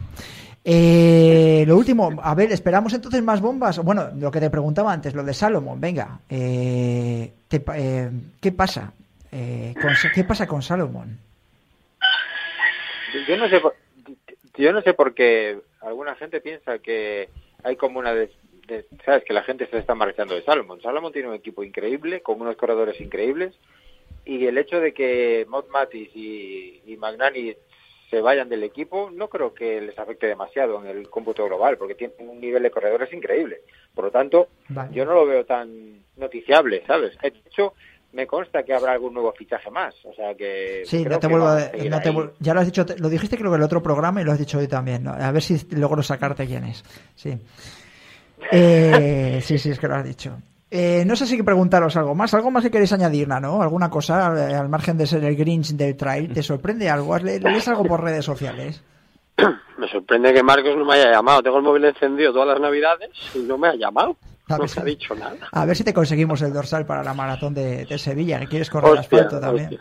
lo 1.67 1.77
último, 1.77 2.17
a 2.23 2.33
ver, 2.33 2.53
esperamos 2.53 2.93
entonces 2.93 3.21
más 3.21 3.41
bombas. 3.41 3.77
Bueno, 3.79 4.09
lo 4.15 4.31
que 4.31 4.39
te 4.39 4.49
preguntaba 4.49 4.93
antes, 4.93 5.15
lo 5.15 5.23
de 5.25 5.33
Salomón, 5.33 5.81
venga, 5.81 6.19
¿qué 6.29 7.33
pasa? 8.55 8.93
¿Qué 9.29 10.23
pasa 10.25 10.47
con 10.47 10.61
Salomón? 10.61 11.19
Yo 13.27 13.35
no 13.35 13.49
sé, 13.49 13.59
yo 14.57 14.73
no 14.73 14.81
sé 14.81 14.93
por 14.93 15.13
qué 15.13 15.59
alguna 15.81 16.15
gente 16.15 16.41
piensa 16.41 16.79
que 16.79 17.29
hay 17.63 17.75
como 17.75 17.99
una 17.99 18.13
de, 18.13 18.29
sabes 19.05 19.23
que 19.23 19.33
la 19.33 19.43
gente 19.43 19.67
se 19.67 19.77
está 19.77 19.95
marchando 19.95 20.35
de 20.35 20.43
Salomon. 20.43 20.81
Salomon 20.81 21.13
tiene 21.13 21.29
un 21.29 21.35
equipo 21.35 21.63
increíble 21.63 22.21
con 22.21 22.41
unos 22.41 22.55
corredores 22.57 22.99
increíbles 22.99 23.55
y 24.25 24.45
el 24.45 24.57
hecho 24.57 24.79
de 24.79 24.93
que 24.93 25.45
Mott 25.47 25.69
Matis 25.69 26.09
y, 26.15 26.95
Magnani 26.97 27.55
se 28.09 28.21
vayan 28.21 28.49
del 28.49 28.63
equipo 28.63 29.09
no 29.11 29.27
creo 29.27 29.53
que 29.53 29.81
les 29.81 29.97
afecte 29.99 30.27
demasiado 30.27 30.81
en 30.81 30.87
el 30.87 31.09
cómputo 31.09 31.45
global 31.45 31.77
porque 31.77 31.95
tienen 31.95 32.15
un 32.29 32.39
nivel 32.39 32.63
de 32.63 32.71
corredores 32.71 33.11
increíble. 33.13 33.61
Por 33.93 34.05
lo 34.05 34.11
tanto, 34.11 34.47
yo 34.91 35.05
no 35.05 35.13
lo 35.13 35.25
veo 35.25 35.45
tan 35.45 36.03
noticiable, 36.15 36.83
¿sabes? 36.87 37.17
De 37.21 37.27
hecho, 37.27 37.73
me 38.17 38.25
consta 38.25 38.63
que 38.63 38.73
habrá 38.73 38.93
algún 38.93 39.13
nuevo 39.13 39.31
fichaje 39.31 39.69
más. 39.69 39.93
O 40.03 40.11
sea 40.11 40.33
que. 40.33 40.81
Sí, 40.85 41.05
no 41.05 41.19
te 41.19 41.27
vuelvo 41.27 41.49
a, 41.49 41.69
Ya 42.39 42.53
lo 42.55 42.59
has 42.59 42.65
dicho, 42.65 42.83
lo 42.97 43.09
dijiste 43.09 43.37
creo 43.37 43.51
que 43.51 43.57
el 43.57 43.63
otro 43.63 43.83
programa 43.83 44.19
y 44.19 44.23
lo 44.23 44.31
has 44.31 44.39
dicho 44.39 44.57
hoy 44.57 44.67
también. 44.67 45.07
A 45.07 45.31
ver 45.31 45.43
si 45.43 45.67
logro 45.75 46.01
sacarte 46.01 46.47
quién 46.47 46.65
es. 46.65 46.83
Sí. 47.15 47.37
Eh, 48.51 49.41
sí, 49.43 49.57
sí, 49.57 49.71
es 49.71 49.79
que 49.79 49.87
lo 49.87 49.95
has 49.95 50.05
dicho. 50.05 50.37
Eh, 50.69 51.03
no 51.07 51.15
sé 51.15 51.25
si 51.25 51.35
que 51.35 51.43
preguntaros 51.43 51.97
algo 51.97 52.13
más. 52.13 52.33
¿Algo 52.35 52.51
más 52.51 52.63
que 52.63 52.69
queréis 52.69 52.93
añadir, 52.93 53.27
no? 53.27 53.63
¿Alguna 53.63 53.89
cosa 53.89 54.27
al 54.27 54.69
margen 54.69 54.95
de 54.95 55.07
ser 55.07 55.23
el 55.23 55.35
Grinch 55.35 55.71
del 55.71 55.97
trail? 55.97 56.31
¿Te 56.31 56.43
sorprende 56.43 56.87
algo? 56.87 57.17
¿Lees 57.17 57.67
algo 57.67 57.83
por 57.83 58.03
redes 58.03 58.23
sociales? 58.23 58.83
Me 59.77 59.87
sorprende 59.89 60.33
que 60.33 60.43
Marcos 60.43 60.77
no 60.77 60.85
me 60.85 60.93
haya 60.93 61.11
llamado. 61.11 61.41
Tengo 61.41 61.57
el 61.57 61.63
móvil 61.63 61.85
encendido 61.85 62.31
todas 62.31 62.47
las 62.47 62.61
navidades 62.61 63.09
y 63.33 63.39
no 63.39 63.57
me 63.57 63.69
ha 63.69 63.75
llamado. 63.75 64.15
No 64.47 64.67
se 64.67 64.79
ha 64.79 64.83
dicho 64.83 65.13
nada. 65.13 65.35
A 65.51 65.65
ver 65.65 65.75
si 65.75 65.83
te 65.83 65.93
conseguimos 65.93 66.41
el 66.41 66.53
dorsal 66.53 66.85
para 66.85 67.03
la 67.03 67.13
maratón 67.13 67.53
de, 67.53 67.85
Sevilla. 67.97 68.39
¿Quieres 68.45 68.69
correr 68.69 68.97
asfalto 68.97 69.39
también? 69.39 69.77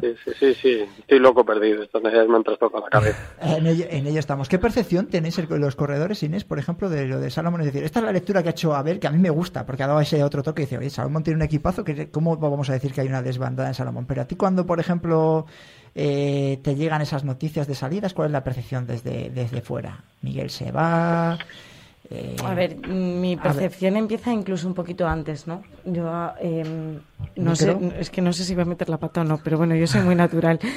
Sí, 0.00 0.32
sí, 0.38 0.54
sí, 0.54 0.88
Estoy 0.98 1.18
loco 1.18 1.44
perdido. 1.44 1.82
Estas 1.82 2.02
necesidades 2.02 2.30
me 2.30 2.36
han 2.36 2.44
trastocado 2.44 2.84
la 2.84 2.90
cabeza. 2.90 3.18
en, 3.42 3.66
ello, 3.66 4.18
estamos. 4.18 4.48
¿Qué 4.48 4.58
percepción 4.58 5.06
tenéis 5.06 5.38
los 5.50 5.76
corredores, 5.76 6.22
Inés, 6.22 6.44
por 6.44 6.58
ejemplo, 6.58 6.88
de 6.88 7.06
lo 7.06 7.20
de 7.20 7.30
Salomón? 7.30 7.60
Es 7.60 7.66
decir, 7.66 7.84
esta 7.84 7.98
es 7.98 8.04
la 8.06 8.12
lectura 8.12 8.42
que 8.42 8.48
ha 8.48 8.52
hecho 8.52 8.74
Abel, 8.74 8.98
que 8.98 9.08
a 9.08 9.10
mí 9.10 9.18
me 9.18 9.30
gusta, 9.30 9.66
porque 9.66 9.82
ha 9.82 9.86
dado 9.86 10.00
ese 10.00 10.22
otro 10.24 10.42
toque. 10.42 10.62
Y 10.62 10.64
dice, 10.64 10.78
oye, 10.78 10.90
Salomón 10.90 11.22
tiene 11.22 11.36
un 11.36 11.42
equipazo. 11.42 11.84
que 11.84 12.10
¿Cómo 12.10 12.36
vamos 12.36 12.70
a 12.70 12.72
decir 12.72 12.92
que 12.92 13.02
hay 13.02 13.08
una 13.08 13.22
desbandada 13.22 13.68
en 13.68 13.74
Salomón? 13.74 14.06
Pero 14.06 14.22
a 14.22 14.24
ti, 14.24 14.36
cuando, 14.36 14.64
por 14.64 14.80
ejemplo, 14.80 15.46
eh, 15.94 16.60
te 16.62 16.76
llegan 16.76 17.02
esas 17.02 17.24
noticias 17.24 17.66
de 17.66 17.74
salidas, 17.74 18.14
¿cuál 18.14 18.26
es 18.26 18.32
la 18.32 18.44
percepción 18.44 18.86
desde, 18.86 19.30
desde 19.30 19.60
fuera? 19.60 20.04
Miguel 20.22 20.50
se 20.50 20.70
va. 20.70 21.38
Eh, 22.10 22.36
a 22.42 22.54
ver, 22.54 22.88
mi 22.88 23.36
percepción 23.36 23.96
empieza 23.96 24.32
incluso 24.32 24.66
un 24.66 24.74
poquito 24.74 25.06
antes, 25.06 25.46
¿no? 25.46 25.62
Yo 25.84 26.32
em, 26.40 27.00
no 27.36 27.54
sé, 27.54 27.76
es 27.98 28.08
que 28.08 28.22
no 28.22 28.32
sé 28.32 28.44
si 28.44 28.54
va 28.54 28.62
a 28.62 28.66
meter 28.66 28.88
la 28.88 28.96
pata 28.96 29.20
o 29.20 29.24
no, 29.24 29.38
pero 29.38 29.58
bueno, 29.58 29.74
yo 29.74 29.86
soy 29.86 30.02
muy 30.02 30.14
natural. 30.14 30.58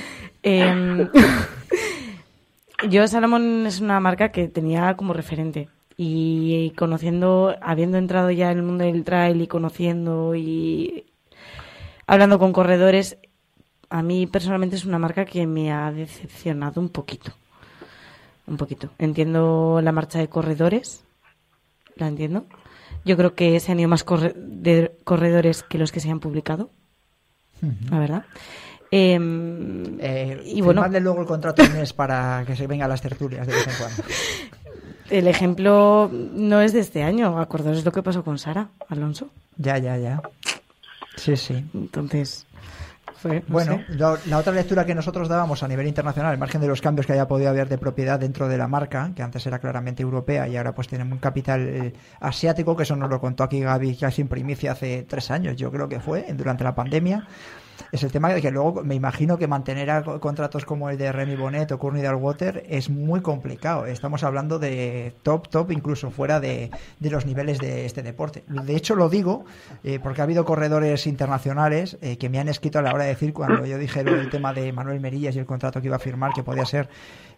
Em, 0.43 1.07
yo 2.89 3.07
Salomón 3.07 3.67
es 3.67 3.79
una 3.79 3.99
marca 3.99 4.29
que 4.29 4.47
tenía 4.47 4.95
como 4.95 5.13
referente 5.13 5.69
y 5.97 6.71
conociendo, 6.71 7.55
habiendo 7.61 7.99
entrado 7.99 8.31
ya 8.31 8.51
en 8.51 8.57
el 8.57 8.63
mundo 8.63 8.85
del 8.85 9.03
trail 9.03 9.39
y 9.39 9.45
conociendo 9.45 10.33
y 10.33 11.05
hablando 12.07 12.39
con 12.39 12.53
corredores, 12.53 13.19
a 13.89 14.01
mí 14.01 14.25
personalmente 14.25 14.77
es 14.77 14.85
una 14.85 14.97
marca 14.97 15.25
que 15.25 15.45
me 15.45 15.71
ha 15.71 15.91
decepcionado 15.91 16.81
un 16.81 16.89
poquito. 16.89 17.33
Un 18.47 18.57
poquito. 18.57 18.89
Entiendo 18.97 19.79
la 19.83 19.91
marcha 19.91 20.17
de 20.17 20.27
corredores, 20.27 21.05
la 21.95 22.07
entiendo. 22.07 22.45
Yo 23.05 23.17
creo 23.17 23.33
que 23.33 23.59
se 23.59 23.71
han 23.71 23.79
ido 23.79 23.89
más 23.89 24.05
de 24.35 24.91
corredores 25.03 25.63
que 25.63 25.77
los 25.77 25.91
que 25.91 25.99
se 25.99 26.09
han 26.09 26.19
publicado, 26.19 26.69
la 27.89 27.99
verdad. 27.99 28.25
Em, 28.91 29.97
eh, 29.99 30.43
y 30.45 30.61
bueno, 30.61 30.85
luego 30.87 31.21
el 31.21 31.27
contrato 31.27 31.63
Inés 31.63 31.93
para 31.93 32.43
que 32.45 32.57
se 32.57 32.67
venga 32.67 32.85
a 32.85 32.87
las 32.89 33.01
tertulias 33.01 33.47
de 33.47 33.53
vez 33.53 33.67
en 33.67 33.73
cuando. 33.77 34.03
El 35.09 35.27
ejemplo 35.27 36.09
no 36.11 36.61
es 36.61 36.71
de 36.71 36.79
este 36.79 37.03
año, 37.03 37.37
acordaos 37.37 37.79
es 37.79 37.85
lo 37.85 37.91
que 37.91 38.01
pasó 38.01 38.23
con 38.23 38.37
Sara 38.37 38.69
Alonso. 38.87 39.29
Ya, 39.57 39.77
ya, 39.77 39.97
ya. 39.97 40.21
Sí, 41.17 41.35
sí. 41.35 41.65
Entonces, 41.73 42.45
bueno, 43.47 43.81
la, 43.89 44.37
otra 44.37 44.53
lectura 44.53 44.85
que 44.85 44.95
nosotros 44.95 45.27
dábamos 45.27 45.63
a 45.63 45.67
nivel 45.67 45.87
internacional, 45.87 46.31
al 46.31 46.37
margen 46.37 46.61
de 46.61 46.67
los 46.67 46.81
cambios 46.81 47.05
que 47.05 47.13
haya 47.13 47.27
podido 47.27 47.49
haber 47.49 47.69
de 47.69 47.77
propiedad 47.77 48.19
dentro 48.19 48.47
de 48.47 48.57
la 48.57 48.67
marca, 48.67 49.11
que 49.15 49.23
antes 49.23 49.45
era 49.45 49.59
claramente 49.59 50.03
europea 50.03 50.47
y 50.47 50.57
ahora 50.57 50.73
pues 50.73 50.87
tiene 50.87 51.03
un 51.03 51.17
capital 51.17 51.67
eh, 51.67 51.93
asiático, 52.19 52.75
que 52.75 52.83
eso 52.83 52.95
nos 52.95 53.09
lo 53.09 53.19
contó 53.19 53.43
aquí 53.43 53.59
Gaby 53.59 53.95
casi 53.95 54.21
en 54.21 54.27
primicia 54.27 54.71
hace 54.73 55.05
tres 55.07 55.31
años, 55.31 55.55
yo 55.55 55.71
creo 55.71 55.87
que 55.87 55.99
fue, 55.99 56.25
durante 56.33 56.63
la 56.63 56.75
pandemia 56.75 57.27
es 57.91 58.03
el 58.03 58.11
tema 58.11 58.33
de 58.33 58.41
que 58.41 58.51
luego 58.51 58.83
me 58.83 58.95
imagino 58.95 59.37
que 59.37 59.47
mantener 59.47 60.03
contratos 60.19 60.65
como 60.65 60.89
el 60.89 60.97
de 60.97 61.11
Remy 61.11 61.35
Bonnet 61.35 61.71
o 61.71 61.79
Courtney 61.79 62.05
Water 62.07 62.63
es 62.67 62.89
muy 62.89 63.21
complicado. 63.21 63.85
Estamos 63.85 64.23
hablando 64.23 64.59
de 64.59 65.13
top, 65.23 65.49
top, 65.49 65.71
incluso 65.71 66.11
fuera 66.11 66.39
de, 66.39 66.71
los 66.99 67.25
niveles 67.25 67.59
de 67.59 67.85
este 67.85 68.03
deporte. 68.03 68.43
De 68.47 68.75
hecho, 68.75 68.95
lo 68.95 69.09
digo 69.09 69.45
eh, 69.83 69.99
porque 70.01 70.21
ha 70.21 70.23
habido 70.23 70.45
corredores 70.45 71.07
internacionales 71.07 71.97
eh, 72.01 72.17
que 72.17 72.29
me 72.29 72.39
han 72.39 72.47
escrito 72.47 72.79
a 72.79 72.81
la 72.81 72.93
hora 72.93 73.03
de 73.03 73.09
decir 73.09 73.33
cuando 73.33 73.65
yo 73.65 73.77
dije 73.77 74.01
el 74.01 74.29
tema 74.29 74.53
de 74.53 74.71
Manuel 74.71 74.99
Merillas 74.99 75.35
y 75.35 75.39
el 75.39 75.45
contrato 75.45 75.81
que 75.81 75.87
iba 75.87 75.95
a 75.95 75.99
firmar, 75.99 76.31
que 76.33 76.43
podía 76.43 76.65
ser 76.65 76.89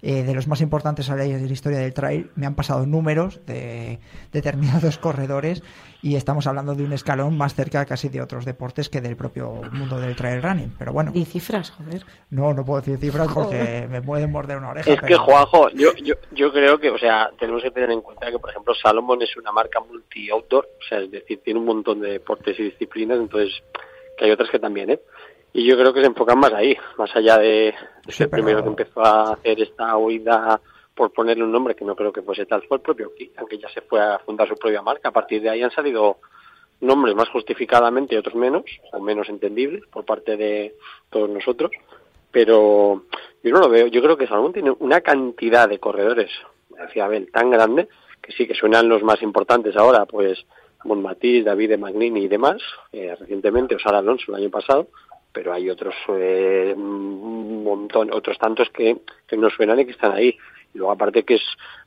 eh, 0.05 0.23
de 0.23 0.33
los 0.33 0.49
más 0.49 0.59
importantes 0.59 1.09
a 1.09 1.15
la 1.15 1.25
historia 1.25 1.79
del 1.79 1.93
trail, 1.93 2.29
me 2.35 2.45
han 2.45 2.55
pasado 2.55 2.85
números 2.85 3.39
de 3.45 3.99
determinados 4.33 4.97
corredores 4.99 5.63
y 6.01 6.17
estamos 6.17 6.45
hablando 6.45 6.75
de 6.75 6.83
un 6.83 6.91
escalón 6.91 7.37
más 7.37 7.55
cerca 7.55 7.85
casi 7.85 8.09
de 8.09 8.21
otros 8.21 8.43
deportes 8.43 8.89
que 8.89 8.99
del 8.99 9.15
propio 9.15 9.61
mundo 9.71 9.97
del 10.01 10.13
trail 10.17 10.43
running. 10.43 10.75
Pero 10.77 10.91
bueno. 10.91 11.11
¿Y 11.13 11.23
cifras, 11.23 11.71
joder? 11.71 12.03
No, 12.31 12.53
no 12.53 12.65
puedo 12.65 12.81
decir 12.81 12.97
cifras 12.97 13.29
porque 13.33 13.87
me 13.89 14.01
pueden 14.01 14.29
morder 14.29 14.57
una 14.57 14.71
oreja. 14.71 14.91
Es 14.91 15.01
que, 15.01 15.15
Juanjo, 15.15 15.69
yo, 15.69 15.93
yo, 16.03 16.15
yo 16.33 16.51
creo 16.51 16.77
que, 16.77 16.89
o 16.89 16.97
sea, 16.97 17.31
tenemos 17.39 17.63
que 17.63 17.71
tener 17.71 17.91
en 17.91 18.01
cuenta 18.01 18.29
que, 18.29 18.39
por 18.39 18.49
ejemplo, 18.49 18.75
Salomon 18.75 19.21
es 19.21 19.37
una 19.37 19.53
marca 19.53 19.79
multi-outdoor, 19.79 20.65
o 20.65 20.83
sea, 20.89 20.99
es 20.99 21.11
decir, 21.11 21.39
tiene 21.41 21.61
un 21.61 21.65
montón 21.65 22.01
de 22.01 22.11
deportes 22.11 22.59
y 22.59 22.63
disciplinas, 22.63 23.19
entonces, 23.19 23.63
que 24.17 24.25
hay 24.25 24.31
otras 24.31 24.49
que 24.49 24.59
también, 24.59 24.89
¿eh? 24.89 24.99
Y 25.53 25.65
yo 25.65 25.77
creo 25.77 25.93
que 25.93 26.01
se 26.01 26.07
enfocan 26.07 26.39
más 26.39 26.51
ahí, 26.51 26.75
más 26.97 27.15
allá 27.15 27.37
de, 27.37 27.75
el 28.19 28.29
primero 28.29 28.63
que 28.63 28.69
empezó 28.69 29.05
a 29.05 29.33
hacer 29.33 29.61
esta 29.61 29.95
huida 29.97 30.59
por 30.95 31.11
ponerle 31.11 31.43
un 31.43 31.51
nombre 31.51 31.75
que 31.75 31.85
no 31.85 31.95
creo 31.95 32.11
que 32.11 32.23
fuese 32.23 32.45
tal, 32.45 32.63
fue 32.63 32.77
el 32.77 32.81
propio 32.81 33.11
aunque 33.37 33.57
ya 33.57 33.69
se 33.69 33.81
fue 33.81 34.01
a 34.01 34.19
fundar 34.19 34.47
su 34.47 34.55
propia 34.55 34.81
marca. 34.81 35.09
A 35.09 35.13
partir 35.13 35.41
de 35.41 35.49
ahí 35.49 35.61
han 35.61 35.71
salido 35.71 36.17
nombres 36.81 37.15
más 37.15 37.29
justificadamente 37.29 38.15
y 38.15 38.17
otros 38.17 38.35
menos, 38.35 38.63
o 38.91 38.99
menos 38.99 39.29
entendibles 39.29 39.85
por 39.87 40.05
parte 40.05 40.37
de 40.37 40.75
todos 41.09 41.29
nosotros. 41.29 41.71
Pero 42.31 43.03
yo 43.43 43.51
no 43.51 43.59
lo 43.59 43.69
veo. 43.69 43.87
Yo 43.87 44.01
creo 44.01 44.17
que 44.17 44.27
Salomón 44.27 44.53
tiene 44.53 44.71
una 44.79 45.01
cantidad 45.01 45.69
de 45.69 45.79
corredores, 45.79 46.31
decía 46.69 47.05
Abel, 47.05 47.31
tan 47.31 47.51
grande, 47.51 47.87
que 48.21 48.31
sí 48.31 48.47
que 48.47 48.55
suenan 48.55 48.89
los 48.89 49.03
más 49.03 49.21
importantes 49.21 49.75
ahora, 49.75 50.05
pues 50.05 50.45
Matisse, 50.83 51.45
David 51.45 51.77
Magnini 51.77 52.23
y 52.23 52.27
demás, 52.27 52.61
eh, 52.91 53.15
recientemente, 53.17 53.75
o 53.75 53.79
Sara 53.79 53.99
Alonso 53.99 54.25
el 54.29 54.43
año 54.43 54.49
pasado, 54.49 54.87
pero 55.33 55.51
hay 55.51 55.69
otros 55.69 55.95
eh, 56.09 56.73
un 56.77 57.63
montón, 57.63 58.13
otros 58.13 58.37
tantos 58.37 58.69
que, 58.69 58.97
que 59.27 59.35
no 59.35 59.49
suenan 59.49 59.79
y 59.79 59.85
que 59.85 59.91
están 59.91 60.13
ahí. 60.13 60.37
Y 60.73 60.77
luego 60.77 60.93
aparte 60.93 61.23
que 61.23 61.35
es 61.35 61.43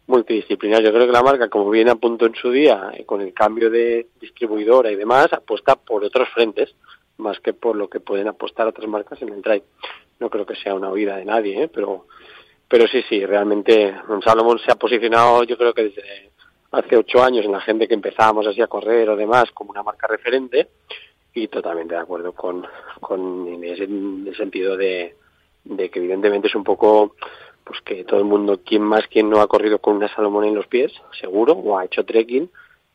multidisciplinar. 0.06 0.82
Yo 0.82 0.92
creo 0.92 1.06
que 1.06 1.12
la 1.12 1.22
marca, 1.22 1.48
como 1.48 1.70
viene 1.70 1.90
a 1.90 1.96
punto 1.96 2.26
en 2.26 2.34
su 2.34 2.50
día, 2.50 2.90
eh, 2.94 3.04
con 3.04 3.20
el 3.20 3.32
cambio 3.32 3.70
de 3.70 4.08
distribuidora 4.20 4.90
y 4.90 4.96
demás, 4.96 5.32
apuesta 5.32 5.76
por 5.76 6.04
otros 6.04 6.28
frentes, 6.30 6.74
más 7.18 7.40
que 7.40 7.52
por 7.52 7.76
lo 7.76 7.88
que 7.88 8.00
pueden 8.00 8.28
apostar 8.28 8.66
otras 8.66 8.88
marcas 8.88 9.22
en 9.22 9.30
el 9.30 9.40
drive. 9.40 9.64
No 10.18 10.28
creo 10.28 10.44
que 10.44 10.56
sea 10.56 10.74
una 10.74 10.90
huida 10.90 11.16
de 11.16 11.24
nadie, 11.24 11.62
¿eh? 11.62 11.68
pero 11.72 12.06
pero 12.68 12.88
sí, 12.88 13.00
sí, 13.08 13.24
realmente 13.24 13.94
Salomón 14.24 14.58
se 14.58 14.72
ha 14.72 14.74
posicionado, 14.74 15.44
yo 15.44 15.56
creo 15.56 15.72
que 15.72 15.84
desde 15.84 16.02
hace 16.72 16.96
ocho 16.96 17.22
años 17.22 17.44
en 17.44 17.52
la 17.52 17.60
gente 17.60 17.86
que 17.86 17.94
empezábamos 17.94 18.44
así 18.46 18.60
a 18.60 18.66
correr 18.66 19.08
o 19.08 19.16
demás 19.16 19.44
como 19.54 19.70
una 19.70 19.84
marca 19.84 20.08
referente 20.08 20.68
y 21.36 21.48
totalmente 21.48 21.94
de 21.94 22.00
acuerdo 22.00 22.32
con, 22.32 22.66
con 22.98 23.46
Inés 23.46 23.78
en 23.80 24.24
el 24.26 24.36
sentido 24.36 24.76
de, 24.76 25.14
de 25.64 25.90
que 25.90 25.98
evidentemente 25.98 26.48
es 26.48 26.54
un 26.54 26.64
poco 26.64 27.14
pues 27.62 27.80
que 27.82 28.04
todo 28.04 28.20
el 28.20 28.24
mundo, 28.24 28.60
quien 28.64 28.82
más, 28.82 29.06
quien 29.08 29.28
no 29.28 29.40
ha 29.40 29.48
corrido 29.48 29.78
con 29.78 29.96
una 29.96 30.08
Salomón 30.14 30.44
en 30.44 30.54
los 30.54 30.66
pies, 30.66 30.92
seguro, 31.20 31.52
o 31.52 31.76
ha 31.76 31.84
hecho 31.84 32.04
trekking, 32.04 32.48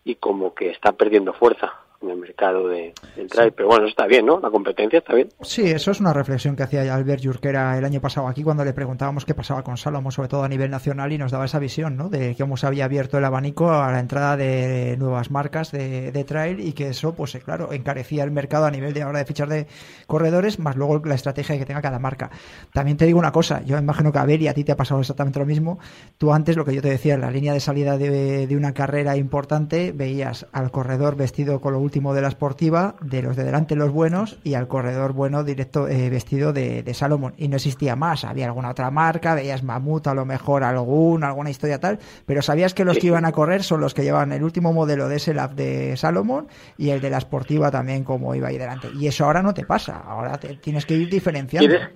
y 0.05 0.15
como 0.15 0.55
que 0.55 0.69
está 0.69 0.93
perdiendo 0.93 1.33
fuerza 1.33 1.73
en 2.01 2.09
el 2.09 2.17
mercado 2.17 2.67
de, 2.67 2.93
del 3.15 3.27
trail. 3.27 3.51
Pero 3.53 3.69
bueno, 3.69 3.87
está 3.87 4.07
bien, 4.07 4.25
¿no? 4.25 4.39
La 4.39 4.49
competencia 4.49 4.99
está 4.99 5.13
bien. 5.13 5.29
Sí, 5.41 5.63
eso 5.69 5.91
es 5.91 5.99
una 5.99 6.13
reflexión 6.13 6.55
que 6.55 6.63
hacía 6.63 6.93
Albert 6.93 7.23
Jurquera 7.23 7.77
el 7.77 7.85
año 7.85 8.01
pasado 8.01 8.27
aquí 8.27 8.43
cuando 8.43 8.65
le 8.65 8.73
preguntábamos 8.73 9.25
qué 9.25 9.33
pasaba 9.33 9.63
con 9.63 9.77
Salomón, 9.77 10.11
sobre 10.11 10.29
todo 10.29 10.43
a 10.43 10.49
nivel 10.49 10.71
nacional, 10.71 11.11
y 11.11 11.17
nos 11.17 11.31
daba 11.31 11.45
esa 11.45 11.59
visión, 11.59 11.97
¿no? 11.97 12.09
De 12.09 12.35
cómo 12.37 12.57
se 12.57 12.67
había 12.67 12.85
abierto 12.85 13.17
el 13.17 13.25
abanico 13.25 13.71
a 13.71 13.91
la 13.91 13.99
entrada 13.99 14.37
de 14.37 14.97
nuevas 14.97 15.31
marcas 15.31 15.71
de, 15.71 16.11
de 16.11 16.23
trail 16.23 16.59
y 16.59 16.73
que 16.73 16.89
eso, 16.89 17.13
pues 17.13 17.35
eh, 17.35 17.39
claro, 17.39 17.71
encarecía 17.71 18.23
el 18.23 18.31
mercado 18.31 18.65
a 18.65 18.71
nivel 18.71 18.93
de 18.93 19.03
ahora 19.03 19.19
de 19.19 19.25
fichar 19.25 19.49
de 19.49 19.67
corredores, 20.07 20.59
más 20.59 20.75
luego 20.75 21.01
la 21.05 21.15
estrategia 21.15 21.57
que 21.57 21.65
tenga 21.65 21.81
cada 21.81 21.99
marca. 21.99 22.31
También 22.73 22.97
te 22.97 23.05
digo 23.05 23.19
una 23.19 23.31
cosa, 23.31 23.61
yo 23.63 23.77
imagino 23.77 24.11
que 24.11 24.19
a 24.19 24.25
ver 24.25 24.41
y 24.41 24.47
a 24.47 24.53
ti 24.53 24.63
te 24.63 24.71
ha 24.71 24.77
pasado 24.77 25.01
exactamente 25.01 25.39
lo 25.39 25.45
mismo. 25.45 25.79
Tú 26.17 26.33
antes, 26.33 26.55
lo 26.57 26.65
que 26.65 26.73
yo 26.73 26.81
te 26.81 26.89
decía, 26.89 27.13
en 27.13 27.21
la 27.21 27.31
línea 27.31 27.53
de 27.53 27.59
salida 27.59 27.97
de, 27.97 28.47
de 28.47 28.57
una 28.57 28.73
carrera 28.73 29.17
importante, 29.17 29.91
veías 29.91 30.47
al 30.51 30.71
corredor 30.71 31.15
vestido 31.15 31.59
con 31.61 31.73
lo 31.73 31.79
último 31.79 31.90
de 31.91 32.21
la 32.21 32.27
esportiva, 32.27 32.95
de 33.01 33.21
los 33.21 33.35
de 33.35 33.43
delante 33.43 33.75
los 33.75 33.91
buenos 33.91 34.39
y 34.43 34.53
al 34.55 34.67
corredor 34.67 35.13
bueno 35.13 35.43
directo 35.43 35.87
eh, 35.87 36.09
vestido 36.09 36.53
de, 36.53 36.83
de 36.83 36.93
Salomón. 36.93 37.33
Y 37.37 37.47
no 37.47 37.57
existía 37.57 37.95
más, 37.95 38.23
había 38.23 38.45
alguna 38.45 38.71
otra 38.71 38.89
marca, 38.89 39.35
veías 39.35 39.63
Mamut 39.63 40.07
a 40.07 40.13
lo 40.13 40.25
mejor 40.25 40.63
algún, 40.63 41.23
alguna 41.23 41.49
historia 41.49 41.79
tal, 41.79 41.99
pero 42.25 42.41
sabías 42.41 42.73
que 42.73 42.85
los 42.85 42.97
que 42.97 43.07
iban 43.07 43.25
a 43.25 43.31
correr 43.31 43.63
son 43.63 43.81
los 43.81 43.93
que 43.93 44.03
llevan 44.03 44.31
el 44.31 44.43
último 44.43 44.73
modelo 44.73 45.07
de 45.07 45.17
ese 45.17 45.33
lab 45.33 45.53
de 45.55 45.95
Salomón 45.97 46.47
y 46.77 46.89
el 46.89 47.01
de 47.01 47.09
la 47.09 47.17
esportiva 47.17 47.69
también 47.71 48.03
como 48.03 48.33
iba 48.35 48.47
ahí 48.47 48.57
delante. 48.57 48.89
Y 48.97 49.07
eso 49.07 49.25
ahora 49.25 49.41
no 49.41 49.53
te 49.53 49.65
pasa, 49.65 49.97
ahora 49.99 50.37
te, 50.39 50.55
tienes 50.55 50.85
que 50.85 50.95
ir 50.95 51.09
diferenciando. 51.09 51.69
¿Quieres, 51.69 51.89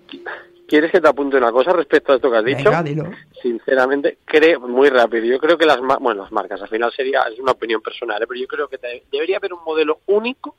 ¿Quieres 0.67 0.91
que 0.91 0.99
te 1.01 1.07
apunte 1.07 1.37
una 1.37 1.51
cosa 1.51 1.71
respecto 1.73 2.11
a 2.11 2.15
esto 2.15 2.31
que 2.31 2.37
has 2.37 2.45
dicho? 2.45 2.63
Venga, 2.69 2.81
dilo. 2.83 3.11
Sinceramente, 3.41 4.17
creo, 4.25 4.59
muy 4.61 4.89
rápido, 4.89 5.25
yo 5.25 5.39
creo 5.39 5.57
que 5.57 5.65
las, 5.65 5.79
bueno, 5.79 6.23
las 6.23 6.31
marcas, 6.31 6.61
al 6.61 6.69
final 6.69 6.91
sería, 6.91 7.21
es 7.31 7.39
una 7.39 7.51
opinión 7.51 7.81
personal, 7.81 8.21
¿eh? 8.21 8.25
pero 8.27 8.39
yo 8.39 8.47
creo 8.47 8.67
que 8.67 8.77
te- 8.77 9.03
debería 9.11 9.37
haber 9.37 9.53
un 9.53 9.63
modelo 9.63 9.99
único 10.07 10.55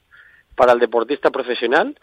para 0.55 0.73
el 0.73 0.79
deportista 0.79 1.31
profesional 1.31 1.99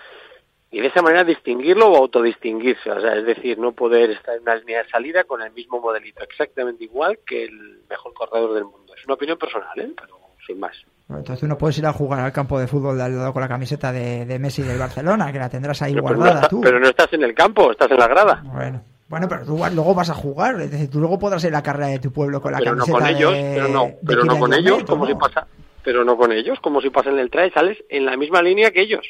y 0.70 0.80
de 0.82 0.88
esa 0.88 1.02
manera 1.02 1.24
distinguirlo 1.24 1.88
o 1.88 1.98
autodistinguirse, 1.98 2.92
o 2.92 3.00
sea, 3.00 3.16
es 3.16 3.26
decir, 3.26 3.58
no 3.60 3.72
poder 3.74 4.10
estar 4.12 4.36
en 4.36 4.42
una 4.42 4.56
línea 4.56 4.84
de 4.84 4.90
salida 4.90 5.24
con 5.24 5.42
el 5.42 5.52
mismo 5.52 5.80
modelito, 5.80 6.24
exactamente 6.24 6.84
igual 6.84 7.20
que 7.26 7.44
el 7.46 7.82
mejor 7.90 8.14
corredor 8.14 8.54
del 8.56 8.66
mundo. 8.66 8.94
Es 8.96 9.06
una 9.06 9.14
opinión 9.14 9.38
personal, 9.38 9.80
¿eh? 9.80 9.92
pero 9.96 10.18
sin 10.46 10.60
más. 10.60 10.76
Entonces 11.10 11.40
tú 11.42 11.48
no 11.48 11.58
puedes 11.58 11.78
ir 11.78 11.86
a 11.86 11.94
jugar 11.94 12.22
al 12.22 12.32
campo 12.32 12.60
de 12.60 12.66
fútbol 12.68 12.98
de 12.98 13.04
al 13.04 13.16
lado 13.16 13.34
con 13.34 13.42
la 13.42 13.48
camiseta 13.48 13.92
de, 13.92 14.26
de 14.26 14.40
Messi 14.40 14.62
del 14.64 14.80
Barcelona, 14.80 15.32
que 15.32 15.38
la 15.40 15.50
tendrás 15.50 15.82
ahí 15.82 15.94
Pero, 15.94 16.04
pero 16.06 16.16
no 16.16 16.20
guardada 16.22 16.40
estás- 16.42 16.50
tú. 16.50 16.62
pero 16.62 16.80
no 16.80 16.88
estás 16.88 17.14
en 17.14 17.24
el 17.24 17.34
campo, 17.36 17.72
estás 17.72 17.92
en 17.92 17.98
la 17.98 18.08
grada. 18.08 18.42
Bueno, 18.46 18.82
bueno, 19.10 19.28
pero 19.28 19.46
tú 19.46 19.58
luego 19.74 19.94
vas 19.94 20.10
a 20.10 20.14
jugar, 20.16 20.60
es 20.62 20.72
decir, 20.72 20.90
tú 20.90 21.00
luego 21.00 21.20
podrás 21.20 21.44
ir 21.44 21.50
a 21.50 21.58
la 21.58 21.62
carrera 21.64 21.88
de 21.88 22.00
tu 22.00 22.12
pueblo 22.12 22.42
con 22.42 22.52
la 22.54 22.58
pero 22.60 22.76
no 22.76 22.86
camiseta 22.86 22.98
con 23.00 23.16
ellos, 23.16 23.34
de, 23.34 23.52
pero 23.54 23.68
no, 23.68 23.88
pero 24.06 24.24
no 24.26 24.40
con 24.40 24.54
ellos, 24.54 24.82
¿o 24.82 24.86
como 24.86 25.06
no? 25.06 25.12
si 25.12 25.16
pasa, 25.16 25.46
pero 25.84 26.04
no 26.04 26.18
con 26.18 26.32
ellos, 26.32 26.60
como 26.62 26.82
si 26.82 26.90
pasa 26.90 27.10
en 27.12 27.20
el 27.20 27.30
trail, 27.30 27.52
sales 27.54 27.78
en 27.90 28.06
la 28.06 28.18
misma 28.18 28.42
línea 28.42 28.72
que 28.72 28.82
ellos. 28.82 29.06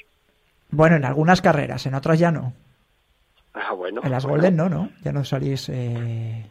Bueno, 0.71 0.95
en 0.97 1.05
algunas 1.05 1.41
carreras, 1.41 1.85
en 1.85 1.93
otras 1.93 2.19
ya 2.19 2.31
no. 2.31 2.53
Ah, 3.53 3.71
bueno. 3.73 4.01
En 4.03 4.11
las 4.11 4.23
bueno. 4.23 4.37
Golden 4.37 4.55
no, 4.57 4.67
¿no? 4.67 4.89
Ya 5.03 5.11
no 5.13 5.23
salís 5.23 5.69
eh, 5.69 6.43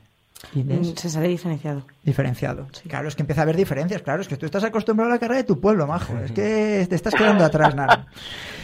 Inés, 0.55 0.89
Mm, 0.93 0.97
Se 0.97 1.09
sale 1.09 1.29
diferenciado. 1.29 1.85
diferenciado. 2.03 2.67
Claro, 2.89 3.09
es 3.09 3.15
que 3.15 3.23
empieza 3.23 3.43
a 3.43 3.45
haber 3.45 3.57
diferencias, 3.57 4.03
claro, 4.03 4.23
es 4.23 4.29
que 4.29 4.37
tú 4.37 4.47
estás 4.47 4.65
acostumbrado 4.65 5.11
a 5.11 5.15
la 5.15 5.21
carrera 5.21 5.39
de 5.39 5.45
tu 5.45 5.61
pueblo, 5.61 5.87
majo. 5.87 6.17
Es 6.19 6.33
que 6.33 6.87
te 6.89 6.95
estás 6.95 7.15
quedando 7.15 7.45
atrás, 7.45 7.75
Nano. 7.75 8.07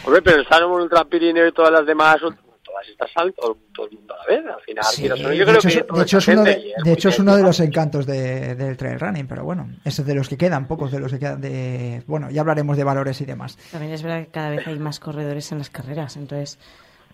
Hombre, 0.05 0.21
pero 0.21 0.37
el 0.37 0.47
Salomon 0.47 0.81
Ultra 0.81 1.05
Pirineo 1.05 1.47
y 1.47 1.51
todas 1.53 1.71
las 1.71 1.85
demás, 1.85 2.17
todas 2.19 2.87
estas 2.87 3.11
salen 3.11 3.33
todo, 3.33 3.57
todo 3.73 3.87
el 3.87 3.93
mundo 3.97 4.13
a 4.13 4.17
la 4.17 4.25
vez. 4.41 4.45
Al 4.55 4.61
final, 4.61 4.83
Sí, 4.85 5.01
de 5.03 5.09
yo 5.09 5.15
creo 5.15 5.55
hecho, 5.57 5.67
que 5.67 5.67
es- 5.79 5.87
toda 5.87 5.99
de 5.99 6.03
hecho 6.05 6.17
esta 6.19 6.31
es 6.31 6.37
uno 6.37 6.43
de, 6.45 6.53
gente, 6.53 6.67
y 6.67 6.71
es 6.77 6.83
de 6.83 6.91
hecho 6.93 7.07
muy 7.07 7.13
es 7.13 7.19
uno 7.19 7.31
de 7.31 7.37
bien. 7.37 7.45
los 7.47 7.59
encantos 7.61 8.05
de- 8.05 8.55
del 8.55 8.77
trail 8.77 8.99
running, 8.99 9.27
pero 9.27 9.43
bueno, 9.43 9.69
es 9.83 10.05
de 10.05 10.13
los 10.15 10.29
que 10.29 10.37
quedan, 10.37 10.67
pocos 10.67 10.91
de 10.91 10.99
los 10.99 11.11
que 11.11 11.19
quedan 11.19 11.41
de... 11.41 12.03
Bueno, 12.07 12.29
ya 12.29 12.41
hablaremos 12.41 12.77
de 12.77 12.83
valores 12.83 13.19
y 13.21 13.25
demás. 13.25 13.57
También 13.71 13.93
es 13.93 14.03
verdad 14.03 14.19
que 14.25 14.31
cada 14.31 14.49
vez 14.51 14.67
hay 14.67 14.77
más 14.79 14.99
corredores 14.99 15.51
en 15.51 15.57
las 15.59 15.69
carreras, 15.69 16.15
entonces 16.17 16.59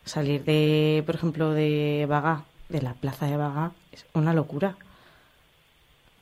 salir 0.04 0.44
de, 0.44 1.02
por 1.06 1.16
ejemplo, 1.16 1.52
de 1.52 2.06
Vaga, 2.10 2.44
de 2.70 2.82
la 2.82 2.94
plaza 2.94 3.26
de 3.28 3.38
Vaga, 3.38 3.72
es 3.96 4.06
una 4.14 4.34
locura. 4.34 4.76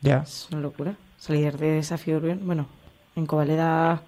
Ya. 0.01 0.19
Es 0.19 0.47
una 0.51 0.61
locura. 0.61 0.95
Salir 1.17 1.57
de 1.57 1.71
Desafío 1.71 2.17
Urbano, 2.17 2.41
bueno, 2.43 2.67
en 3.15 3.25
Covaleda 3.25 4.01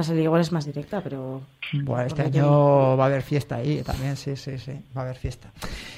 la 0.00 0.04
salida 0.04 0.24
igual 0.24 0.40
es 0.40 0.50
más 0.52 0.64
directa, 0.66 1.00
pero... 1.02 1.40
Bueno, 1.72 2.02
este 2.04 2.22
año 2.22 2.96
va 2.96 3.04
a 3.04 3.06
haber 3.06 3.22
fiesta 3.22 3.56
ahí 3.56 3.82
también, 3.82 4.16
sí, 4.16 4.34
sí, 4.36 4.58
sí, 4.58 4.72
va 4.96 5.02
a 5.02 5.04
haber 5.04 5.16
fiesta. 5.16 5.48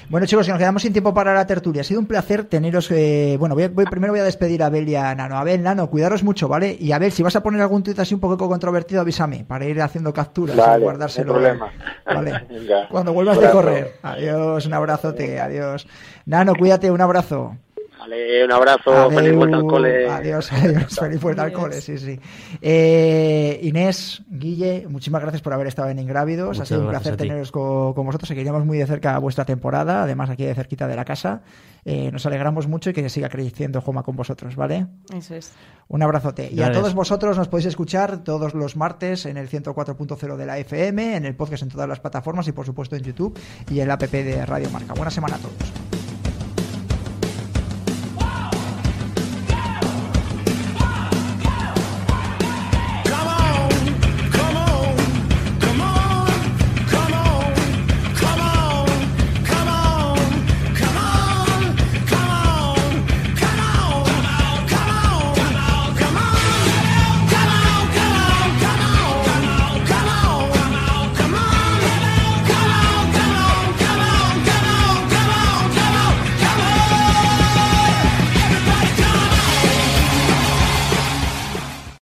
Bueno, 0.09 0.27
chicos, 0.27 0.45
que 0.45 0.51
nos 0.51 0.59
quedamos 0.59 0.81
sin 0.83 0.93
tiempo 0.93 1.13
para 1.13 1.33
la 1.33 1.47
tertulia. 1.47 1.81
Ha 1.81 1.83
sido 1.83 1.99
un 1.99 2.05
placer 2.05 2.43
teneros. 2.43 2.91
eh, 2.91 3.37
bueno, 3.39 3.55
voy, 3.55 3.63
a- 3.63 3.69
voy- 3.69 3.85
primero 3.85 4.13
voy 4.13 4.19
a 4.19 4.23
despedir 4.23 4.61
a 4.61 4.67
Abel 4.67 4.87
y 4.87 4.95
a 4.95 5.15
Nano. 5.15 5.37
Abel, 5.37 5.63
Nano, 5.63 5.89
cuidaros 5.89 6.23
mucho, 6.23 6.47
¿vale? 6.47 6.77
Y 6.79 6.91
Abel, 6.91 7.11
si 7.11 7.23
vas 7.23 7.35
a 7.35 7.41
poner 7.41 7.61
algún 7.61 7.81
tuit 7.81 7.97
así 7.99 8.13
un 8.13 8.19
poco 8.19 8.37
controvertido, 8.47 9.01
avísame 9.01 9.45
para 9.47 9.65
ir 9.65 9.81
haciendo 9.81 10.13
capturas 10.13 10.55
Vale, 10.55 10.67
y 10.67 10.69
no 10.69 10.75
hay 10.75 10.81
guardárselo. 10.83 11.33
problema. 11.33 11.71
Vale. 12.05 12.45
Venga, 12.49 12.87
Cuando 12.89 13.13
vuelvas 13.13 13.39
de 13.39 13.49
correr. 13.49 13.93
Adiós, 14.03 14.65
un 14.67 14.73
abrazote, 14.73 15.39
adiós. 15.39 15.87
Nano, 16.25 16.53
cuídate, 16.55 16.91
un 16.91 17.01
abrazo. 17.01 17.57
Vale, 18.03 18.43
un 18.43 18.51
abrazo, 18.51 19.09
feliz 19.11 19.33
vuelta 19.33 19.55
al 19.55 19.65
cole. 19.65 20.09
Adiós, 20.09 20.51
adiós, 20.51 20.99
feliz 20.99 21.21
vuelta 21.21 21.43
al 21.43 21.53
cole, 21.53 21.79
sí, 21.79 21.97
sí. 21.97 22.19
Eh, 22.61 23.61
Inés, 23.63 24.21
Guille, 24.29 24.87
muchísimas 24.89 25.21
gracias 25.21 25.41
por 25.41 25.53
haber 25.53 25.67
estado 25.67 25.87
en 25.87 25.99
Ingrávidos. 25.99 26.49
Muchas 26.49 26.63
ha 26.63 26.65
sido 26.65 26.81
un 26.81 26.89
placer 26.89 27.15
teneros 27.15 27.49
co- 27.53 27.93
con, 27.95 28.05
vosotros. 28.05 28.27
Seguiremos 28.27 28.65
muy 28.65 28.77
de 28.77 28.87
cerca 28.87 29.17
vuestra 29.19 29.45
temporada, 29.45 30.03
además 30.03 30.29
aquí 30.29 30.43
de 30.43 30.53
cerquita 30.53 30.85
de 30.89 30.97
la 30.97 31.05
casa. 31.05 31.43
Eh, 31.85 32.11
nos 32.11 32.25
alegramos 32.25 32.67
mucho 32.67 32.89
y 32.89 32.93
que 32.93 33.07
siga 33.09 33.29
creciendo 33.29 33.79
Joma 33.79 34.03
con 34.03 34.17
vosotros, 34.17 34.57
¿vale? 34.57 34.85
Eso 35.15 35.35
es. 35.35 35.53
Un 35.87 36.03
abrazote. 36.03 36.49
Y 36.51 36.61
a 36.61 36.73
todos 36.73 36.93
vosotros 36.93 37.37
nos 37.37 37.47
podéis 37.47 37.67
escuchar 37.67 38.21
todos 38.25 38.53
los 38.53 38.75
martes 38.75 39.25
en 39.25 39.37
el 39.37 39.47
104.0 39.49 40.35
de 40.35 40.45
la 40.45 40.57
FM, 40.57 41.15
en 41.15 41.23
el 41.23 41.37
podcast 41.37 41.63
en 41.63 41.69
todas 41.69 41.87
las 41.87 42.01
plataformas 42.01 42.49
y 42.49 42.51
por 42.51 42.65
supuesto 42.65 42.97
en 42.97 43.03
YouTube 43.03 43.39
y 43.71 43.79
en 43.79 43.87
la 43.87 43.93
app 43.93 44.01
de 44.03 44.45
Radio 44.45 44.69
Marca. 44.71 44.93
Buena 44.93 45.09
semana 45.09 45.35
a 45.35 45.39
todos. 45.39 46.12